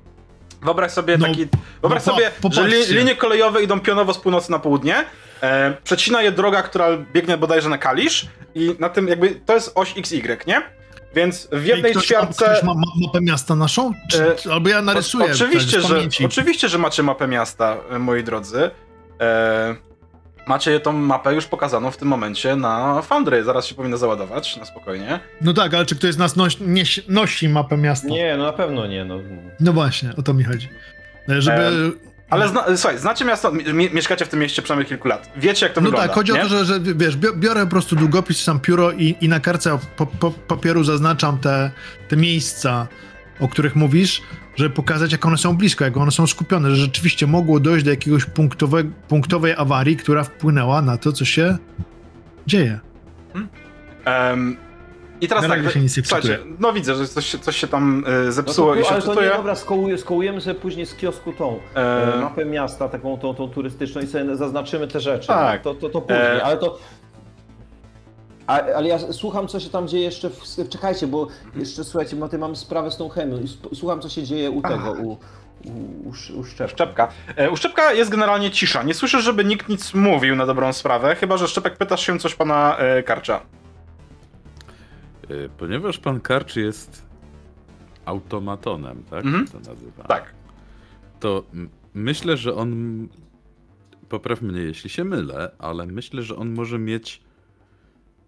[0.62, 1.46] Wyobraź sobie No, taki.
[1.80, 5.04] Wyobraź no sobie, że li, linie kolejowe idą pionowo z północy na południe.
[5.42, 9.72] E, przecina je droga, która biegnie bodajże na Kalisz i na tym jakby to jest
[9.74, 10.62] oś XY, nie?
[11.14, 12.44] Więc w jednej Ej, ktoś, ćwiartce.
[12.44, 13.92] ktoś ma ma mapę miasta naszą?
[14.10, 17.98] Czy, E, czy, albo ja narysuję O, oczywiście, że, oczywiście, że macie mapę miasta, e,
[17.98, 18.70] moi drodzy.
[19.20, 19.76] E,
[20.46, 23.44] macie tą mapę już pokazaną w tym momencie na Foundry.
[23.44, 25.20] Zaraz się powinna załadować, na spokojnie.
[25.40, 28.08] No tak, ale czy ktoś z nas nosi, nieś- nosi mapę miasta?
[28.08, 29.18] Nie, no na pewno nie, no.
[29.60, 30.68] No właśnie, o to mi chodzi.
[31.28, 31.92] E, Żeby...
[32.30, 35.30] Ale zna, słuchaj, znacie miasto, mi, mieszkacie w tym mieście przynajmniej kilku lat.
[35.36, 36.08] Wiecie, jak to no wygląda.
[36.08, 36.40] tak, chodzi nie?
[36.40, 39.40] o to, że, że wiesz, bio- biorę po prostu długopis, sam pióro i, i na
[39.40, 41.70] kartce po, po, papieru zaznaczam te,
[42.08, 42.86] te miejsca,
[43.40, 44.22] o których mówisz,
[44.56, 47.90] żeby pokazać, jak one są blisko, jak one są skupione, że rzeczywiście mogło dojść do
[47.90, 51.56] jakiegoś punktowe, punktowej awarii, która wpłynęła na to, co się
[52.46, 52.80] dzieje.
[54.04, 54.56] Em,
[55.20, 57.56] I teraz Na tak, razie się nic nie słuchajcie, no widzę, że coś, się- coś
[57.56, 60.54] się tam y, no zepsuło to, i się ale to nie, dobra, skołuje, skołujemy sobie
[60.54, 64.88] później z kiosku tą E, e, mapę miasta, taką tą, tą turystyczną i sobie zaznaczymy
[64.88, 65.26] te rzeczy.
[65.28, 65.62] Tak.
[65.62, 66.78] To, to, to później, E, ale to...
[68.52, 70.42] A, ale ja słucham, co się tam dzieje jeszcze w...
[70.68, 73.38] Czekajcie, bo jeszcze, słuchajcie, bo mam sprawę z tą chemią
[73.74, 75.18] słucham, co się dzieje u tego, u, u,
[76.08, 76.68] u, Sz- u Szczepka.
[76.74, 77.08] Szczepka.
[77.36, 78.82] E, U Szczepka jest generalnie cisza.
[78.82, 82.34] Nie słyszę, żeby nikt nic mówił na dobrą sprawę, chyba że Szczepek pytasz się coś
[82.34, 83.40] pana e, Karcza.
[85.30, 87.02] Y, Ponieważ pan Karczy jest
[88.04, 89.24] automatonem, tak?
[89.24, 89.46] Mhm.
[89.48, 90.04] To nazywa.
[90.08, 90.34] Tak.
[91.20, 91.42] To
[91.94, 93.08] myślę, że on.
[94.08, 97.22] Popraw mnie, jeśli się mylę, ale myślę, że on może mieć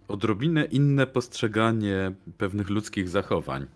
[0.09, 3.67] odrobinę inne postrzeganie pewnych ludzkich zachowań.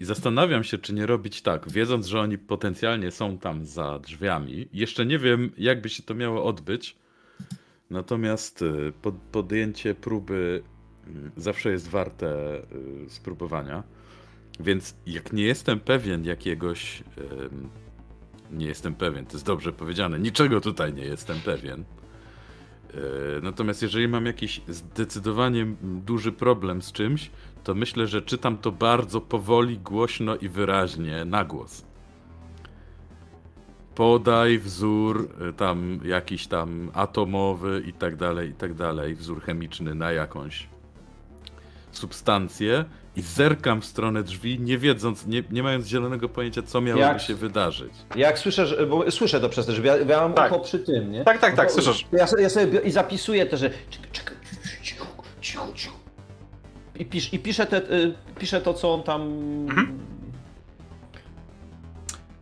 [0.00, 4.68] I zastanawiam się, czy nie robić tak, wiedząc, że oni potencjalnie są tam za drzwiami.
[4.72, 6.96] Jeszcze nie wiem, jak by się to miało odbyć.
[7.90, 10.62] Natomiast y, pod, podjęcie próby
[11.08, 12.56] y, zawsze jest warte
[13.06, 13.82] y, spróbowania.
[14.60, 17.02] Więc jak nie jestem pewien jakiegoś.
[18.50, 20.18] nie jestem pewien, to jest dobrze powiedziane.
[20.18, 21.84] Niczego tutaj nie jestem pewien.
[22.94, 27.30] Yy, Natomiast jeżeli mam jakiś zdecydowanie duży problem z czymś,
[27.64, 31.84] to myślę, że czytam to bardzo powoli, głośno i wyraźnie, na głos.
[33.94, 39.94] Podaj wzór y, tam jakiś tam atomowy i tak dalej, i tak dalej, wzór chemiczny
[39.94, 40.68] na jakąś
[41.92, 42.84] substancję
[43.18, 47.20] i zerkam w stronę drzwi, nie wiedząc, nie, nie mając zielonego pojęcia, co miałoby Jak-
[47.20, 47.92] się wydarzyć.
[48.16, 50.52] Jak słyszę, że, bo słyszę to przez te drzwi, ja, ja mam Tak.
[50.52, 51.24] ucho przy tym, nie?
[51.24, 52.06] Tak, tak, No tak, słyszysz.
[52.12, 54.36] Ja, sobie- ja sobie i zapisuję to, że czekaj, czekaj,
[54.82, 55.06] cicho,
[55.40, 55.94] cicho, cicho.
[56.94, 59.22] I, pisz, i piszę, te, y, piszę to, co on tam...
[59.68, 59.98] Mhm.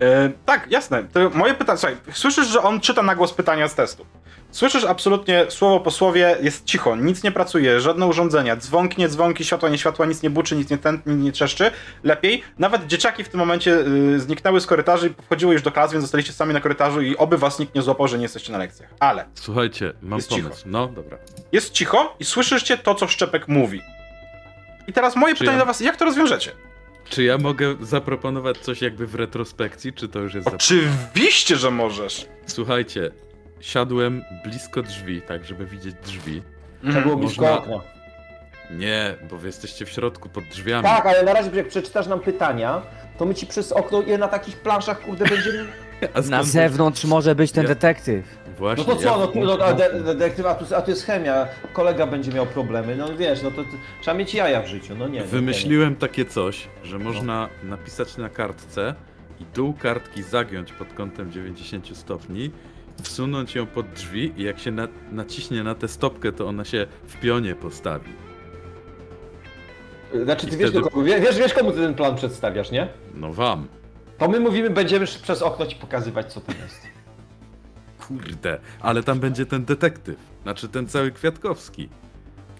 [0.01, 1.05] E, tak, jasne.
[1.05, 4.07] To moje pytanie, słuchaj, słyszysz, że on czyta na głos pytania z testu.
[4.57, 9.45] Słyszysz absolutnie słowo po słowie, jest cicho, nic nie pracuje, żadne urządzenia, dzwonki, nie dzwonki,
[9.45, 11.71] światła, nie światła, nic nie buczy, nic nie tętni, nie trzeszczy.
[12.05, 13.79] Lepiej, nawet dzieciaki w tym momencie
[14.15, 17.17] y, zniknęły z korytarzy i wchodziły już do klas, więc zostaliście sami na korytarzu i
[17.17, 18.91] oby was nikt nie złapał, że nie jesteście na lekcjach.
[19.01, 20.63] Ale Słuchajcie, mam Jest pomysł.
[20.67, 21.19] No, dobra.
[21.53, 23.81] jest cicho i słyszycie to, co Szczepek mówi.
[24.87, 26.53] I teraz moje Czy pytanie ja- do was, jak to rozwiążecie?
[27.09, 30.49] Czy ja mogę zaproponować coś jakby w retrospekcji, czy to już jest.
[30.49, 32.27] Oczywiście, że możesz.
[32.47, 33.11] Słuchajcie,
[33.61, 36.43] siadłem blisko drzwi, tak żeby widzieć drzwi.
[36.83, 37.81] Trzeba było blisko Można- okna.
[38.71, 40.85] Nie, bo wy jesteście w środku pod drzwiami.
[40.85, 42.83] Tak, ale na razie jak przeczytasz nam pytania,
[43.19, 45.67] to my ci przez okno je na takich planszach, kurde, będziemy...
[46.31, 48.39] Na zewnątrz może być ten Ja- detektyw.
[48.59, 48.85] Właśnie.
[48.89, 51.47] No to co, ja- no, no a, de, detektyw, a, tu, a tu jest chemia,
[51.73, 53.71] kolega będzie miał problemy, no wiesz, no to, to
[54.03, 55.21] trzeba mieć jaja w życiu, no nie.
[55.21, 58.95] no Wymyśliłem takie coś, że można napisać na kartce
[59.41, 62.51] i dół kartki zagiąć pod kątem 90 stopni,
[63.03, 66.87] wsunąć ją pod drzwi i jak się na, naciśnie na tę stopkę, to ona się
[67.07, 68.13] w pionie postawi.
[70.25, 72.89] Znaczy, ty I wiesz, wtedy- wie- wiesz, wiesz, komu ty ten plan przedstawiasz, nie?
[73.15, 73.69] No wam.
[74.19, 76.81] To my mówimy, będziemy przez okno ci pokazywać, co to jest.
[78.09, 80.17] Kurde, ale tam będzie ten detektyw.
[80.43, 81.89] Znaczy ten cały Kwiatkowski.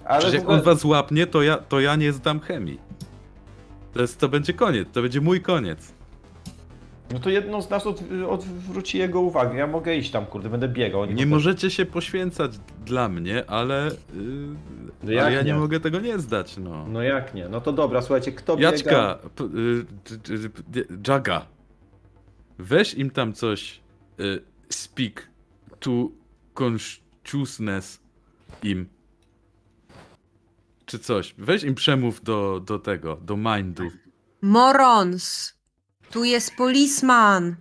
[0.05, 2.80] Ale Przecież jak on was łapnie, to ja, to ja nie zdam chemii.
[3.93, 5.93] To, jest, to będzie koniec, to będzie mój koniec.
[7.12, 9.57] No to jedno z nas od, odwróci jego uwagę.
[9.59, 11.04] Ja mogę iść tam, kurde, będę biegał.
[11.04, 12.52] Nie możecie się poświęcać
[12.86, 14.22] dla mnie, ale, yy,
[15.02, 15.59] No jak ale ja nie nie?
[15.59, 16.86] mogę tego nie zdać, no.
[16.88, 17.48] No jak nie?
[17.48, 18.70] No to dobra, słuchajcie, kto biega?
[18.70, 19.44] Jaczka, p-
[20.76, 21.46] y, Jaga,
[22.59, 23.80] weź im tam coś,
[24.20, 25.28] y, speak
[25.80, 25.90] to
[26.61, 28.00] consciousness
[28.62, 28.86] im.
[30.86, 31.34] Czy coś.
[31.38, 33.84] Weź im przemów do, do tego, do mindu.
[34.42, 35.55] Morons!
[36.11, 37.57] Tu jest policeman!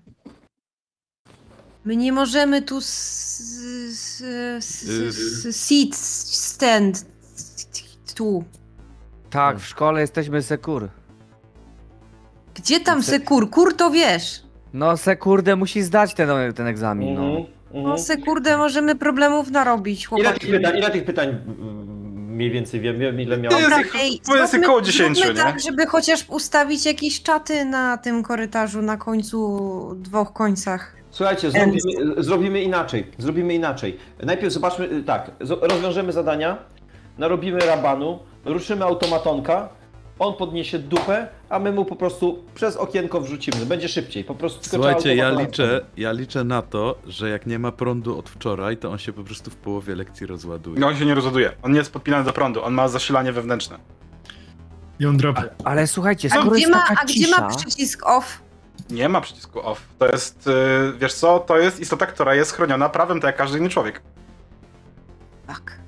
[1.85, 3.41] My nie możemy tu s-
[3.91, 4.23] s-
[4.57, 7.05] s- s- sit stand
[8.15, 8.43] tu.
[9.29, 10.89] Tak, w szkole jesteśmy sekur.
[12.55, 13.49] Gdzie tam Se- sekur?
[13.49, 14.41] Kur to wiesz.
[14.73, 17.21] No sekurde musi zdać ten, ten egzamin, no.
[17.21, 17.83] Mhm, mhm.
[17.83, 20.39] No sekurde, możemy problemów narobić, Ile chłopaki.
[20.39, 21.37] tych pytań, ile tych pytań
[22.35, 23.57] mniej więcej wiem, wiem ile To miałem?
[23.57, 25.39] jest- Dobra, ej, powiedzmy zróbmy- koło 10, zróbmy nie?
[25.39, 30.95] tak, żeby chociaż ustawić jakieś czaty na tym korytarzu na końcu, dwóch końcach.
[31.11, 31.79] Słuchajcie, zrobimy,
[32.17, 33.07] zrobimy inaczej.
[33.17, 33.97] Zrobimy inaczej.
[34.23, 35.31] Najpierw zobaczmy, tak,
[35.61, 36.57] rozwiążemy zadania,
[37.17, 39.69] narobimy rabanu, ruszymy automatonka,
[40.19, 43.65] on podniesie dupę, a my mu po prostu przez okienko wrzucimy.
[43.65, 44.23] Będzie szybciej.
[44.23, 48.19] Po prostu tylko Słuchajcie, ja liczę, ja liczę na to, że jak nie ma prądu
[48.19, 50.79] od wczoraj, to on się po prostu w połowie lekcji rozładuje.
[50.79, 51.51] No on się nie rozładuje.
[51.63, 53.79] On nie jest podpinany do prądu, on ma zasilanie wewnętrzne.
[54.99, 55.49] Jądrowy.
[55.63, 57.41] Ale słuchajcie, A skoro gdzie, jest ma, taka a gdzie cisza...
[57.41, 58.41] ma przycisk off?
[58.89, 59.81] Nie ma przycisku off.
[59.99, 60.51] To jest, y,
[60.97, 64.01] wiesz co, to jest istota, która jest chroniona prawem, tak jak każdy inny człowiek.
[65.47, 65.84] Tak.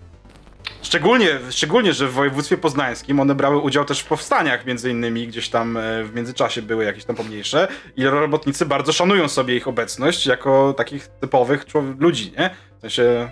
[0.87, 5.49] Szczególnie, szczególnie, że w województwie poznańskim one brały udział też w powstaniach, między innymi gdzieś
[5.49, 10.25] tam e, w międzyczasie były jakieś tam pomniejsze i robotnicy bardzo szanują sobie ich obecność
[10.25, 11.65] jako takich typowych
[11.99, 12.49] ludzi, nie?
[12.77, 13.29] W sensie,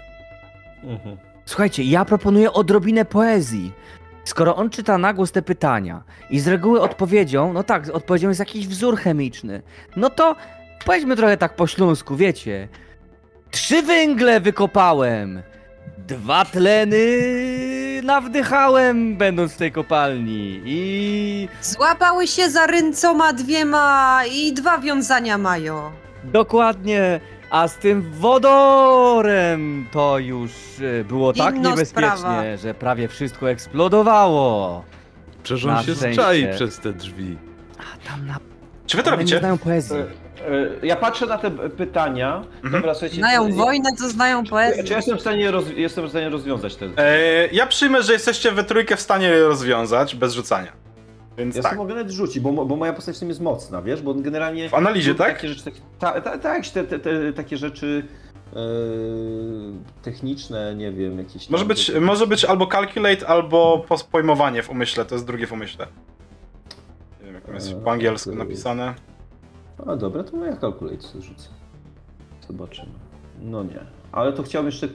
[0.84, 1.18] Mhm.
[1.46, 3.72] Słuchajcie, ja proponuję odrobinę poezji.
[4.24, 8.40] Skoro on czyta na głos te pytania i z reguły odpowiedzią, no tak, odpowiedzią jest
[8.40, 9.62] jakiś wzór chemiczny,
[9.96, 10.36] no to
[10.86, 12.68] powiedzmy trochę tak po śląsku, wiecie.
[13.52, 15.44] Trzy węgle wykopałem,
[15.98, 17.06] dwa tleny
[18.04, 25.92] nawdychałem, będąc w tej kopalni i Złapały się za ręcoma dwiema i dwa wiązania mają.
[26.24, 27.20] dokładnie,
[27.50, 30.52] a z tym wodorem to już
[31.00, 32.58] e, było tak Inna niebezpiecznie, sprawa.
[32.58, 34.84] że prawie wszystko eksplodowało.
[35.44, 36.22] Przecież on Na się szczęście.
[36.22, 37.38] zczai przez te drzwi.
[37.80, 38.38] A tam na
[38.86, 39.40] czy wy to One nie robicie?
[39.40, 39.96] znają poezji.
[40.46, 42.44] E, e, Ja patrzę na te pytania.
[42.56, 42.72] Mhm.
[42.74, 43.16] Dobra, słuchajcie.
[43.16, 44.84] Znają czy- wojnę, to znają Czy poezję.
[44.90, 46.86] ja jestem w stanie, roz, jestem w stanie rozwiązać te.
[46.98, 50.72] E, ja przyjmę, że jesteście we trójkę w stanie je rozwiązać bez rzucania.
[51.38, 51.72] Więc Ja tak.
[51.72, 54.70] sobie mogę nawet rzucić, bo, bo moja postać w tym jest mocna, wiesz, bo generalnie...
[54.70, 55.34] W analizie, tak?
[55.36, 58.06] Takie rzeczy, takie, ta, ta, tak, te, te, te, takie rzeczy
[58.54, 58.58] e,
[60.02, 61.46] techniczne, nie wiem, jakieś...
[61.46, 65.52] tam- Może być, może być albo calculate, albo pojmowanie w umyśle, to jest drugie w
[65.52, 65.88] umyśle.
[67.20, 68.94] Nie wiem, jak to jest po angielsku napisane.
[69.88, 71.50] A dobra, to ja calculate rzucę.
[72.48, 72.92] Zobaczymy.
[73.40, 73.80] No nie.
[74.12, 74.88] Ale to chciałbym jeszcze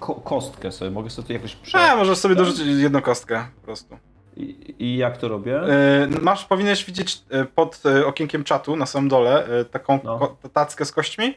[0.00, 1.78] ko, kostkę sobie, mogę sobie to jakoś prze...
[1.78, 3.98] A, możesz sobie dorzucić jedną kostkę po prostu.
[4.36, 5.60] I, I jak to robię?
[5.60, 10.36] E, masz, powinieneś widzieć e, pod e, okienkiem czatu na samym dole e, taką No.
[10.52, 11.34] tackę z kośćmi.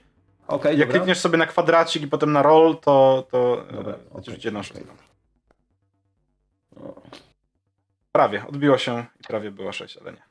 [0.48, 0.94] Okej, Jak dobra.
[1.00, 4.74] klikniesz sobie na kwadracik i potem na roll, to, to Dobra, okej, okay, jedną okej.
[4.74, 4.94] szóstą.
[6.82, 7.02] O.
[8.12, 10.22] Prawie, odbiło się i prawie było 6, ale nie.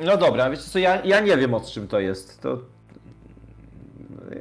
[0.00, 2.58] No dobra, wiecie co, ja, ja nie wiem o czym to jest, to...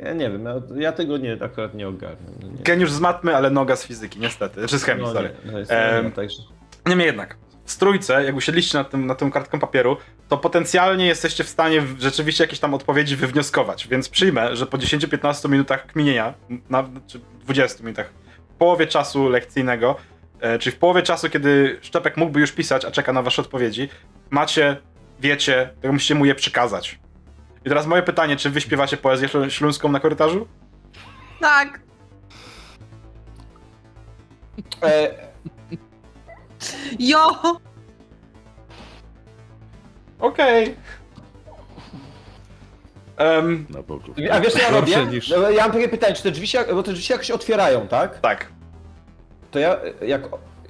[0.03, 2.31] Ja nie wiem, ja, ja tego nie, akurat nie ogarnę.
[2.41, 2.63] No, nie.
[2.63, 4.67] Geniusz z matmy, ale noga z fizyki, niestety.
[4.67, 5.31] Czy z chemii, no, sorry.
[5.45, 6.37] nie, no jest, Em, no, także...
[6.85, 9.97] Niemniej jednak, w trójce, jak usiedliście nad, tym, nad tą kartką papieru,
[10.27, 15.49] to potencjalnie jesteście w stanie rzeczywiście jakieś tam odpowiedzi wywnioskować, więc przyjmę, że po 10-15
[15.49, 16.33] minutach kminienia,
[16.69, 18.09] na, czy 20 minutach,
[18.49, 19.95] w połowie czasu lekcyjnego,
[20.39, 23.89] e, czyli w połowie czasu, kiedy Szczepek mógłby już pisać, a czeka na wasze odpowiedzi,
[24.29, 24.77] macie,
[25.19, 26.99] wiecie, to musicie mu je przekazać.
[27.65, 30.47] I teraz moje pytanie, czy wy śpiewacie poezję ślą- śląską na korytarzu?
[31.41, 31.79] Tak.
[34.83, 35.09] E,
[36.99, 37.19] Jo!
[40.19, 40.75] Okej.
[43.17, 44.11] Em, Na boku.
[44.31, 45.05] a wiesz co ja robię?
[45.05, 45.29] Niż...
[45.29, 47.87] No, Ja mam takie pytanie, czy te drzwi się, bo te drzwi się jakoś otwierają,
[47.87, 48.19] tak?
[48.19, 48.51] tak.
[49.51, 50.21] To ja, jak,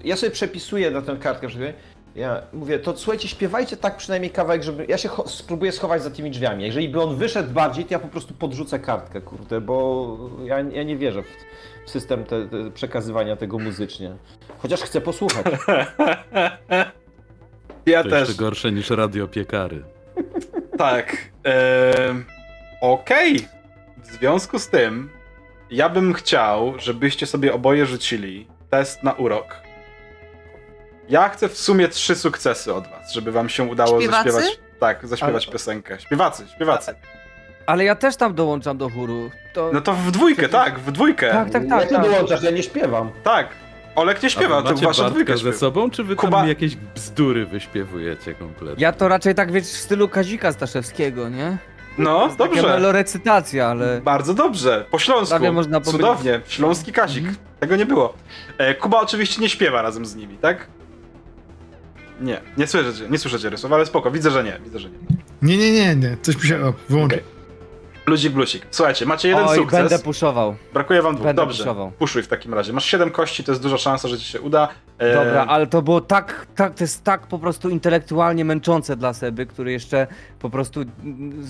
[0.03, 1.73] ja sobie przepisuję na tę kartkę, żeby,
[2.15, 6.31] ja mówię, to słuchajcie, śpiewajcie tak przynajmniej kawałek, żeby, ja się spróbuję schować za tymi
[6.31, 6.63] drzwiami.
[6.63, 10.83] Jeżeli by on wyszedł bardziej, to ja po prostu podrzucę kartkę, kurde, bo ja, ja
[10.83, 11.27] nie wierzę w,
[11.85, 14.15] w system te, te przekazywania tego muzycznie.
[14.57, 15.45] Chociaż chcę posłuchać.
[17.85, 18.19] Ja To też.
[18.29, 19.83] jeszcze gorsze niż radiopiekary.
[20.77, 21.17] Tak.
[21.43, 22.25] em,
[22.81, 23.47] Okej.
[24.03, 25.09] W związku z tym,
[25.71, 29.55] ja bym chciał, żebyście sobie oboje rzucili test na urok.
[31.09, 34.31] Ja chcę w sumie trzy sukcesy od was, żeby wam się udało Śpiewacy?
[34.31, 34.59] zaśpiewać.
[34.79, 35.99] Tak, zaśpiewać Ale- piosenkę.
[35.99, 36.95] Śpiewacy, śpiewacy.
[37.65, 39.31] Ale ja też tam dołączam do chóru.
[39.53, 39.69] To...
[39.73, 41.31] No to w dwójkę, tak, w dwójkę.
[41.31, 41.87] Tak, tak, tak.
[41.89, 42.03] ty tak.
[42.03, 42.43] dołączasz?
[42.43, 43.11] Ja nie śpiewam.
[43.23, 43.47] Tak.
[43.95, 48.33] Olek nie śpiewa, to wasza dwójka ze sobą, czy wy Kuba- tam jakieś bzdury wyśpiewujecie
[48.33, 48.83] kompletnie?
[48.83, 51.57] Ja to raczej tak wiesz w stylu Kazika Staszewskiego, nie?
[51.97, 52.61] No, Taka dobrze.
[52.61, 54.01] melorecytacja, ale...
[54.01, 54.85] Bardzo dobrze.
[54.91, 55.29] Po śląsku.
[55.29, 56.01] Prawie można powiedzieć.
[56.01, 56.41] Cudownie.
[56.47, 57.19] Śląski Kazik.
[57.25, 57.37] Mhm.
[57.59, 58.13] Tego nie było.
[58.57, 60.67] E, Kuba oczywiście nie śpiewa razem z nimi, tak?
[62.21, 64.97] Nie, nie słyszycie, nie słyszycie rysów, ale spoko, widzę, że nie, widzę, że nie.
[65.41, 66.17] Nie, nie, nie, nie.
[66.21, 66.65] Coś mi się.
[66.65, 67.19] O, wyłączył.
[67.19, 67.39] Okej.
[68.05, 68.67] Ludzik blusik.
[68.71, 69.79] Słuchajcie, macie jeden Oj, sukces.
[69.79, 70.55] będę puszował.
[70.73, 71.25] Brakuje wam dwóch.
[71.25, 71.57] będę Dobrze.
[71.63, 71.91] puszował.
[71.91, 72.73] Puszuj w takim razie.
[72.73, 74.67] Masz 7 kości, to jest duża szansa, że ci się uda.
[74.97, 79.13] E, Dobra, ale to było tak, tak, to jest tak po prostu intelektualnie męczące dla
[79.13, 80.07] Seby, który jeszcze
[80.39, 80.81] po prostu,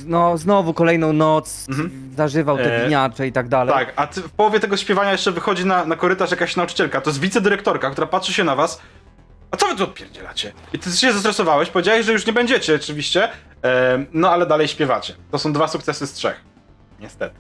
[0.06, 1.92] no znowu kolejną noc Mhm.
[2.18, 3.74] zażywał te E, winiacze i tak dalej.
[3.74, 7.02] Tak, a ty, w połowie tego śpiewania jeszcze wychodzi na, na korytarz jakaś nauczycielka.
[7.02, 8.82] To jest wicedyrektorka, która patrzy się na was.
[9.52, 10.54] A co wy tu odpierdzielacie?
[10.74, 13.30] I ty się zestresowałeś, powiedziałeś, że już nie będziecie oczywiście,
[13.64, 15.16] e, no ale dalej śpiewacie.
[15.32, 16.42] To są dwa sukcesy z trzech.
[17.00, 17.36] Niestety.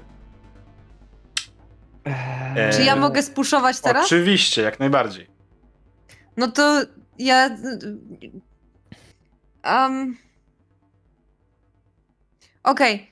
[2.55, 4.05] E, Czy ja mogę spuszować teraz?
[4.05, 5.27] Oczywiście, jak najbardziej.
[6.37, 6.81] No to
[7.19, 7.49] ja.
[9.65, 10.17] Um...
[12.63, 13.11] Okej.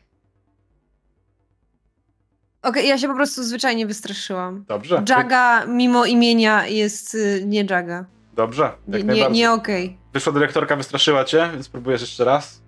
[2.62, 4.66] Okej, ja się po prostu zwyczajnie wystraszyłam.
[4.68, 5.04] Dobrze.
[5.10, 8.06] Jaga mimo imienia jest y, nie Jaga.
[8.38, 9.98] Dobrze, jak Nie, nie, nie okej.
[10.14, 12.62] Wyszła dyrektorka, wystraszyła cię, więc próbujesz jeszcze raz.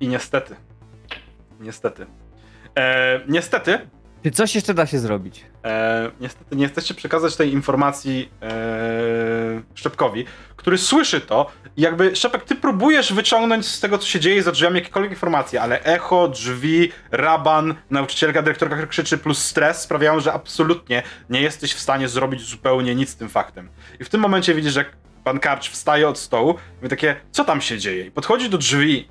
[0.00, 0.56] I niestety.
[1.60, 2.06] Niestety.
[2.78, 3.78] E, niestety,
[4.24, 5.44] Czy coś jeszcze da się zrobić?
[5.64, 10.24] e, niestety nie chcecie przekazać tej informacji e, Szczepkowi,
[10.60, 14.52] który słyszy to i jakby, Szczepek, ty próbujesz wyciągnąć z tego, co się dzieje za
[14.52, 20.32] drzwiami jakiekolwiek informacje, ale echo, drzwi, raban, nauczycielka, dyrektorka, która krzyczy, plus stres sprawiają, że
[20.32, 23.68] absolutnie nie jesteś w stanie zrobić zupełnie nic z tym faktem.
[24.00, 24.84] I w tym momencie widzisz, że
[25.24, 28.06] pan Karcz wstaje od stołu i takie, co tam się dzieje?
[28.06, 29.08] I podchodzi do drzwi,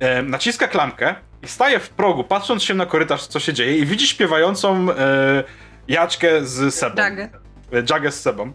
[0.00, 3.86] e, naciska klamkę i staje w progu, patrząc się na korytarz, co się dzieje i
[3.86, 5.44] widzi śpiewającą e,
[5.88, 7.02] Jaćkę z Sebą.
[7.02, 7.28] Jagę.
[7.72, 8.52] E, Jagę z Sebą.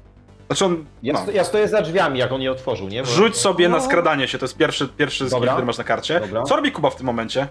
[0.47, 3.03] Znaczy on, Ja, no, sto, ja stoję za drzwiami, jak on je otworzył, nie?
[3.03, 6.19] Bo- rzuć sobie na skradanie się, to jest pierwszy, pierwszy skill, który masz na karcie.
[6.19, 6.43] Dobra.
[6.43, 7.47] Co robi Kuba w tym momencie?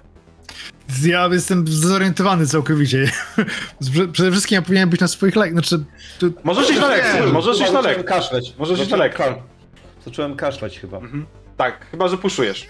[1.05, 3.11] Ja jestem zorientowany całkowicie.
[3.93, 5.53] Prze- Przede wszystkim ja powinienem być na swoich lek.
[5.53, 5.85] Znaczy,
[6.19, 8.05] to, Możesz iść na lekcję, możesz iść na zacząłem lekcję.
[8.05, 8.55] kaszleć.
[8.59, 9.43] Możesz iść na Zacząłem lekcję.
[9.43, 10.97] ka- Zacząłem kaszleć chyba.
[10.97, 11.27] Mhm.
[11.57, 12.67] Tak, chyba, że puszujesz.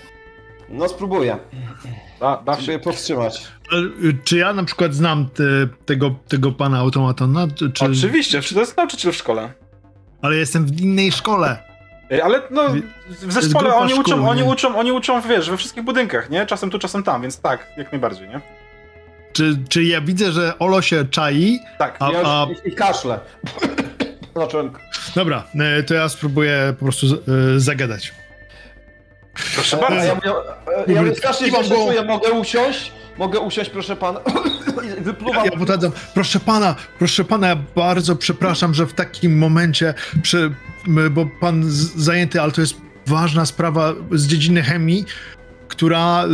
[0.68, 1.36] No spróbuję.
[2.20, 2.78] Da, da się.
[2.78, 3.46] Powstrzymać.
[4.04, 5.42] y, czy ja na przykład znam te,
[5.86, 7.46] tego, tego pana automatona?
[7.54, 9.52] Czy, czy, Oczywiście, to jest nauczyciel w szkole.
[10.24, 11.56] Ale jestem w innej szkole.
[12.24, 12.62] Ale no,
[13.08, 14.48] w zespole oni uczą, szkół, oni nie?
[14.48, 16.46] uczą, oni uczą, wiesz, we wszystkich budynkach, nie?
[16.46, 18.40] Czasem tu, czasem tam, więc tak, jak najbardziej, nie?
[19.32, 21.58] Czy, czy ja widzę, że Olo się czai?
[21.78, 21.96] Tak.
[22.00, 23.20] A, Ja a, i kaszlę.
[24.36, 24.70] Zacząłem.
[25.14, 25.44] dobra,
[25.80, 28.14] y, to ja spróbuję po prostu y, zagadać.
[29.54, 29.96] Proszę A bardzo.
[30.04, 30.12] ja
[30.88, 31.92] e, ja mówię strasznie Kiwam źle się głową.
[31.92, 32.92] czuję, mogę usiąść?
[33.18, 34.20] Mogę usiąść, proszę pana.
[35.00, 35.44] Wypluwam.
[35.44, 40.54] Ja podadzam, proszę pana, proszę pana, ja bardzo przepraszam, że w takim momencie, przy,
[41.10, 41.62] bo pan
[41.96, 45.04] zajęty, ale to jest ważna sprawa z dziedziny chemii,
[45.68, 46.24] która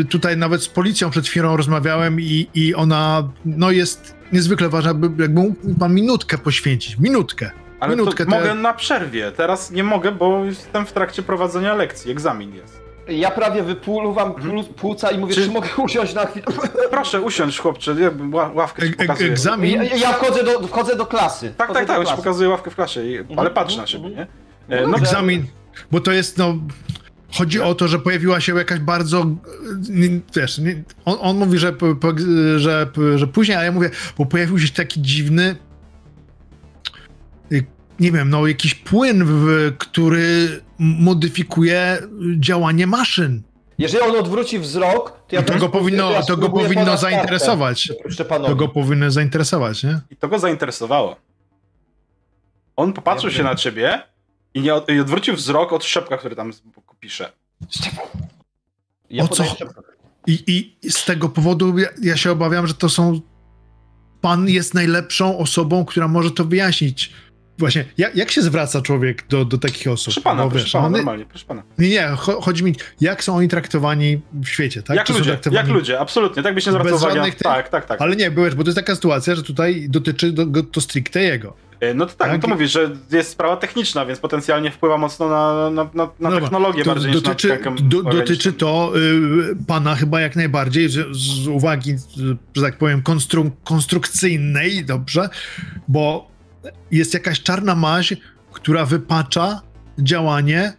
[0.00, 4.94] y, tutaj nawet z policją przed chwilą rozmawiałem i, i ona, no jest niezwykle ważna,
[4.94, 7.50] by, jakby mógł pan minutkę poświęcić, minutkę.
[7.80, 9.32] Ale minutkę, to to mogę ja- na przerwie.
[9.32, 12.10] Teraz nie mogę, bo jestem w trakcie prowadzenia lekcji.
[12.12, 12.79] Egzamin jest.
[13.10, 16.46] Ja prawie wypluwam plu- płuca i mówię, Czy- czy, mogę usiąść na chwilę.
[16.90, 17.94] Proszę usiądź, chłopcze.
[18.00, 19.30] Ja ła- ławkę ci pokazuję.
[19.30, 21.54] egzamin, Ja, ja wchodzę, do, wchodzę do klasy.
[21.56, 21.98] Tak, Wchodzę tak, tak.
[21.98, 23.04] On ci pokazuje ławkę w klasie.
[23.06, 23.18] I...
[23.36, 24.26] Ale patrz na siebie, nie?
[24.68, 25.46] E, No, egzamin,
[25.92, 26.54] bo to jest, no,
[27.38, 29.26] chodzi o to, że pojawiła się jakaś bardzo,
[29.90, 31.72] nie- wiesz, nie, on, on mówi, że,
[32.56, 32.86] że,
[33.16, 35.56] że później, a ja mówię, bo pojawił się taki dziwny,
[38.00, 41.98] nie wiem, no, jakiś płyn, w, który modyfikuje
[42.38, 43.42] działanie maszyn.
[43.78, 47.92] Jeżeli on odwróci wzrok, to ja I to go powinno, ja to go powinno zainteresować.
[48.28, 48.44] kartę.
[48.46, 50.00] To go powinno zainteresować, nie?
[50.10, 51.16] I to go zainteresowało.
[52.76, 53.46] On popatrzył Ja się wiem.
[53.46, 54.02] na ciebie
[54.54, 56.52] i, nie od, i odwrócił wzrok od szczepka, który tam
[57.00, 57.32] pisze.
[59.10, 59.44] Ja O co?
[60.26, 63.20] I, I z tego powodu ja, ja się obawiam, że to są.
[64.20, 67.12] Pan jest najlepszą osobą, która może to wyjaśnić.
[67.60, 70.04] Właśnie, jak, jak się zwraca człowiek do, do takich osób?
[70.04, 71.62] Proszę pana, Bo proszę wiesz, pana, one- normalnie, proszę pana.
[71.78, 74.96] Nie, nie, cho- chodzi mi, jak są oni traktowani w świecie, tak?
[74.96, 78.00] jak Czy ludzie, jak ludzie, absolutnie, tak byś nie zwracał żadnych tych- Tak, tak, tak.
[78.02, 81.54] Ale nie, byłeś, bo to jest taka sytuacja, że tutaj dotyczy do, to stricte jego.
[81.80, 82.50] E, No to tak, no to Tak.
[82.50, 86.84] mówisz, że jest sprawa techniczna, więc potencjalnie wpływa mocno na, na, na, na Dobra, technologię
[86.84, 91.46] to bardziej dotyczy, niż na do, dotyczy to y, pana chyba jak najbardziej z, z
[91.46, 91.96] uwagi, y,
[92.56, 95.28] że tak powiem, konstru, konstrukcyjnej, dobrze,
[95.88, 96.30] bo
[96.90, 98.14] jest jakaś czarna maź,
[98.52, 99.60] która wypacza
[99.98, 100.72] działanie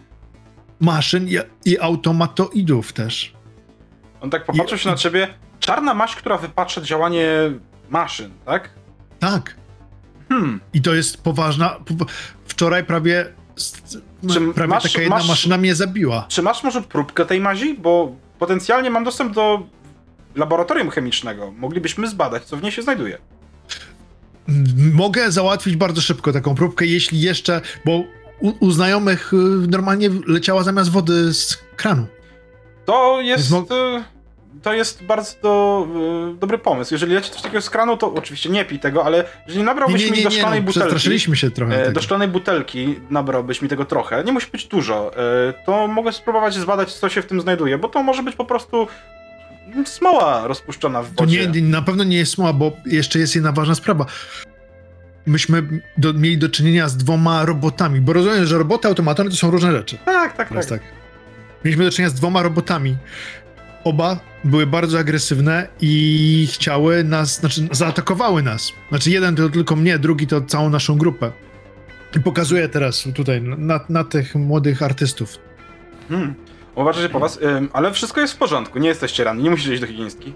[0.80, 3.34] maszyn i, i automatoidów też.
[4.22, 5.28] On tak popatrzył się na ciebie.
[5.60, 7.28] Czarna maść, która wypacza działanie
[7.90, 8.70] maszyn, tak?
[9.20, 9.56] Tak.
[10.30, 10.60] Hmm.
[10.74, 11.70] I to jest poważna.
[11.70, 12.06] po-
[12.46, 13.26] Wczoraj prawie.
[14.34, 16.26] Czy prawie masz- taka jedna masz- maszyna mnie zabiła.
[16.30, 17.74] Czy masz może próbkę tej mazi?
[17.74, 19.68] Bo potencjalnie mam dostęp do
[20.36, 21.52] laboratorium chemicznego.
[21.52, 23.18] Moglibyśmy zbadać, co w niej się znajduje.
[24.94, 27.62] Mogę załatwić bardzo szybko taką próbkę, jeśli jeszcze.
[27.86, 27.92] Bo
[28.40, 29.38] u, u znajomych y,
[29.68, 32.06] normalnie leciała zamiast wody z kranu.
[32.86, 33.52] To jest.
[33.52, 34.04] Mo- e,
[34.64, 35.88] To jest bardzo do,
[36.32, 36.94] e, dobry pomysł.
[36.94, 40.06] Jeżeli leci coś takiego z kranu, to oczywiście nie pij tego, ale jeżeli Nie, nabrałbyś
[40.06, 40.80] nie, mi nie, do nie, szklanej no, butelki.
[40.90, 41.86] przestraszyliśmy się trochę.
[41.88, 41.92] e.
[41.92, 44.24] Do szklanej butelki nabrałbyś mi tego trochę.
[44.24, 45.12] Nie musi być dużo.
[45.18, 48.46] e, To mogę spróbować zbadać, co się w tym znajduje, bo to może być po
[48.46, 48.88] prostu
[49.86, 51.48] smoła rozpuszczona w To wodzie.
[51.48, 54.06] nie, na pewno nie jest smoła, bo jeszcze jest jedna ważna sprawa.
[55.26, 59.52] Myśmy do, mieli do czynienia z dwoma robotami, bo rozumiem, że roboty automatony to są
[59.52, 59.98] różne rzeczy.
[60.06, 60.82] Tak, tak, Teraz tak.
[60.82, 60.92] tak.
[61.66, 62.98] Mieliśmy do czynienia z dwoma robotami.
[63.84, 68.72] Oba były bardzo agresywne i chciały nas, znaczy zaatakowały nas.
[68.90, 71.32] Znaczy jeden to tylko mnie, drugi to całą naszą grupę.
[72.16, 75.38] I pokazuję teraz tutaj na, na tych młodych artystów.
[76.10, 76.36] Hmm.
[76.76, 79.82] Uważajcie po was, ym, ale wszystko jest w porządku, nie jesteście ranni, nie musicie iść
[79.82, 80.34] do higienistki.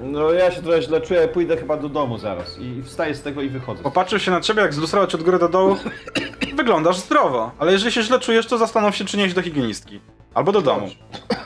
[0.00, 3.42] No ja się trochę źle czuję, pójdę chyba do domu zaraz i wstaję z tego
[3.42, 3.82] i wychodzę.
[3.82, 5.76] Popatrzył się na ciebie, jak zlustrować od góry do dołu.
[6.56, 10.00] Wyglądasz zdrowo, ale jeżeli się źle czujesz, to zastanów się, czy nie iść do higienistki.
[10.34, 10.88] Albo do domu.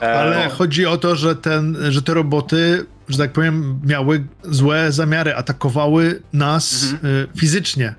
[0.03, 4.93] E, Ale chodzi o to, że, ten, że te roboty, że tak powiem, miały złe
[4.93, 6.97] zamiary, atakowały nas y,
[7.37, 7.95] fizycznie.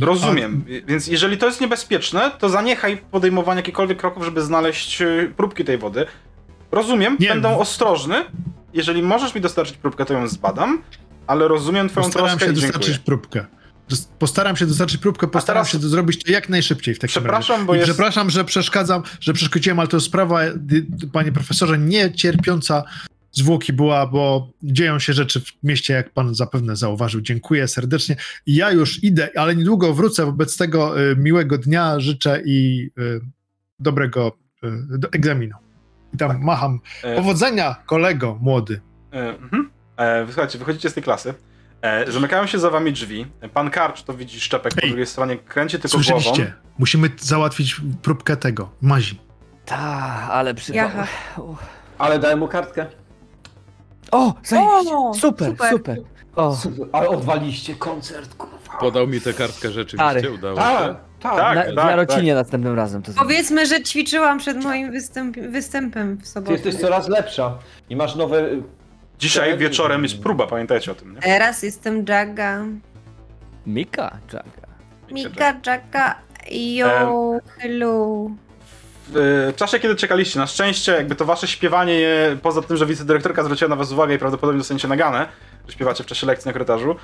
[0.00, 5.64] Rozumiem, więc jeżeli to jest niebezpieczne, to zaniechaj podejmowania jakichkolwiek kroków, żeby znaleźć y, próbki
[5.64, 6.06] tej wody.
[6.72, 7.28] Rozumiem, Nie.
[7.28, 8.24] będę ostrożny.
[8.74, 10.82] Jeżeli możesz mi dostarczyć próbkę, to ją zbadam,
[11.26, 13.04] ale rozumiem twoją postaram troskę się i dostarczyć dziękuję.
[13.06, 13.44] próbkę.
[14.18, 17.66] Postaram się dostarczyć próbkę, postaram się to zrobić to jak najszybciej w takim Przepraszam, razie.
[17.66, 20.52] bo jest- Przepraszam, że przeszkadzam, że przeszkodziłem, ale to sprawa, y,
[21.12, 22.84] panie profesorze, nie cierpiąca
[23.38, 27.20] zwłoki była, bo dzieją się rzeczy w mieście, jak pan zapewne zauważył.
[27.20, 28.16] Dziękuję serdecznie.
[28.46, 30.24] Ja już idę, ale niedługo wrócę.
[30.24, 33.20] Wobec tego y, miłego dnia życzę i y,
[33.78, 35.56] dobrego y, do egzaminu.
[36.14, 36.80] I tam macham.
[37.02, 38.80] E, Powodzenia, kolego młody.
[39.12, 39.70] E, mhm.
[39.96, 41.34] e, słuchajcie, wychodzicie z tej klasy.
[41.82, 43.26] E, zamykają się za wami drzwi.
[43.54, 46.32] Pan Karcz to widzi szczepek po Ej, drugiej stronie, kręci tylko głową.
[46.78, 49.20] Musimy załatwić próbkę tego, mazi.
[49.64, 49.76] Ta,
[50.30, 50.72] ale przy...
[50.72, 51.06] Jaha.
[51.98, 52.86] Ale dałem mu kartkę.
[54.12, 54.96] O, zajebiście.
[54.96, 55.70] O, super, super.
[55.70, 55.98] super.
[56.36, 58.78] O, Super, ale odwaliście koncert, kurwa.
[58.80, 60.32] Podał mi tę kartkę rzeczywiście, Stary.
[60.34, 60.62] udało się.
[60.62, 61.36] Tak, tak.
[61.36, 61.90] Tak, na, tak, w tak.
[61.90, 63.12] Jarocinie następnym razem to.
[63.18, 66.52] Powiedzmy, że ćwiczyłam przed moim występ, występem w Ty sobotę.
[66.52, 67.58] jesteś coraz lepsza
[67.90, 68.40] i masz nowe...
[68.40, 68.62] y,
[69.18, 71.20] Dzisiaj wieczorem jest próba, pamiętajcie o tym, nie?
[71.20, 72.64] Teraz jestem Jaga.
[73.66, 74.68] Mika, Jaga.
[75.12, 76.14] Mika, Jaga.
[76.50, 78.30] Yo, hello.
[79.12, 82.08] W czasie, kiedy czekaliście, na szczęście, jakby to wasze śpiewanie,
[82.42, 85.26] poza tym, że wicedyrektorka zwróciła na was uwagę i prawdopodobnie dostaniecie naganę,
[85.66, 86.96] że śpiewacie w czasie lekcji na korytarzu,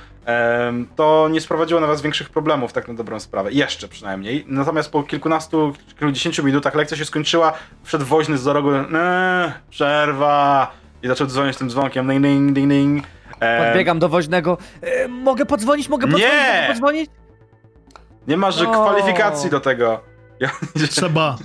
[0.96, 3.52] to nie sprowadziło na was większych problemów, tak na dobrą sprawę.
[3.52, 4.44] Jeszcze przynajmniej.
[4.48, 7.52] Natomiast po kilkunastu, kilkudziesięciu minutach lekcja się skończyła,
[7.84, 13.04] wszedł woźny z rogu, eee, przerwa, i zaczął dzwonić tym dzwonkiem, ding, ding, ding, ding.
[13.64, 14.58] Podbiegam do woźnego.
[14.82, 16.54] E, mogę podzwonić, mogę podzwonić, Nie!
[16.54, 17.10] mogę podzwonić?
[18.28, 18.70] Nie masz że O.
[18.72, 20.13] kwalifikacji do tego.
[20.80, 21.36] Ja, Seba,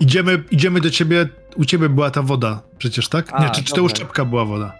[0.00, 3.26] idziemy, idziemy do ciebie, u ciebie była ta woda przecież, tak?
[3.40, 3.96] Nie, A, czy, czy to u dobra.
[3.96, 4.72] Szczepka była woda?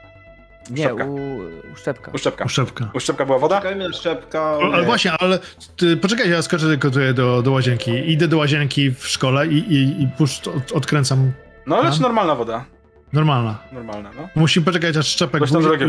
[0.71, 1.05] Nie, Szczepka.
[1.05, 2.11] u, u Szczepka.
[2.15, 2.45] Uszczepka.
[2.45, 2.91] U Szczepka.
[2.95, 3.57] Uszczepka była woda?
[3.57, 4.43] Czekajmy na szczepka.
[4.57, 4.85] O, ale nie.
[4.87, 5.39] właśnie, ale
[5.77, 7.91] ty, poczekaj, ja skoczę tylko tutaj do, do łazienki.
[8.13, 11.33] Idę do łazienki w szkole i, i, i puszcz, od, odkręcam.
[11.67, 12.03] No lecz A?
[12.03, 12.65] normalna woda.
[13.13, 13.59] Normalna.
[13.73, 14.29] Normalna, no.
[14.35, 15.87] Musimy poczekać, aż Szczepek Coś tam wuj- zrobię.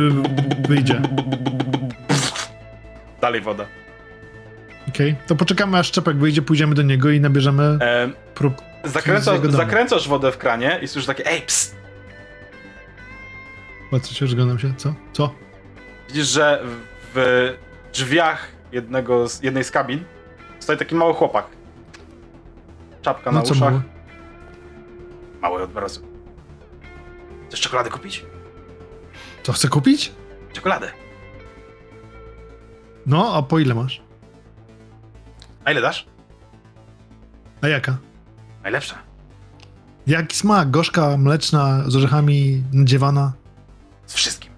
[0.67, 1.01] wyjdzie.
[3.21, 3.65] Dalej woda.
[4.93, 8.53] Okej, to poczekamy, aż Szczepek wyjdzie, pójdziemy do niego i nabierzemy E, prób.
[8.83, 9.57] zakręcasz, Z jego domu.
[9.57, 11.75] zakręcasz wodę w kranie i słyszysz takie ej, ps!
[13.91, 14.73] Patrzę się, rozglądam się.
[14.77, 14.93] Co?
[15.13, 15.33] Co?
[16.07, 16.63] Widzisz, że
[17.15, 17.53] w,
[17.93, 20.03] drzwiach jednego z, jednej z kabin
[20.59, 21.45] stoi taki mały chłopak.
[23.01, 23.71] Czapka na No co uszach.
[23.71, 23.81] mały?
[25.41, 26.01] Mały od mrozu.
[27.47, 28.25] Chcesz czekoladę kupić?
[29.43, 30.11] Co chcę kupić?
[30.53, 30.91] Czekoladę.
[33.05, 34.02] No, a po ile masz?
[35.65, 36.05] A ile dasz?
[37.61, 37.97] A jaka?
[38.63, 38.95] Najlepsza.
[40.07, 40.71] Jaki smak?
[40.71, 43.33] Gorzka, mleczna, z orzechami, nadziewana?
[44.05, 44.51] Z wszystkim.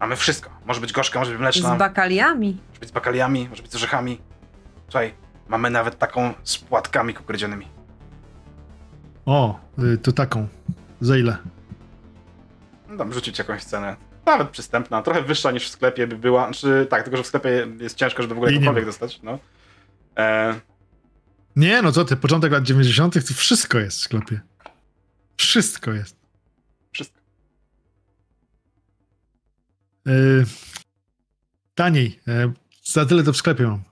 [0.00, 0.50] Mamy wszystko.
[0.66, 2.58] Może być gorzka, może być Z mleczna, bakaliami.
[2.68, 4.20] może być z bakaliami, może być z orzechami.
[4.88, 5.14] Słuchaj,
[5.48, 7.66] mamy nawet taką z płatkami kukurydzianymi.
[9.26, 10.48] O, y, to taką.
[11.00, 11.36] Za ile?
[12.88, 13.96] No tam rzucić jakąś cenę.
[14.26, 16.44] Nawet przystępna, trochę wyższa niż w sklepie by była.
[16.44, 19.20] Znaczy, tak, tylko że w sklepie jest ciężko, żeby w ogóle jakąkolwiek dostać.
[19.22, 19.38] No.
[20.18, 20.60] E,
[21.56, 23.14] Nie, no co ty, początek lat 90.
[23.28, 24.40] to wszystko jest w sklepie.
[25.36, 26.16] Wszystko jest.
[26.92, 27.20] Wszystko.
[30.06, 30.44] Yy,
[31.74, 32.20] taniej.
[32.26, 32.52] Yy,
[32.84, 33.82] za tyle to w sklepie mam.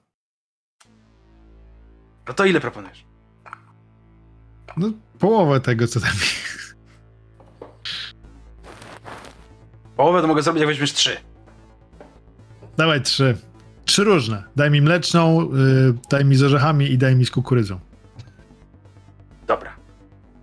[2.28, 3.04] No to ile proponujesz?
[4.76, 6.10] No, połowę tego, co tam
[9.98, 11.16] Połowę to mogę zrobić, jak weźmiesz trzy.
[12.76, 13.36] Dawaj trzy.
[13.84, 14.44] Trzy różne.
[14.56, 17.80] Daj mi mleczną, yy, daj mi z orzechami i daj mi z kukurydzą.
[19.46, 19.70] Dobra.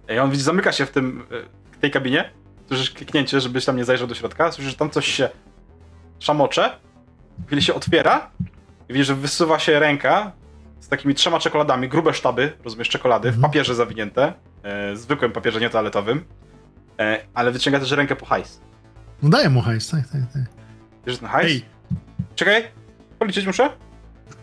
[0.09, 2.31] I on widzi, zamyka się w tym, y, w tej kabinie.
[2.67, 4.51] Słyszysz kliknięcie, żebyś tam nie zajrzał do środka.
[4.51, 5.29] Słyszysz, że tam coś się
[6.19, 6.77] szamocze.
[7.39, 8.31] W chwili się otwiera.
[8.89, 10.31] I widzisz, że wysuwa się ręka
[10.79, 13.51] z takimi trzema czekoladami, grube sztaby, rozumiesz, czekolady, w Mhm.
[13.51, 14.33] papierze zawinięte.
[14.63, 16.25] E, zwykłym papierze, nie toaletowym.
[16.99, 18.61] E, ale wyciąga też rękę po hajs.
[19.23, 20.43] No daję mu hajs, tak, tak, tak.
[21.07, 21.45] Wiesz, ten hajs?
[21.51, 21.65] Ej,
[22.35, 22.63] Czekaj,
[23.19, 23.69] policzyć muszę?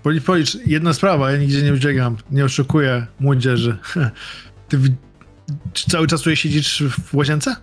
[0.02, 3.78] policz, policz, jedna sprawa, ja nigdzie nie uciekam, nie oszukuję młodzieży.
[4.68, 4.78] Ty
[5.72, 7.56] czy cały czas tutaj siedzisz w łazience?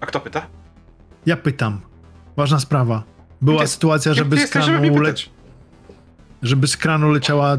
[0.00, 0.46] A kto pyta?
[1.26, 1.80] Ja pytam.
[2.36, 3.02] Ważna sprawa.
[3.40, 5.14] Była Ty- sytuacja, żeby z, kranu le-
[6.42, 7.58] żeby z kranu leciała y,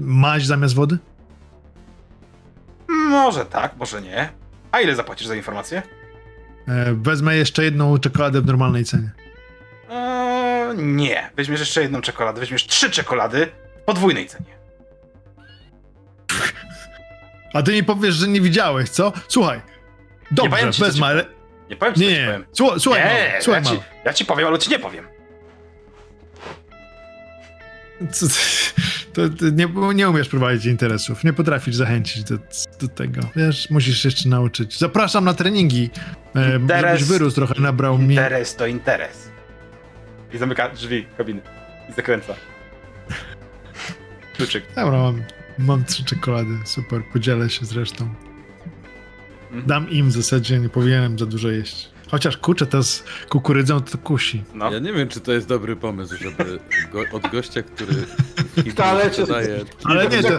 [0.00, 0.98] maź zamiast wody?
[2.88, 4.28] Może tak, może nie.
[4.72, 5.82] A ile zapłacisz za informację?
[6.68, 9.10] E, wezmę jeszcze jedną czekoladę w normalnej cenie.
[9.90, 11.30] Eee, nie.
[11.36, 13.48] Weźmiesz jeszcze jedną czekoladę, weźmiesz trzy czekolady
[13.82, 14.52] w podwójnej cenie.
[17.54, 19.12] A ty mi powiesz, że nie widziałeś, co?
[19.28, 19.60] Słuchaj.
[20.30, 21.24] Dobrze, powiem ci, co ci wezmę, ale...
[21.70, 22.46] Nie powiem ci, Nie, co ci nie, powiem.
[22.80, 25.08] słuchaj, nie, słuchaj ja, ci, ja ci powiem, ale ci nie powiem.
[28.10, 28.26] Co-
[29.12, 32.38] To, to nie, nie umiesz prowadzić interesów, nie potrafisz zachęcić do,
[32.80, 33.20] do tego.
[33.36, 34.78] Wiesz, musisz jeszcze nauczyć.
[34.78, 35.90] Zapraszam na treningi,
[36.34, 38.14] e, Interes- żebyś wyrósł trochę, nabrał mi.
[38.14, 39.28] Interes to interes.
[40.34, 41.40] I zamyka drzwi kabiny.
[41.90, 42.34] I zakręca.
[44.36, 44.64] Kluczyk.
[44.76, 45.22] Dobra, mam,
[45.58, 48.14] mam trzy czekolady, super, podzielę się z resztą.
[49.44, 49.66] Mhm.
[49.66, 51.91] Dam im w zasadzie, nie powinienem za dużo jeść.
[52.12, 54.44] Chociaż kurczę, to z kukurydzą to kusi.
[54.54, 54.72] No.
[54.72, 56.58] Ja nie wiem, czy to jest dobry pomysł, żeby
[56.92, 57.92] go, od gościa, który
[58.56, 60.38] w toalecie- daje Ale nie, to,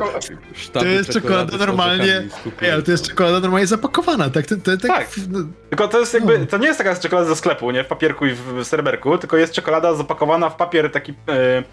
[0.73, 2.23] to jest czekolada normalnie-
[2.61, 4.45] ej, ale to jest czekolada normalnie zapakowana, tak?
[4.45, 5.09] To, to, tak, Tak.
[5.29, 6.45] no, Tylko to jest jakby, No.
[6.45, 7.83] to nie jest taka czekolada ze sklepu, nie?
[7.83, 11.11] W papierku i w, serberku, tylko jest czekolada zapakowana w papier taki...
[11.29, 11.63] E,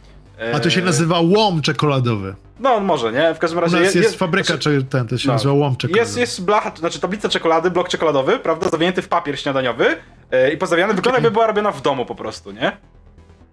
[0.55, 2.34] a to się nazywa łom czekoladowy.
[2.61, 3.34] No, może, nie?
[3.34, 3.80] W każdym U razie...
[3.80, 5.32] nas je- jest je- fabryka, znaczy, czy ten, to się no.
[5.34, 6.01] nazywa łom czekoladowy.
[6.01, 9.97] Jest, jest blacha, znaczy tablica czekolady, blok czekoladowy, prawda, zawinięty w papier śniadaniowy
[10.30, 12.76] e, i pozawiany, wygląda jakby była robiona w domu po prostu, nie?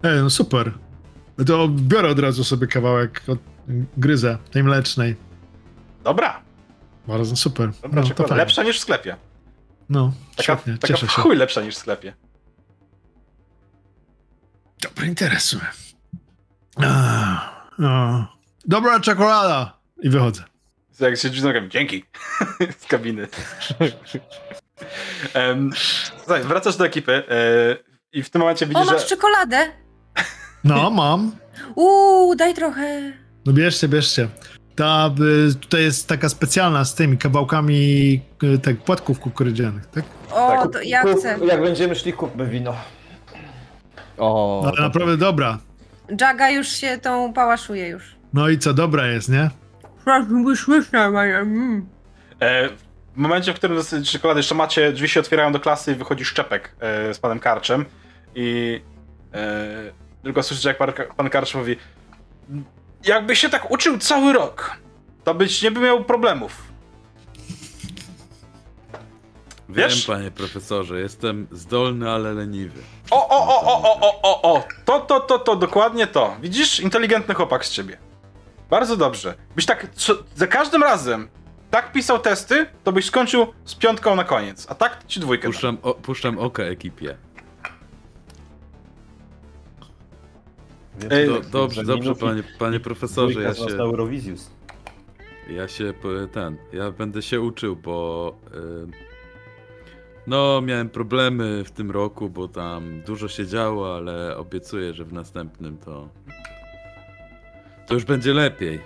[0.02, 0.72] Ej, no super.
[1.46, 3.38] To biorę od razu sobie kawałek od
[3.96, 5.16] gryzę, tej mlecznej.
[6.04, 6.40] Dobra,
[7.08, 7.70] Bardzo super.
[7.82, 8.34] dobra No, to.
[8.34, 9.16] Lepsza niż w sklepie.
[9.88, 11.22] No, Taka, świetnie, taka cieszę się.
[11.22, 12.12] chuj lepsza niż w sklepie.
[14.82, 15.56] Dobry interes.
[16.82, 18.26] A.
[18.64, 19.78] Dobra czekolada!
[20.02, 20.42] I wychodzę.
[21.00, 22.04] Jak się drzwi dzięki.
[22.80, 23.28] Z kabiny.
[25.48, 25.70] um,
[26.18, 27.76] słuchaj, wracasz do ekipy e,
[28.12, 29.08] i w tym momencie O, widzisz, masz że...
[29.08, 29.66] czekoladę?
[30.64, 31.32] No, mam.
[31.74, 33.12] Uuu, daj trochę.
[33.46, 34.28] No bierzcie, bierzcie.
[34.76, 35.10] Ta
[35.50, 40.04] y, tutaj jest taka specjalna z tymi kawałkami y, tak, płatków kukurydzianych, tak?
[40.30, 40.72] O, Tak.
[40.72, 41.38] to ja chcę.
[41.46, 42.74] Jak będziemy szli, kupmy wino.
[44.18, 45.58] O, No, ale naprawdę dobra.
[46.20, 48.16] Jaga już się tą pałaszuje już.
[48.32, 49.50] No i co, dobra jest, nie?
[51.38, 51.88] Mm.
[52.40, 55.94] E, w momencie, w którym dosyć czekolady jeszcze macie, drzwi się otwierają do klasy i
[55.94, 57.84] wychodzi Szczepek e, z panem Karczem
[58.34, 58.80] i
[59.34, 61.76] e, tylko słyszycie, jak pan, pan Karcz mówi
[63.04, 64.76] jakbyś się tak uczył cały rok,
[65.24, 66.67] to byś nie miał problemów.
[69.68, 70.06] Wiem, Wiesz?
[70.06, 72.80] panie profesorze, jestem zdolny, ale leniwy.
[73.10, 76.36] O, o, o, o, o, o, o, o, to, to, to, to, dokładnie to.
[76.42, 76.80] Widzisz?
[76.80, 77.98] Inteligentny chłopak z ciebie.
[78.70, 79.34] Bardzo dobrze.
[79.56, 81.28] Byś tak co, za każdym razem
[81.70, 85.48] tak pisał testy, to byś skończył z piątką na koniec, a tak ci dwójkę.
[85.48, 87.16] Puszczam, o, puszczam oka ekipie.
[91.10, 93.66] Ej, Do, dobrze, dobrze, panie, panie profesorze, ja się,
[95.50, 95.94] ja się,
[96.32, 98.34] ten, ja będę się uczył, bo
[98.94, 99.07] y,
[100.28, 105.12] no, miałem problemy w tym roku, bo tam dużo się działo, ale obiecuję, że w
[105.12, 106.08] następnym to
[107.86, 108.80] to już będzie lepiej.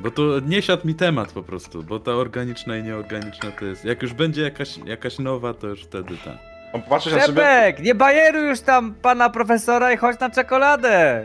[0.00, 3.84] Bo to nie siadł mi temat po prostu, bo ta organiczna i nieorganiczna to jest,
[3.84, 6.36] jak już będzie jakaś, jakaś nowa, to już wtedy tak.
[6.72, 11.24] On popatrzy na nie bajeruj już tam pana profesora i chodź na czekoladę.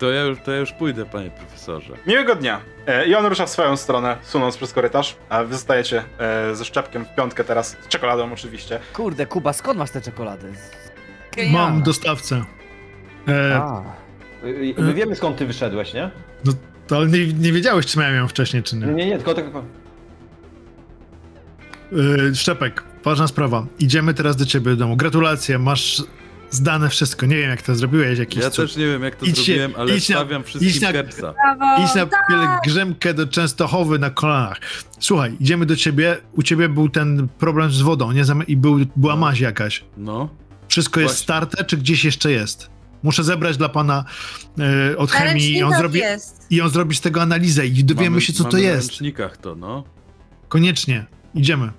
[0.00, 1.94] To ja już, to ja już pójdę, panie profesorze.
[2.06, 2.60] Miłego dnia.
[2.86, 6.64] E, I on rusza w swoją stronę, sunąc przez korytarz, a wy zostajecie e, ze
[6.64, 8.80] szczepkiem w piątkę teraz, z czekoladą oczywiście.
[8.92, 10.52] Kurde, Kuba, skąd masz te czekolady?
[11.50, 12.44] Mam dostawcę.
[13.28, 13.82] E, A.
[14.46, 16.10] Y, My wiemy skąd ty wyszedłeś, nie?
[16.86, 18.92] To ale nie, nie wiedziałeś, czy miałem ją wcześniej, czy Nie, nie.
[18.94, 19.44] nie, nie tylko tak...
[21.92, 23.66] Yy, Szczepek, ważna sprawa.
[23.78, 24.96] Idziemy teraz do ciebie do domu.
[24.96, 26.02] Gratulacje, masz
[26.50, 27.26] zdane wszystko.
[27.26, 28.66] Nie wiem, jak to zrobiłeś, jakiś Ja cud.
[28.66, 30.92] też nie wiem jak to Idź się- zrobiłem, ale idź na- stawiam idź wszystkim na-
[30.92, 31.32] kepsa.
[31.32, 31.84] Brawo!
[31.84, 32.20] Idź na tak!
[32.28, 34.60] pielgrzymkę do Częstochowy na kolanach.
[35.00, 36.16] Słuchaj, idziemy do ciebie.
[36.32, 38.22] U ciebie był ten problem z wodą, nie?
[38.48, 39.20] I był, była No.
[39.20, 39.84] maź jakaś.
[39.96, 40.28] No,
[40.68, 41.22] Wszystko jest Właśnie.
[41.24, 42.70] starte, czy gdzieś jeszcze jest?
[43.02, 44.04] Muszę zebrać dla pana
[44.92, 46.46] e, od Na chemii i on, zrobi, jest.
[46.50, 48.88] i on zrobi z tego analizę i dowiemy mamy, się, co mamy to na jest.
[48.88, 49.84] ręcznikach to, no.
[50.48, 51.06] Koniecznie.
[51.34, 51.70] Idziemy.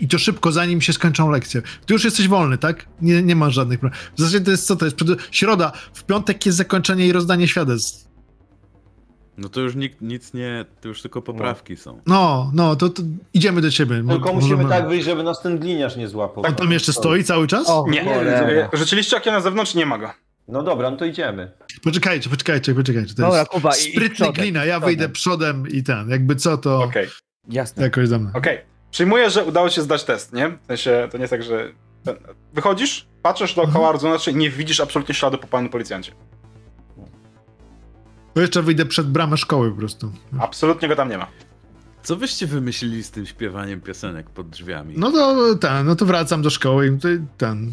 [0.00, 1.62] I to szybko, zanim się skończą lekcje.
[1.86, 2.86] Ty już jesteś wolny, tak?
[3.02, 4.10] Nie, nie masz żadnych problemów.
[4.16, 4.96] W zasadzie to jest co to jest?
[4.96, 8.10] Przed- Środa, w piątek jest zakończenie i rozdanie świadectw.
[9.38, 12.00] No to już nikt, nic nie, to już tylko poprawki są.
[12.06, 13.02] No, no, to, to
[13.34, 14.02] idziemy do ciebie.
[14.08, 16.44] Tylko musimy możemy- tak wyjść, żeby nas ten gliniarz nie złapał.
[16.46, 17.68] On tam jeszcze stoi cały czas?
[17.68, 18.68] O, Nie, cholera.
[18.72, 20.10] rzuciliście okiem na zewnątrz, nie ma go.
[20.48, 21.52] No dobra, no to idziemy.
[21.82, 23.14] Poczekajcie, poczekajcie, poczekajcie.
[23.14, 24.86] To Dobra, jest Kuba, i- i sprytny przodem, glina, ja przodem.
[24.86, 27.08] wyjdę przodem i ten, jakby co to Okej,
[27.48, 27.82] Jasne.
[27.82, 28.30] jakoś za mną.
[28.34, 28.58] okej.
[28.90, 30.48] Przyjmuję, że udało ci się zdać test, nie?
[30.48, 31.72] W sensie, to nie jest tak, że...
[32.54, 34.12] Wychodzisz, patrzysz dookoła, Mhm.
[34.12, 34.36] mhm.
[34.36, 36.12] i nie widzisz absolutnie śladu po panu policjancie.
[38.34, 40.12] To jeszcze wyjdę przed bramę szkoły po prostu.
[40.40, 41.26] Absolutnie go tam nie ma.
[42.02, 44.94] Co wyście wymyślili z tym śpiewaniem piosenek pod drzwiami?
[44.98, 47.72] No to ten, no to wracam do szkoły i tutaj ten.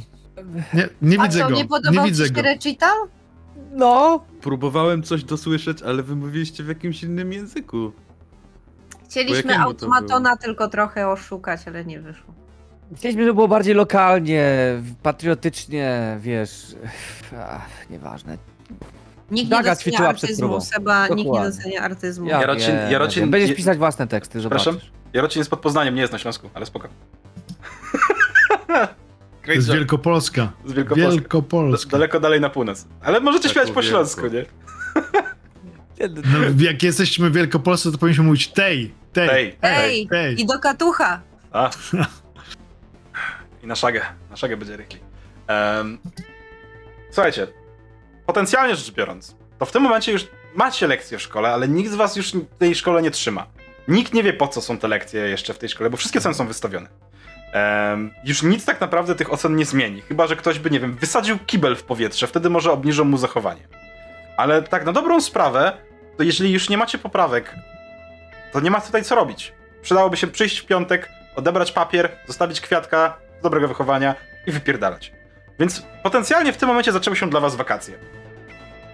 [0.73, 1.55] Nie, nie A widzę co, go.
[1.55, 2.41] nie Nie, podobał widzę ci się go.
[2.41, 2.97] recital?
[3.71, 7.91] No, Próbowałem coś dosłyszeć, ale wy mówiliście w jakimś innym języku.
[9.09, 12.33] Chcieliśmy automatona tylko trochę oszukać, ale nie wyszło.
[12.95, 14.47] chcieliśmy, żeby było bardziej lokalnie,
[15.03, 16.75] patriotycznie, wiesz.
[17.49, 18.37] Ach, nieważne.
[19.31, 20.61] Nikt Daga nie docenia ćwiczyła artyzmu.
[20.61, 21.51] Seba, nikt nie Dokładnie.
[21.51, 22.27] docenia artyzmu.
[22.29, 23.31] Ja Jarocin- wiem, Jarocin- wiem.
[23.31, 24.61] Będziesz pisać własne teksty, zobaczysz.
[24.67, 24.91] Przepraszam?
[25.13, 26.87] Jarocin jest pod Poznaniem, nie jest na Śląsku, ale spoko.
[29.45, 30.51] To jest Great Wielkopolska.
[30.65, 31.11] Z Wielkopolski.
[31.19, 31.91] Wielkopolska.
[31.91, 32.85] Daleko dalej na północ.
[33.01, 33.89] Ale możecie Tak śpiewać po wielko.
[33.89, 34.45] śląsku, nie?
[35.99, 40.41] No, jak jesteśmy w Wielkopolsce, to powinniśmy mówić tej, tej, Tej, Ej, tej.
[40.41, 41.21] i do katucha.
[41.51, 41.69] A.
[43.63, 44.01] I na szagę.
[44.29, 44.99] Na szagę będzie rykli.
[45.49, 45.97] Um,
[47.11, 47.47] słuchajcie,
[48.25, 51.95] potencjalnie rzecz biorąc, to w tym momencie już macie lekcje w szkole, ale nikt z
[51.95, 53.47] was już w tej szkole nie trzyma.
[53.87, 56.35] Nikt nie wie, po co są te lekcje jeszcze w tej szkole, bo wszystkie oceny
[56.35, 56.89] są wystawione.
[57.53, 60.01] Em, już nic tak naprawdę tych ocen nie zmieni.
[60.01, 63.67] Chyba, że ktoś by, nie wiem, wysadził kibel w powietrze, wtedy może obniżą mu zachowanie.
[64.37, 65.77] Ale tak na dobrą sprawę,
[66.17, 67.55] to jeżeli już nie macie poprawek,
[68.51, 69.53] to nie ma tutaj co robić.
[69.81, 74.15] Przydałoby się przyjść w piątek, odebrać papier, zostawić kwiatka dobrego wychowania
[74.47, 75.11] i wypierdalać.
[75.59, 77.97] Więc potencjalnie w tym momencie zaczęły się dla was wakacje.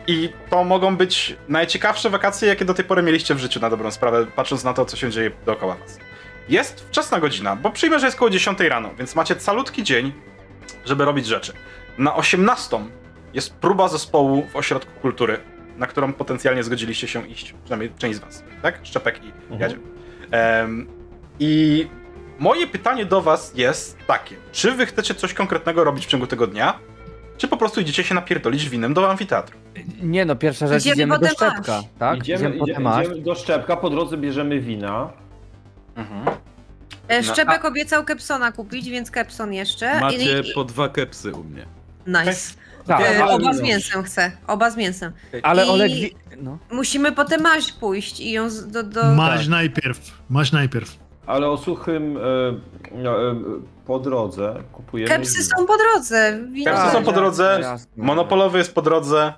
[0.08, 3.92] I to mogą być najciekawsze wakacje, jakie do tej pory mieliście w życiu, na dobrą
[3.92, 6.00] sprawę, patrząc na to, co się dzieje dookoła was.
[6.50, 10.14] Jest wczesna godzina, bo przyjmę, że jest koło 10 rano, więc macie calutki dzień,
[10.86, 11.54] żeby robić rzeczy.
[11.98, 12.80] Na 18
[13.34, 15.40] jest próba zespołu w ośrodku kultury,
[15.78, 18.80] na którą potencjalnie zgodziliście się iść, przynajmniej część z was, tak?
[18.84, 19.80] Szczepek i Mhm.
[20.32, 20.88] Em,
[21.40, 21.88] I
[22.40, 26.48] moje pytanie do was jest takie, czy wy chcecie coś konkretnego robić w ciągu tego
[26.48, 26.80] dnia,
[27.38, 29.58] czy po prostu idziecie się napierdolić winem do amfiteatru?
[30.02, 31.28] Nie no, pierwsza rzecz, Idziemy idziemy, do.
[31.28, 32.18] Szczepka, tak?
[32.18, 33.06] Idziemy, idzie, po Demasz.
[33.06, 35.10] idziemy do Szczepka, po drodze bierzemy wina.
[37.08, 40.00] E, No, Szczepek obiecał Kepsona kupić, więc Kepson jeszcze.
[40.00, 41.66] Macie I, i, po dwa kepsy u mnie.
[42.08, 42.54] nice.
[42.88, 44.32] Tak, E, ale- oba z mięsem chcę.
[44.48, 45.12] Oba z mięsem.
[45.44, 45.92] ale i- Oleg...
[45.92, 46.58] wi- No.
[46.72, 48.84] Musimy potem maź pójść i ją z, do...
[48.84, 49.04] do...
[49.16, 50.00] Maź najpierw,
[50.30, 50.98] maź najpierw.
[51.26, 52.22] Ale o suchym e,
[52.92, 53.36] no, e,
[53.86, 56.40] po drodze kupujemy Kepsy są po drodze.
[56.66, 58.04] Kepsy są po drodze, jasne.
[58.04, 59.34] Monopolowy jest po drodze,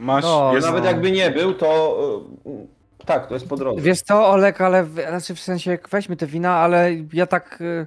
[0.00, 0.66] masz, No, jest...
[0.66, 0.90] Nawet No.
[0.90, 1.98] jakby nie był, to
[2.46, 3.82] e, tak, to jest po drodze.
[3.82, 7.58] Wiesz co, Olek, ale w, znaczy w sensie weźmy te wina, ale ja tak.
[7.60, 7.86] y,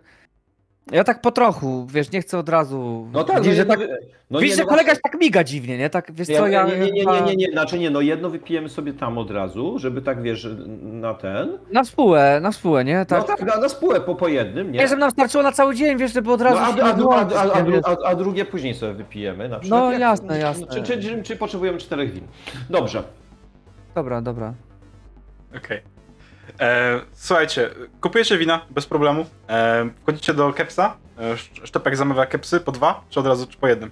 [0.91, 3.07] Ja tak po trochu, wiesz, nie chcę od razu.
[3.13, 3.79] No tak, Widzisz, no że tak.
[4.29, 5.89] no widzisz, nie, że no kolega tak miga dziwnie, nie?
[5.89, 6.63] Tak, wiesz Ja, co, ja.
[6.67, 9.79] nie, nie, nie, nie, nie, nie, znaczy nie, no jedno wypijemy sobie tam od razu,
[9.79, 10.47] żeby tak wiesz,
[10.81, 11.57] na ten.
[11.71, 12.97] Na spółę, na spółę, nie?
[12.97, 13.27] No Tak.
[13.27, 14.79] tak, na, na spółę po, po jednym, nie?
[14.79, 16.57] Nie, żeby nam starczyło na cały dzień, wiesz, żeby od No, razu.
[16.61, 16.87] a, się a,
[17.85, 19.81] a, a, a, drugie później sobie wypijemy na przykład.
[19.81, 20.67] No, Jak- jasne, jasne.
[20.67, 22.23] Czy, czy, czy, czy potrzebujemy czterech win?
[22.69, 23.03] Dobrze.
[23.95, 24.53] Dobra, dobra.
[25.57, 25.81] Okej.
[26.61, 27.69] E, Słuchajcie,
[28.01, 33.03] kupujecie wina bez problemu, e, wchodzicie do kepsa, e, Sz- Szczepek zamawia kepsy po dwa,
[33.09, 33.91] czy od razu czy po jednym?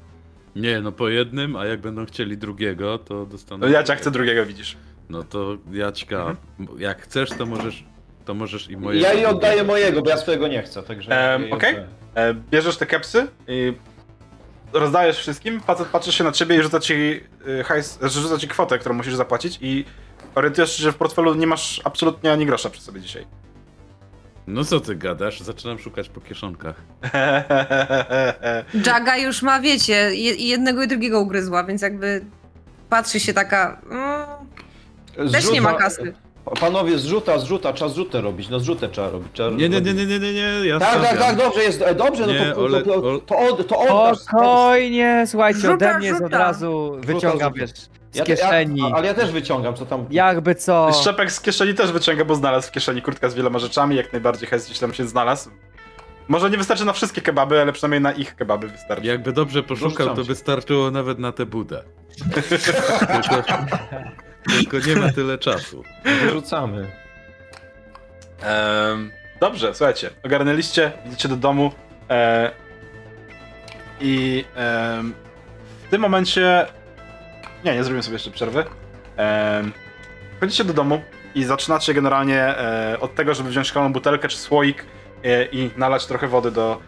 [0.56, 3.62] Nie, no po jednym, a jak będą chcieli drugiego, to dostaną.
[3.66, 4.78] No ja cię chcę drugiego, widzisz.
[5.10, 6.80] No to Jaćka, Mhm.
[6.82, 7.84] jak chcesz, to możesz,
[8.26, 9.02] to możesz i moje.
[9.02, 11.38] Ja jej oddaję mojego, bo ja swojego nie chcę, także...
[11.42, 11.70] Jej okej.
[11.74, 11.88] oddaję.
[12.16, 13.74] E, Bierzesz te kepsy i
[14.74, 17.22] rozdajesz wszystkim, facet patrzy się na ciebie i rzuca ci
[17.60, 19.86] e, hajs, rzuca ci kwotę, którą musisz zapłacić i
[20.36, 23.26] orientujesz się, że w portfelu nie masz absolutnie ani grosza przy sobie dzisiaj.
[24.48, 25.40] No co ty gadasz?
[25.42, 26.76] Zaczynam szukać po kieszonkach.
[28.86, 32.26] Jaga już ma, wiecie, je, jednego i drugiego ugryzła, więc jakby
[32.90, 33.82] Patrzy się taka.
[35.18, 36.14] Mm, też nie ma kasy.
[36.60, 39.28] Panowie, zrzuta, zrzuta, trzeba zrzutę robić, no zrzutę trzeba robić.
[39.34, 40.08] Trzeba Nie, nie, nie, robić.
[40.08, 41.18] nie, nie, nie, ja Tak, tak, stawiam.
[41.18, 43.80] tak, dobrze jest, e, dobrze, no Nie, to, Ole- to, to, Ole- to, od, to
[43.80, 44.18] oddasz.
[44.20, 47.72] Spokojnie, słuchajcie, Rzuta, ode mnie jest od razu wyciągam, wiesz,
[48.12, 48.82] z Ja, kieszeni.
[48.82, 50.06] Ja, ale ja też wyciągam, co tam.
[50.10, 50.92] Jakby co.
[51.02, 54.50] Szczepek z kieszeni też wyciąga, bo znalazł w kieszeni kurtka z wieloma rzeczami, jak najbardziej
[54.50, 55.50] Hez gdzieś tam się znalazł.
[56.28, 59.08] Może nie wystarczy na wszystkie kebaby, ale przynajmniej na ich kebaby wystarczy.
[59.08, 61.84] Jakby dobrze poszukał, to wystarczyło nawet na tę budę.
[62.34, 63.44] tylko,
[64.50, 65.84] tylko nie ma tyle czasu.
[66.22, 66.92] Wyrzucamy.
[68.42, 71.72] Em, dobrze, słuchajcie, ogarnęliście, idziecie do domu
[72.10, 72.52] e,
[74.02, 75.14] i em,
[75.88, 76.66] w tym momencie...
[77.66, 78.66] Nie, nie zrobimy sobie jeszcze przerwy.
[79.18, 79.72] Em,
[80.38, 81.02] wchodzicie do domu
[81.36, 84.86] i zaczynacie generalnie e, od tego, żeby wziąć szklaną butelkę czy słoik
[85.24, 86.82] e, i nalać trochę wody do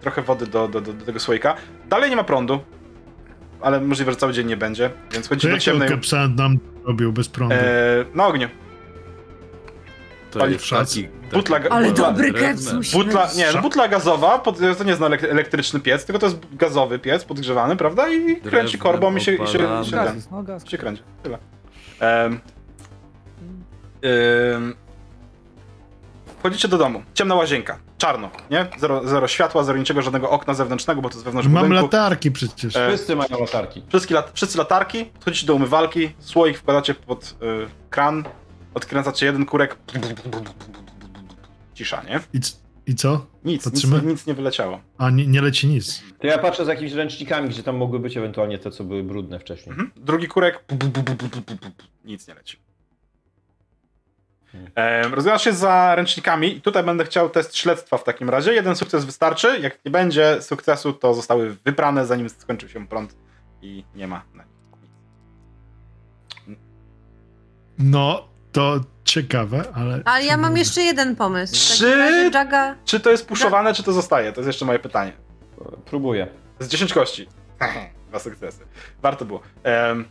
[0.00, 1.54] trochę wody do, do, do, do tego słoika.
[1.88, 2.60] Dalej nie ma prądu,
[3.60, 5.88] ale możliwe, że cały dzień nie będzie, więc chodzicie do ciemnej...
[5.88, 7.54] Kepsan nam robił bez prądu?
[7.54, 8.48] E, na ogniu.
[10.32, 10.88] To Pali jest szac.
[10.88, 11.08] taki...
[11.32, 12.32] Butla, taki Ale butla, dobry
[12.74, 16.26] musi Butla, nie, no butla gazowa, pod, to nie jest elek- elektryczny piec, tylko to
[16.26, 18.08] jest gazowy piec podgrzewany, prawda?
[18.08, 19.42] I kręci Drewnem korbą i się, i się,
[19.82, 20.68] i się, Gaz no gaz.
[20.68, 21.02] się kręci.
[21.22, 21.38] Tyle.
[22.00, 22.40] Um,
[24.52, 24.74] um,
[26.38, 27.02] wchodzicie do domu.
[27.14, 27.78] Ciemna łazienka.
[27.98, 28.66] Czarno, nie?
[28.78, 31.84] Zero, zero światła, zero niczego, żadnego okna zewnętrznego, bo to jest wewnątrz Mam budynku.
[31.84, 32.76] latarki przecież.
[32.76, 33.82] E, Wszyscy mają latarki.
[33.88, 38.24] Wszystkie lat, wszyscy latarki, wchodzicie do umywalki, słoik wkładacie pod y, kran,
[38.74, 39.76] odkręcacie jeden kurek.
[41.74, 42.20] Cisza, nie?
[42.32, 42.40] I,
[42.86, 43.26] I co?
[43.44, 44.80] Nic, nic, nic nie wyleciało.
[44.98, 46.02] A nie, nie leci nic.
[46.18, 49.38] To ja patrzę z jakimiś ręcznikami, gdzie tam mogły być ewentualnie te, co były brudne
[49.38, 49.70] wcześniej.
[49.70, 49.90] Mhm.
[49.96, 50.64] Drugi kurek.
[52.04, 52.58] Nic nie leci.
[54.74, 58.52] Ehm, Rozglądasz się za ręcznikami i tutaj będę chciał test śledztwa w takim razie.
[58.52, 59.58] Jeden sukces wystarczy.
[59.60, 63.16] Jak nie będzie sukcesu, to zostały wyprane zanim skończył się prąd
[63.62, 64.52] i nie ma na nich
[66.46, 66.58] nic.
[67.78, 70.00] No, to ciekawe, ale...
[70.04, 71.84] Ale ja mam jeszcze jeden pomysł.
[71.84, 72.74] Razie Jaga...
[72.84, 74.32] Czy to jest puszowane, czy to zostaje?
[74.32, 75.12] To jest jeszcze moje pytanie.
[75.84, 76.28] Próbuję.
[76.58, 77.28] Z 10 kości.
[78.08, 78.66] Dwa sukcesy.
[79.02, 79.40] Warto było.
[79.62, 80.04] Em,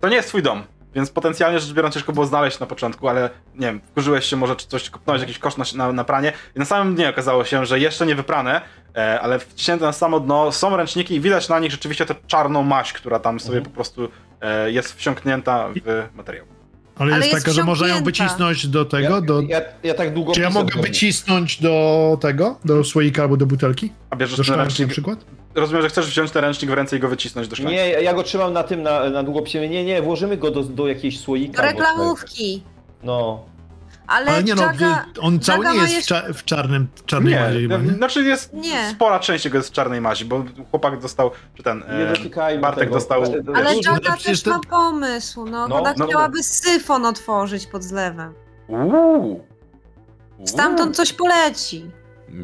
[0.00, 0.62] to nie jest twój dom,
[0.94, 4.56] więc potencjalnie rzecz biorąc ciężko było znaleźć na początku, ale nie wiem, wkurzyłeś się, może
[4.56, 7.66] czy coś kopnąłeś, jakiś kosz na, na, na pranie i na samym dnie okazało się,
[7.66, 8.60] że jeszcze nie wyprane,
[8.96, 12.62] e, ale wciśnięte na samo dno są ręczniki i widać na nich rzeczywiście tę czarną
[12.62, 14.08] maść, która tam sobie po prostu
[14.40, 16.57] e, jest wsiąknięta w materiał.
[16.98, 19.40] Ale, Ale jest, jest taka, że można ją wycisnąć do tego, ja, do...
[19.40, 23.92] ja, ja tak długo Czy ja mogę wycisnąć do tego, do słoika albo do butelki?
[24.10, 25.24] A bierzesz Do szklanki na ręcznik, przykład?
[25.54, 27.76] rozumiem, że chcesz wziąć ten ręcznik w ręce i go wycisnąć do szklanki.
[27.76, 29.68] Nie, ja go trzymam na tym, na, na długopisie.
[29.68, 31.62] Nie, nie, włożymy go do, do jakiejś słoika.
[31.62, 32.62] Do reklamówki.
[33.02, 33.44] No.
[34.08, 34.62] Ale, Ale nie no,
[35.20, 37.90] on cały Jaga nie jest w, jeszcze- cza- w czarnym, czarnej Nie, mazie chyba, nie?
[37.90, 38.88] znaczy jest Nie.
[38.90, 42.94] spora część jego jest w czarnej mazi, bo chłopak dostał, czy ten, e, Bartek tego.
[42.94, 43.22] dostał-
[43.54, 45.68] Ale Wiesz, no Jaga przecież też ma pomysł, no.
[45.68, 46.06] No, Ona no.
[46.06, 48.34] chciałaby syfon otworzyć pod zlewem.
[48.68, 49.44] Uuu.
[50.44, 51.90] Stamtąd coś poleci.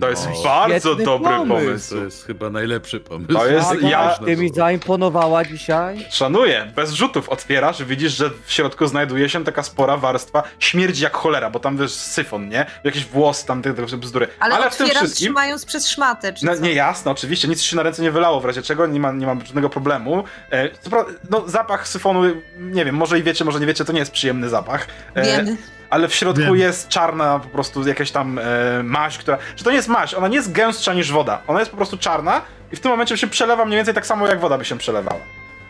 [0.01, 1.49] To jest No, bardzo świetny dobry pomysł.
[1.67, 1.95] pomysł.
[1.97, 3.33] To jest chyba najlepszy pomysł.
[3.33, 6.07] To jest- jaki ja- Ty mi zaimponowała dzisiaj.
[6.11, 11.17] Szanuję, bez rzutów otwierasz, widzisz, że w środku znajduje się taka spora warstwa, śmierdzi jak
[11.17, 12.67] cholera, bo tam wiesz, syfon, nie?
[12.85, 14.29] Jakiś włos tam, te, te bzdury.
[14.41, 15.27] Ale, Ale w tym wszystkim...
[15.27, 16.61] trzymając przez szmatę, czy No, co?
[16.61, 19.27] nie, jasne, oczywiście, nic się na ręce nie wylało, w razie czego nie ma, nie
[19.27, 20.25] ma żadnego problemu.
[20.51, 22.23] E, co prawda, no, zapach syfonu,
[22.59, 24.87] nie wiem, może i wiecie, może nie wiecie, to nie jest przyjemny zapach.
[25.15, 25.57] E, Wiemy.
[25.95, 26.57] Ale w środku Wiem.
[26.57, 28.43] jest czarna po prostu jakaś tam e,
[28.83, 29.39] maź, która...
[29.57, 31.99] Że to nie jest maź, ona nie jest gęstsza niż woda, ona jest po prostu
[31.99, 32.43] czarna
[32.73, 35.21] i w tym momencie się przelewa mniej więcej tak samo, jak woda by się przelewała.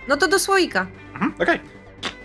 [0.08, 0.86] No to do słoika.
[1.12, 1.60] Mhm, okej.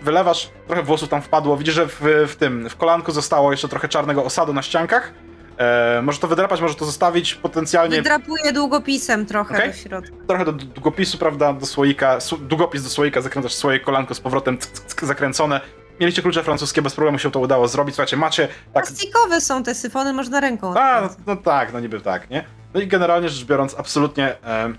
[0.02, 3.88] Wylewasz, trochę włosów tam wpadło, widzisz, że w, w tym, w kolanku zostało jeszcze trochę
[3.88, 5.12] czarnego osadu na ściankach.
[5.58, 9.70] E, może to wydrapać, może to zostawić, potencjalnie Wydrapuję długopisem trochę Okej.
[9.70, 10.16] do środka.
[10.28, 14.58] trochę do długopisu, prawda, do słoika, su- długopis do słoika, zakręcasz swoje kolanko z powrotem
[14.58, 15.60] cyk, zakręcone.
[16.00, 18.86] Mieliście klucze francuskie, bez problemu się to udało zrobić, słuchajcie, macie tak...
[18.86, 21.26] Plastikowe są te syfony, można ręką A, odkręcać.
[21.26, 22.44] no tak, no niby tak, nie?
[22.74, 24.76] No i generalnie rzecz biorąc, absolutnie em,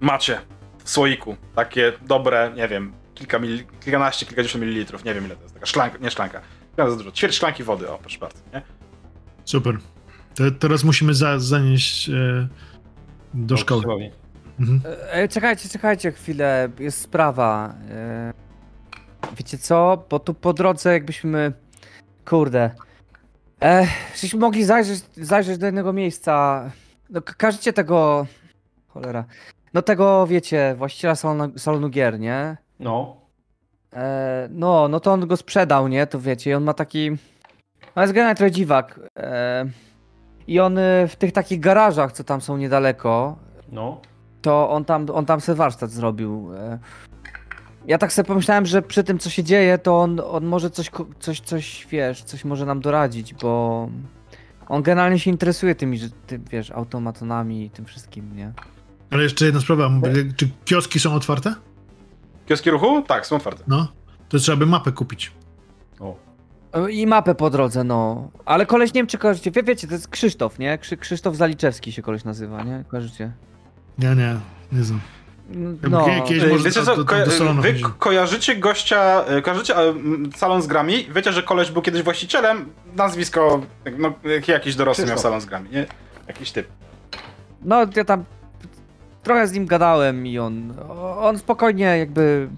[0.00, 0.40] macie
[0.84, 5.42] w słoiku takie dobre, nie wiem, kilka mil, kilkanaście, kilkadziesiąt mililitrów, nie wiem ile to
[5.42, 6.40] jest, taka szklanka, nie szklanka,
[6.76, 8.62] chyba za dużo, ćwierć szklanki wody, o proszę bardzo, nie?
[9.44, 9.78] Super.
[10.34, 12.48] To, teraz musimy za, zanieść e,
[13.34, 13.82] do szkoły.
[13.82, 14.10] Siłowi.
[14.60, 14.80] Mhm.
[15.10, 17.74] E, czekajcie, czekajcie chwilę, jest sprawa.
[17.90, 18.32] E,
[19.36, 20.04] wiecie co?
[20.10, 21.52] Bo tu po drodze jakbyśmy...
[22.24, 22.70] Kurde.
[23.62, 23.86] E,
[24.16, 26.64] żeśmy mogli zajrzeć, zajrzeć do jednego miejsca.
[27.10, 28.26] No, każecie tego...
[28.88, 29.24] Cholera.
[29.74, 32.56] No tego, wiecie, właściciela salonu, salonu gier, nie?
[32.80, 33.16] No.
[33.92, 36.06] E, no, no to on go sprzedał, nie?
[36.06, 37.10] To wiecie, i on ma taki...
[37.96, 39.00] No jest generalnie trochę dziwak.
[39.18, 39.64] E,
[40.46, 43.36] I on y, w tych takich garażach, co tam są niedaleko,
[43.72, 44.00] No.
[44.42, 46.50] to on tam, on tam sobie warsztat zrobił.
[46.56, 46.78] e.
[47.86, 50.90] Ja tak sobie pomyślałem, że przy tym, co się dzieje, to on, on może coś,
[51.20, 53.88] coś, coś, wiesz, coś może nam doradzić, bo
[54.68, 58.52] on generalnie się interesuje tymi, że- tym, wiesz, automatonami i tym wszystkim, nie?
[59.10, 59.90] Ale jeszcze jedna sprawa,
[60.36, 61.54] czy kioski są otwarte?
[62.46, 63.02] Kioski ruchu?
[63.02, 63.64] Tak, są otwarte.
[63.66, 63.88] No,
[64.28, 65.32] to trzeba by mapę kupić.
[66.00, 66.16] O.
[66.90, 68.30] I mapę po drodze, no.
[68.44, 70.78] Ale koleś, nie wiem czy kojarzycie, wie, wiecie, to jest Krzysztof, nie?
[70.78, 72.84] Krzy, Krzysztof Zaliczewski się koleś nazywa, nie?
[72.88, 73.32] Kojarzycie?
[73.98, 74.36] Nie, nie,
[74.72, 75.00] nie znam.
[75.90, 76.06] No,
[76.64, 79.94] Wiecie co, do- do wy kojarzycie gościa, e, kojarzycie e,
[80.36, 81.08] salon z grami?
[81.14, 82.72] Wiecie, że koleś był kiedyś właścicielem?
[82.96, 83.60] Nazwisko,
[83.98, 84.12] no,
[84.48, 85.86] jakiś dorosły miał salon z grami, nie?
[86.28, 86.66] Jakiś typ.
[87.62, 88.24] no ja tam
[89.22, 90.74] trochę z nim gadałem i on,
[91.20, 92.48] on spokojnie jakby,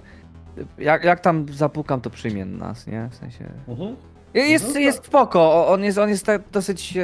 [0.78, 3.08] jak, jak tam zapukam, to przyjmie nas, nie?
[3.12, 3.44] W sensie...
[3.68, 3.96] Mhm.
[4.34, 4.82] Jest, No tak.
[4.82, 6.94] jest spoko, on jest, on jest tak dosyć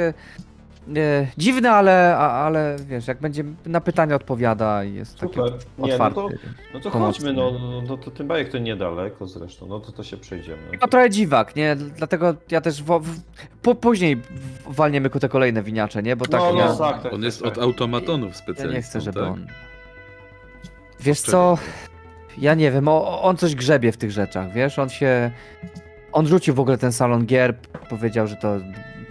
[0.97, 5.51] e, dziwny, ale, a, ale wiesz, jak będzie na pytania odpowiada i jest taki Super.
[5.53, 6.15] Nie, no otwarty.
[6.15, 6.29] to,
[6.73, 10.03] no to chodźmy, no, no, no to tym bardziej to niedaleko zresztą, no to to
[10.03, 10.61] się przejdziemy.
[10.81, 11.75] No trochę dziwak, nie?
[11.75, 13.09] Dlatego ja też wo, w,
[13.61, 14.21] po, później
[14.67, 16.15] walniemy ku te kolejne winiacze, nie?
[16.15, 17.57] Bo tak, No, no, ja, tak, tak, On tak, jest tak.
[17.57, 18.75] od automatonów ja specjalnie.
[18.75, 19.29] nie chcę, żeby tak?
[19.29, 19.47] on...
[20.99, 21.57] Wiesz co,
[22.37, 24.79] ja nie wiem, o, on coś grzebie w tych rzeczach, wiesz?
[24.79, 25.31] On się...
[26.11, 27.55] On rzucił w ogóle ten salon gier,
[27.89, 28.57] powiedział, że to,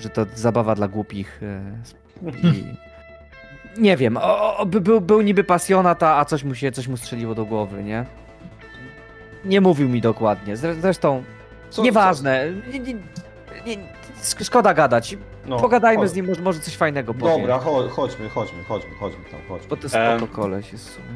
[0.02, 1.62] że to zabawa dla głupich e,
[2.46, 2.64] i...
[3.80, 6.96] Nie wiem, o, o, by- był, był niby pasjonat, a coś mu się, coś mu
[6.96, 8.04] strzeliło do głowy, nie?
[9.44, 11.22] Nie mówił mi dokładnie, Zre- zresztą
[11.70, 12.94] Co- nieważne, nie, nie,
[13.66, 13.76] nie,
[14.22, 15.16] sk- szkoda gadać,
[15.46, 16.10] No, pogadajmy chodź.
[16.10, 17.40] z nim, może, może coś fajnego powie.
[17.40, 19.68] Dobra, cho- chodźmy, chodźmy, chodźmy, chodźmy tam, chodźmy.
[19.68, 20.26] Bo to spoko Em.
[20.26, 21.06] koleś jest w sumie.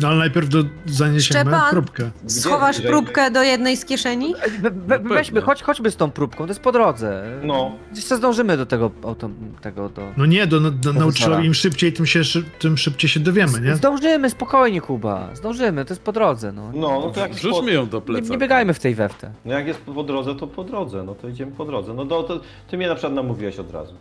[0.00, 1.70] No ale najpierw do, zaniesiemy Szczepan?
[1.70, 2.10] próbkę.
[2.26, 4.34] Schowasz Gdzie- próbkę do jednej z kieszeni?
[4.60, 7.24] We, we, No weźmy, chodź, chodźmy z tą próbką, to jest po drodze.
[7.42, 7.72] No.
[7.94, 9.30] Jeszcze zdążymy do tego, auto,
[9.60, 10.12] tego do...
[10.16, 12.20] No nie, do, do nauczyciela im szybciej, tym, się,
[12.58, 13.76] tym szybciej się dowiemy, nie?
[13.76, 16.70] Zdążymy, spokojnie Kuba, zdążymy, to jest po drodze, no.
[16.74, 18.32] No, no to jak Wrzućmy ją do Nie, plecaka.
[18.32, 19.32] nie biegajmy w tej weftę.
[19.44, 21.94] No jak jest po drodze, to po drodze, no to idziemy po drodze.
[21.94, 23.94] No to, to ty mnie na przykład namówiłeś od razu.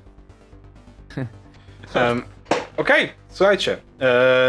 [1.94, 2.22] Em,
[2.78, 3.78] Okej, słuchajcie.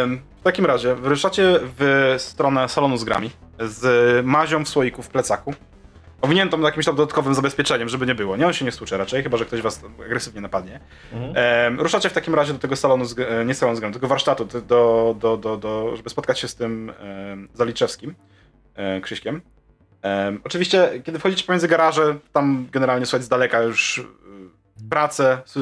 [0.03, 5.09] em, w takim razie wyruszacie w stronę salonu z grami z mazią w słoiku w
[5.09, 5.55] plecaku.
[6.21, 8.37] Owiniętą jakimś tam dodatkowym zabezpieczeniem, żeby nie było.
[8.37, 10.81] Nie, on się nie stłucze raczej, chyba że ktoś was agresywnie napadnie.
[11.13, 11.33] Mhm.
[11.37, 14.09] Em, ruszacie w takim razie do tego salonu, z, e, nie salonu z grami, tego
[14.09, 14.61] warsztatu, do,
[15.21, 18.15] do, do, do, żeby spotkać się z tym em, Zaliczewskim,
[18.75, 19.41] e, Krzyśkiem.
[20.03, 24.07] Em, oczywiście, kiedy wchodzicie pomiędzy garaże, tam generalnie słuchać z daleka już
[24.91, 25.59] pracę, s-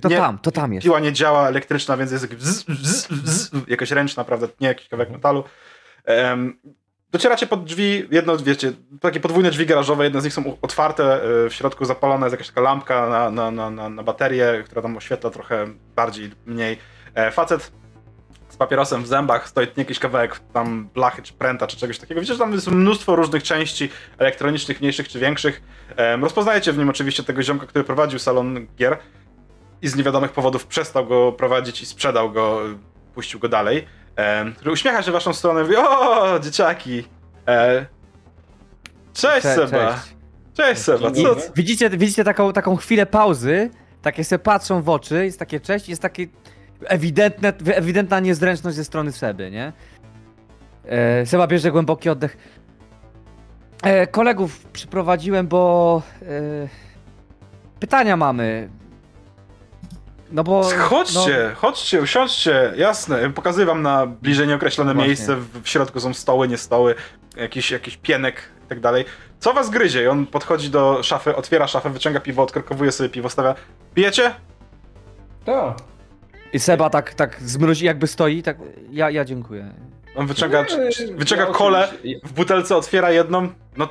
[0.00, 0.16] To Nie.
[0.16, 0.84] tam, to tam jest.
[0.84, 4.88] piła nie działa, elektryczna, więc jest jakiś bzz, bzz, bzz, jakaś ręczna, prawda, nie jakiś
[4.88, 5.44] kawałek metalu.
[6.04, 6.58] Em,
[7.10, 11.14] docieracie pod drzwi, jedno, wiecie, takie podwójne drzwi garażowe, jedne z nich są otwarte,
[11.44, 14.82] e, w środku zapalona jest jakaś taka lampka na, na, na, na, na baterię, która
[14.82, 15.66] tam oświetla trochę
[15.96, 16.78] bardziej, mniej.
[17.14, 17.72] E, facet
[18.48, 22.20] z papierosem w zębach, stoi jakiś kawałek tam blachy, czy pręta, czy czegoś takiego.
[22.20, 23.88] Widzicie, że tam jest mnóstwo różnych części
[24.18, 25.62] elektronicznych, mniejszych czy większych.
[26.20, 28.96] Rozpoznajecie w nim oczywiście tego ziomka, który prowadził salon gier
[29.82, 32.60] i z niewiadomych powodów przestał go prowadzić i sprzedał go,
[33.14, 33.86] puścił go dalej,
[34.56, 37.04] który uśmiecha się w waszą stronę i mówi, o, dzieciaki,
[37.48, 37.86] e,
[39.12, 40.00] cześć Cze- Seba,
[40.54, 43.70] cześć, Seba, co, Widzicie, widzicie taką, taką chwilę pauzy,
[44.02, 46.26] takie se patrzą w oczy, jest takie cześć, jest takie
[46.86, 49.72] ewidentne, ewidentna niezręczność ze strony Seby, nie?
[50.86, 52.36] E, Seba bierze głęboki oddech.
[53.82, 56.26] E, kolegów przyprowadziłem, bo e,
[57.80, 58.68] pytania mamy.
[60.32, 60.62] No bo...
[60.78, 65.08] chodźcie, chodźcie, usiądźcie, jasne, pokazuję wam na bliżej nieokreślone Właśnie.
[65.08, 66.94] miejsce, w, w środku są stoły, nie stoły,
[67.36, 69.04] jakiś, jakiś pienek i tak dalej.
[69.38, 70.02] Co was gryzie?
[70.02, 73.54] I on podchodzi do szafy, otwiera szafę, wyciąga piwo, odkorkowuje sobie piwo, stawia,
[73.94, 74.34] pijecie?
[75.44, 75.76] Tak.
[76.52, 78.56] I Seba tak, tak zmrozi, jakby stoi, tak,
[78.90, 79.70] ja, ja dziękuję.
[80.16, 81.88] On wyciąga, Nie, wyciąga ja kolę,
[82.24, 83.88] w butelce otwiera jedną, no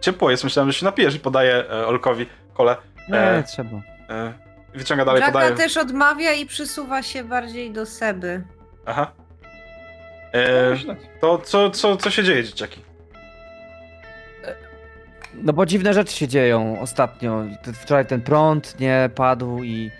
[0.00, 2.76] ciepło jest, myślałem, że się napijesz i podaje e, Olkowi kolę.
[3.08, 3.70] Nie, E, nie trzeba.
[4.10, 4.32] e,
[4.74, 5.52] wyciąga dalej, Jaka podaje.
[5.54, 8.44] też odmawia i przysuwa się bardziej do Seby.
[8.86, 9.12] Aha.
[10.34, 10.76] E,
[11.20, 12.80] to co, co, co się dzieje, dzieciaki?
[15.34, 17.44] No bo dziwne rzeczy się dzieją ostatnio.
[17.82, 19.90] Wczoraj ten prąd nie padł i.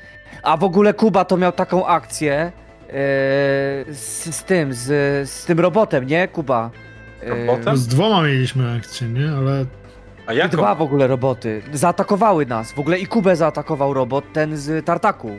[0.43, 2.53] A w ogóle Kuba to miał taką akcję
[3.95, 4.85] z, z tym, z,
[5.31, 6.71] z tym robotem, nie Kuba?
[7.23, 7.77] Yy, Robotem?
[7.77, 9.31] Z dwoma mieliśmy akcję, nie?
[9.39, 9.65] Ale
[10.27, 10.57] A jaką?
[10.57, 11.63] Dwa w ogóle roboty.
[11.73, 12.73] Zaatakowały nas.
[12.73, 15.31] W ogóle i Kubę zaatakował robot, ten z tartaku.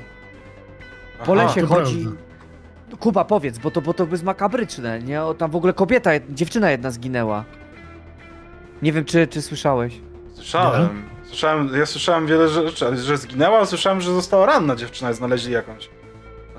[1.25, 1.43] Po Aha.
[1.43, 2.01] lesie chodzi.
[2.03, 2.21] prawda.
[2.99, 5.23] Kuba, powiedz, bo to, bo to jest makabryczne, nie?
[5.23, 7.43] O, tam w ogóle kobieta, dziewczyna jedna zginęła.
[8.81, 10.01] Nie wiem, czy, czy słyszałeś.
[10.33, 11.03] Słyszałem.
[11.23, 15.13] Słyszałem, ja słyszałem wiele rzeczy, ale że zginęła, ale słyszałem, że została ranna dziewczyna i
[15.13, 15.89] znaleźli jakąś.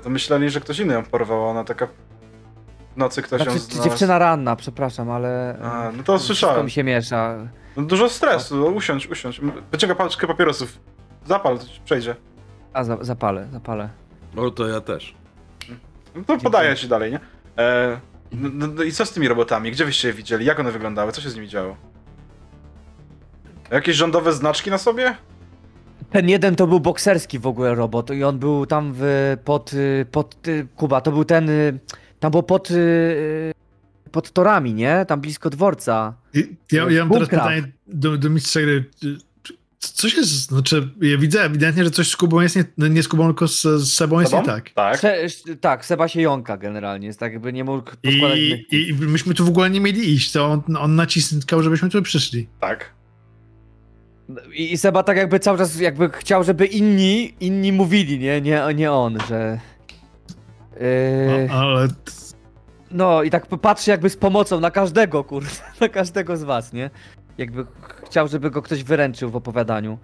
[0.07, 3.89] To myśleli, że ktoś inny ją porwał, ona taka w nocy ktoś ją Znaczy, znalazł.
[3.89, 5.57] dziewczyna ranna, przepraszam, ale...
[5.63, 6.65] A, no to Wszystko słyszałem.
[6.65, 7.35] mi się miesza.
[7.77, 9.41] No, dużo stresu, no, usiądź, usiądź.
[9.71, 10.79] Wyciąga paczkę papierosów.
[11.25, 12.15] Zapal, to ci przejdzie.
[12.73, 13.89] A, za, zapalę, zapalę.
[14.37, 15.15] O, to ja też.
[16.15, 17.19] No to podaję ci dalej, nie?
[17.57, 17.99] E,
[18.31, 19.71] no, no, no i co z tymi robotami?
[19.71, 20.45] Gdzie wyście je widzieli?
[20.45, 21.11] Jak one wyglądały?
[21.11, 21.75] Co się z nimi działo?
[23.71, 25.15] Jakieś rządowe znaczki na sobie?
[26.11, 30.05] Ten jeden to był bokserski w ogóle robot i on był tam w, pod, y,
[30.11, 31.79] pod y, Kuba, to był ten, y,
[32.19, 32.69] tam było pod,
[34.11, 35.05] pod torami, nie?
[35.07, 36.13] Tam blisko dworca.
[36.71, 38.85] Ja, ja mam teraz pytanie do, do mistrza gry.
[39.01, 42.89] Czy- czy- Co się, z- znaczy, ja widzę ewidentnie, że coś z Kubą jest nie,
[42.89, 44.69] nie z Kubą, tylko z, z Sebą jest nie tak.
[44.69, 44.99] Tak.
[44.99, 45.17] Se,
[45.61, 47.91] tak, Seba się jąka generalnie, jest tak jakby nie mógł.
[48.03, 52.01] I, I myśmy tu w ogóle nie mieli iść, to on, on naciskał, żebyśmy tu
[52.01, 52.47] przyszli.
[52.59, 52.96] Tak.
[54.53, 58.41] I, I Seba tak jakby cały czas jakby chciał, żeby inni, inni mówili, nie?
[58.41, 59.59] Nie, nie on, że...
[60.79, 61.87] Yy, A, ale
[62.91, 65.49] no i tak patrzy jakby z pomocą na każdego, kurde,
[65.81, 66.89] na każdego z was, nie?
[67.37, 67.69] Jakby ch-
[68.05, 69.97] chciał, żeby go ktoś wyręczył w opowiadaniu.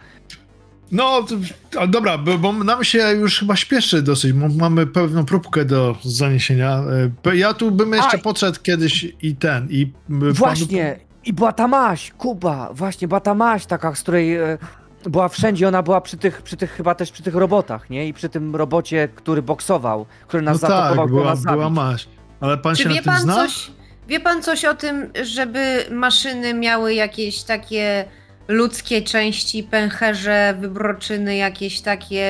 [0.92, 1.26] No,
[1.70, 4.34] to, dobra, bo, bo nam się już chyba śpieszy dosyć.
[4.58, 6.84] Mamy pewną próbkę do zaniesienia.
[7.26, 8.22] E, Ja tu bym jeszcze Aj.
[8.22, 9.92] podszedł kiedyś i ten, i...
[10.10, 11.00] m, Właśnie!
[11.26, 14.58] I była ta maś, Kuba, właśnie, była ta maś taka, z której e,
[15.06, 18.08] była wszędzie, ona była przy tych, przy tych, chyba też przy tych robotach, nie?
[18.08, 21.58] I przy tym robocie, który boksował, który No nas tak, zaatakował, chciał była, nas zabić.
[21.58, 22.10] była maść.
[22.40, 23.36] Ale pan Czy się wie na tym pan zna?
[23.36, 23.72] coś?
[24.08, 28.06] Wie pan coś o tym, żeby maszyny miały jakieś takie
[28.48, 32.28] ludzkie części, pęcherze, wybroczyny, jakieś takie.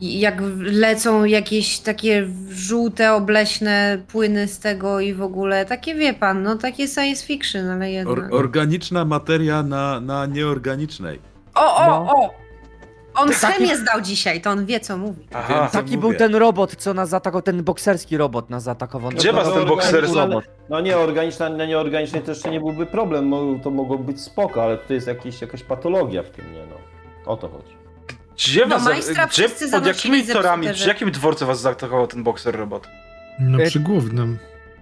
[0.00, 5.64] Jak lecą jakieś takie żółte, obleśne płyny z tego i w ogóle.
[5.64, 8.18] Takie wie pan, no takie science fiction, ale jednak.
[8.18, 11.18] Or, organiczna materia na, na nieorganicznej.
[11.54, 12.12] O, o, No.
[12.16, 12.30] o!
[13.18, 15.26] On Taki- chemię zdał dzisiaj, to on wie co mówi.
[15.34, 15.60] Aha.
[15.60, 15.98] Więc- Taki mówię.
[15.98, 19.10] był ten robot, co nas zaatakował, ten bokserski robot nas zaatakował.
[19.10, 20.16] Gdzie No, was no, ten no, bokserski?
[20.16, 20.44] robot?
[20.68, 23.32] No nie, organiczna, na nieorganicznej to jeszcze nie byłby problem,
[23.62, 26.76] to mogło być spoko, ale tutaj jest jakieś, jakaś patologia w tym, nie no.
[27.32, 27.75] O to chodzi.
[28.36, 29.10] Gdzie Do was...
[29.10, 32.88] Gdzie, wszyscy pod jakimi torami, przy jakim dworcu was zaatakował ten bokser robot?
[33.38, 34.38] No E, przy głównym.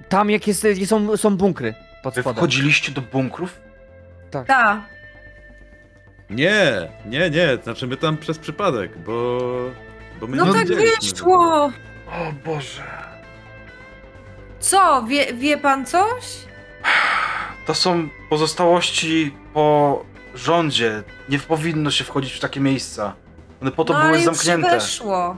[0.09, 2.36] Tam jak jest, są, są bunkry pod Wy spodem.
[2.36, 3.60] wchodziliście do bunkrów?
[4.31, 4.47] Tak.
[6.31, 9.39] Nie, nie, nie, znaczy my tam przez przypadek, bo...
[10.20, 11.72] bo my No nie tak wyszło.
[12.09, 12.82] O Boże.
[14.60, 16.24] Co, wie, wie pan coś?
[17.66, 20.05] To są pozostałości po
[20.35, 21.02] rządzie.
[21.28, 23.14] Nie powinno się wchodzić w takie miejsca.
[23.64, 24.70] One po to no, były ale już zamknięte.
[24.70, 25.36] weszło.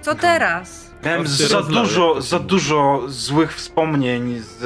[0.00, 0.90] Co teraz?
[1.04, 4.58] Miałem za dużo, za dużo złych wspomnień z,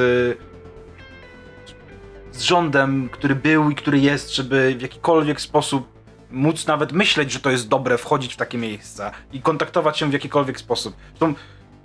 [2.33, 5.89] z rządem, który był i który jest, żeby w jakikolwiek sposób
[6.31, 10.13] móc nawet myśleć, że to jest dobre wchodzić w takie miejsca i kontaktować się w
[10.13, 10.95] jakikolwiek sposób.
[11.09, 11.35] Zresztą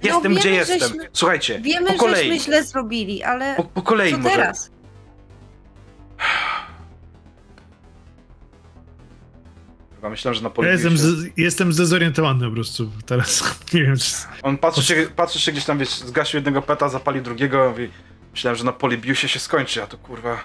[0.04, 0.80] jestem wiemy, gdzie jestem.
[0.80, 2.16] żeśmy- Słuchajcie, Wiemy, po kolei.
[2.28, 4.36] żeśmy źle zrobili, ale Po, po kolei co może.
[4.36, 4.72] teraz?
[10.06, 10.98] Chyba myślałem, że na Ja polu jestem, się...
[10.98, 13.44] z, jestem zdezorientowany po prostu teraz.
[13.74, 14.16] Nie wiem, czy...
[14.44, 17.90] On patrzy się, patrzy się gdzieś tam, wiesz, zgasił jednego peta, zapalił drugiego mówi,
[18.32, 20.38] myślałem, że na polibiusie się skończy, a to kurwa,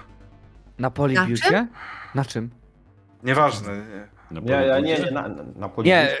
[0.79, 1.67] Na polibiusie?
[2.15, 2.49] Na czym?
[3.23, 3.71] nieważne.
[4.31, 4.41] Nie.
[4.41, 5.91] Na Ja, ja nie, nie, na, na, policji.
[5.91, 6.17] Nie,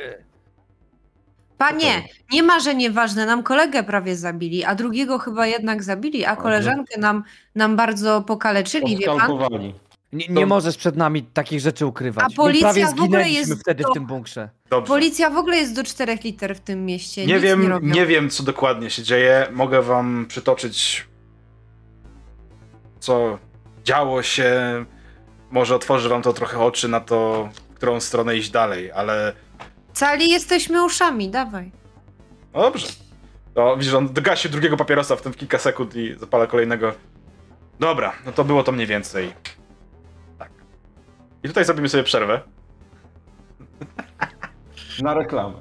[1.57, 3.25] Panie, nie ma, że nieważne.
[3.25, 7.23] Nam kolegę prawie zabili, a drugiego chyba jednak zabili, a koleżankę nam,
[7.55, 9.73] nam bardzo pokaleczyli, wie pan?
[10.13, 12.25] Nie, nie możesz przed nami takich rzeczy ukrywać.
[12.33, 14.49] A policja prawie w ogóle jest wtedy do- w tym bunkrze.
[14.69, 14.87] Dobrze.
[14.87, 17.25] Policja w ogóle jest do czterech liter w tym mieście.
[17.25, 17.93] Nie nic nie, wiem, robią.
[17.93, 19.47] nie wiem, co dokładnie się dzieje.
[19.51, 21.07] Mogę wam przytoczyć,
[22.99, 23.37] co
[23.83, 24.51] działo się.
[25.51, 29.33] Może otworzy wam to trochę oczy na to, w którą stronę iść dalej, ale
[29.93, 31.71] Cali jesteśmy uszami, dawaj.
[32.53, 32.87] no dobrze.
[33.53, 36.93] To widzisz, on dogasi drugiego papierosa w tym w kilka sekund i zapala kolejnego.
[37.79, 39.33] Dobra, no to było to mniej więcej.
[41.41, 41.45] Tak.
[41.45, 42.41] I tutaj zrobimy sobie przerwę.
[45.01, 45.55] Na reklamę.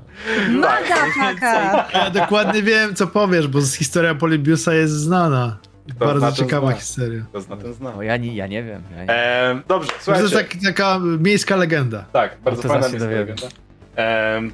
[0.50, 1.88] Madafaka!
[1.92, 5.58] Ja dokładnie wiem, co powiesz, bo historia Polibiusa jest znana.
[5.98, 6.76] To Bardzo znaczy ciekawa zna.
[6.76, 7.24] historia.
[7.32, 7.94] To zna ten zna.
[7.94, 8.82] O, ja nie, ja nie wiem.
[8.96, 9.10] Ja nie.
[9.10, 10.22] Ehm, dobrze, To słuchajcie.
[10.22, 12.04] jest tak, taka miejska legenda.
[12.12, 13.14] Tak, bardzo to fajna dowiemy.
[13.16, 13.46] legenda.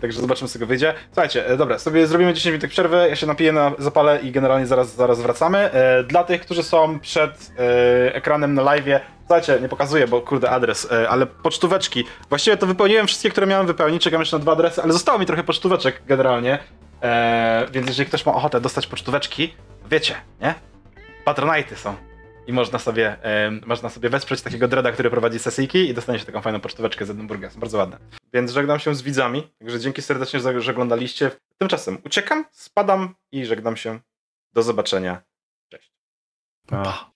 [0.01, 0.95] Także zobaczymy, z tego wyjdzie.
[1.13, 4.67] Słuchajcie, e, dobra, sobie zrobimy 10 minut przerwy, ja się napiję na zapale i generalnie
[4.67, 5.59] zaraz, zaraz wracamy.
[5.59, 10.51] E, dla tych, którzy są przed e, ekranem na live, słuchajcie, nie pokazuję, bo kurde
[10.51, 12.05] adres, e, ale pocztóweczki.
[12.29, 15.27] Właściwie to wypełniłem wszystkie, które miałem wypełnić, czekam jeszcze na dwa adresy, ale zostało mi
[15.27, 16.59] trochę pocztóweczek generalnie.
[17.03, 19.55] E, więc jeżeli ktoś ma ochotę dostać pocztóweczki,
[19.91, 20.55] wiecie, nie?
[21.25, 21.95] Patronajty są.
[22.47, 26.25] I można sobie, e, można sobie wesprzeć takiego dreda, który prowadzi sesyjki i dostanie się
[26.27, 27.51] taką fajną pocztóweczkę z Edynburga.
[27.51, 27.99] Są bardzo ładne.
[28.33, 31.31] Więc żegnam się z widzami, także dzięki serdecznie, że oglądaliście.
[31.59, 34.01] Tymczasem uciekam, spadam i żegnam się.
[34.53, 35.23] Do zobaczenia.
[35.69, 35.93] Cześć.
[36.67, 37.16] Pa.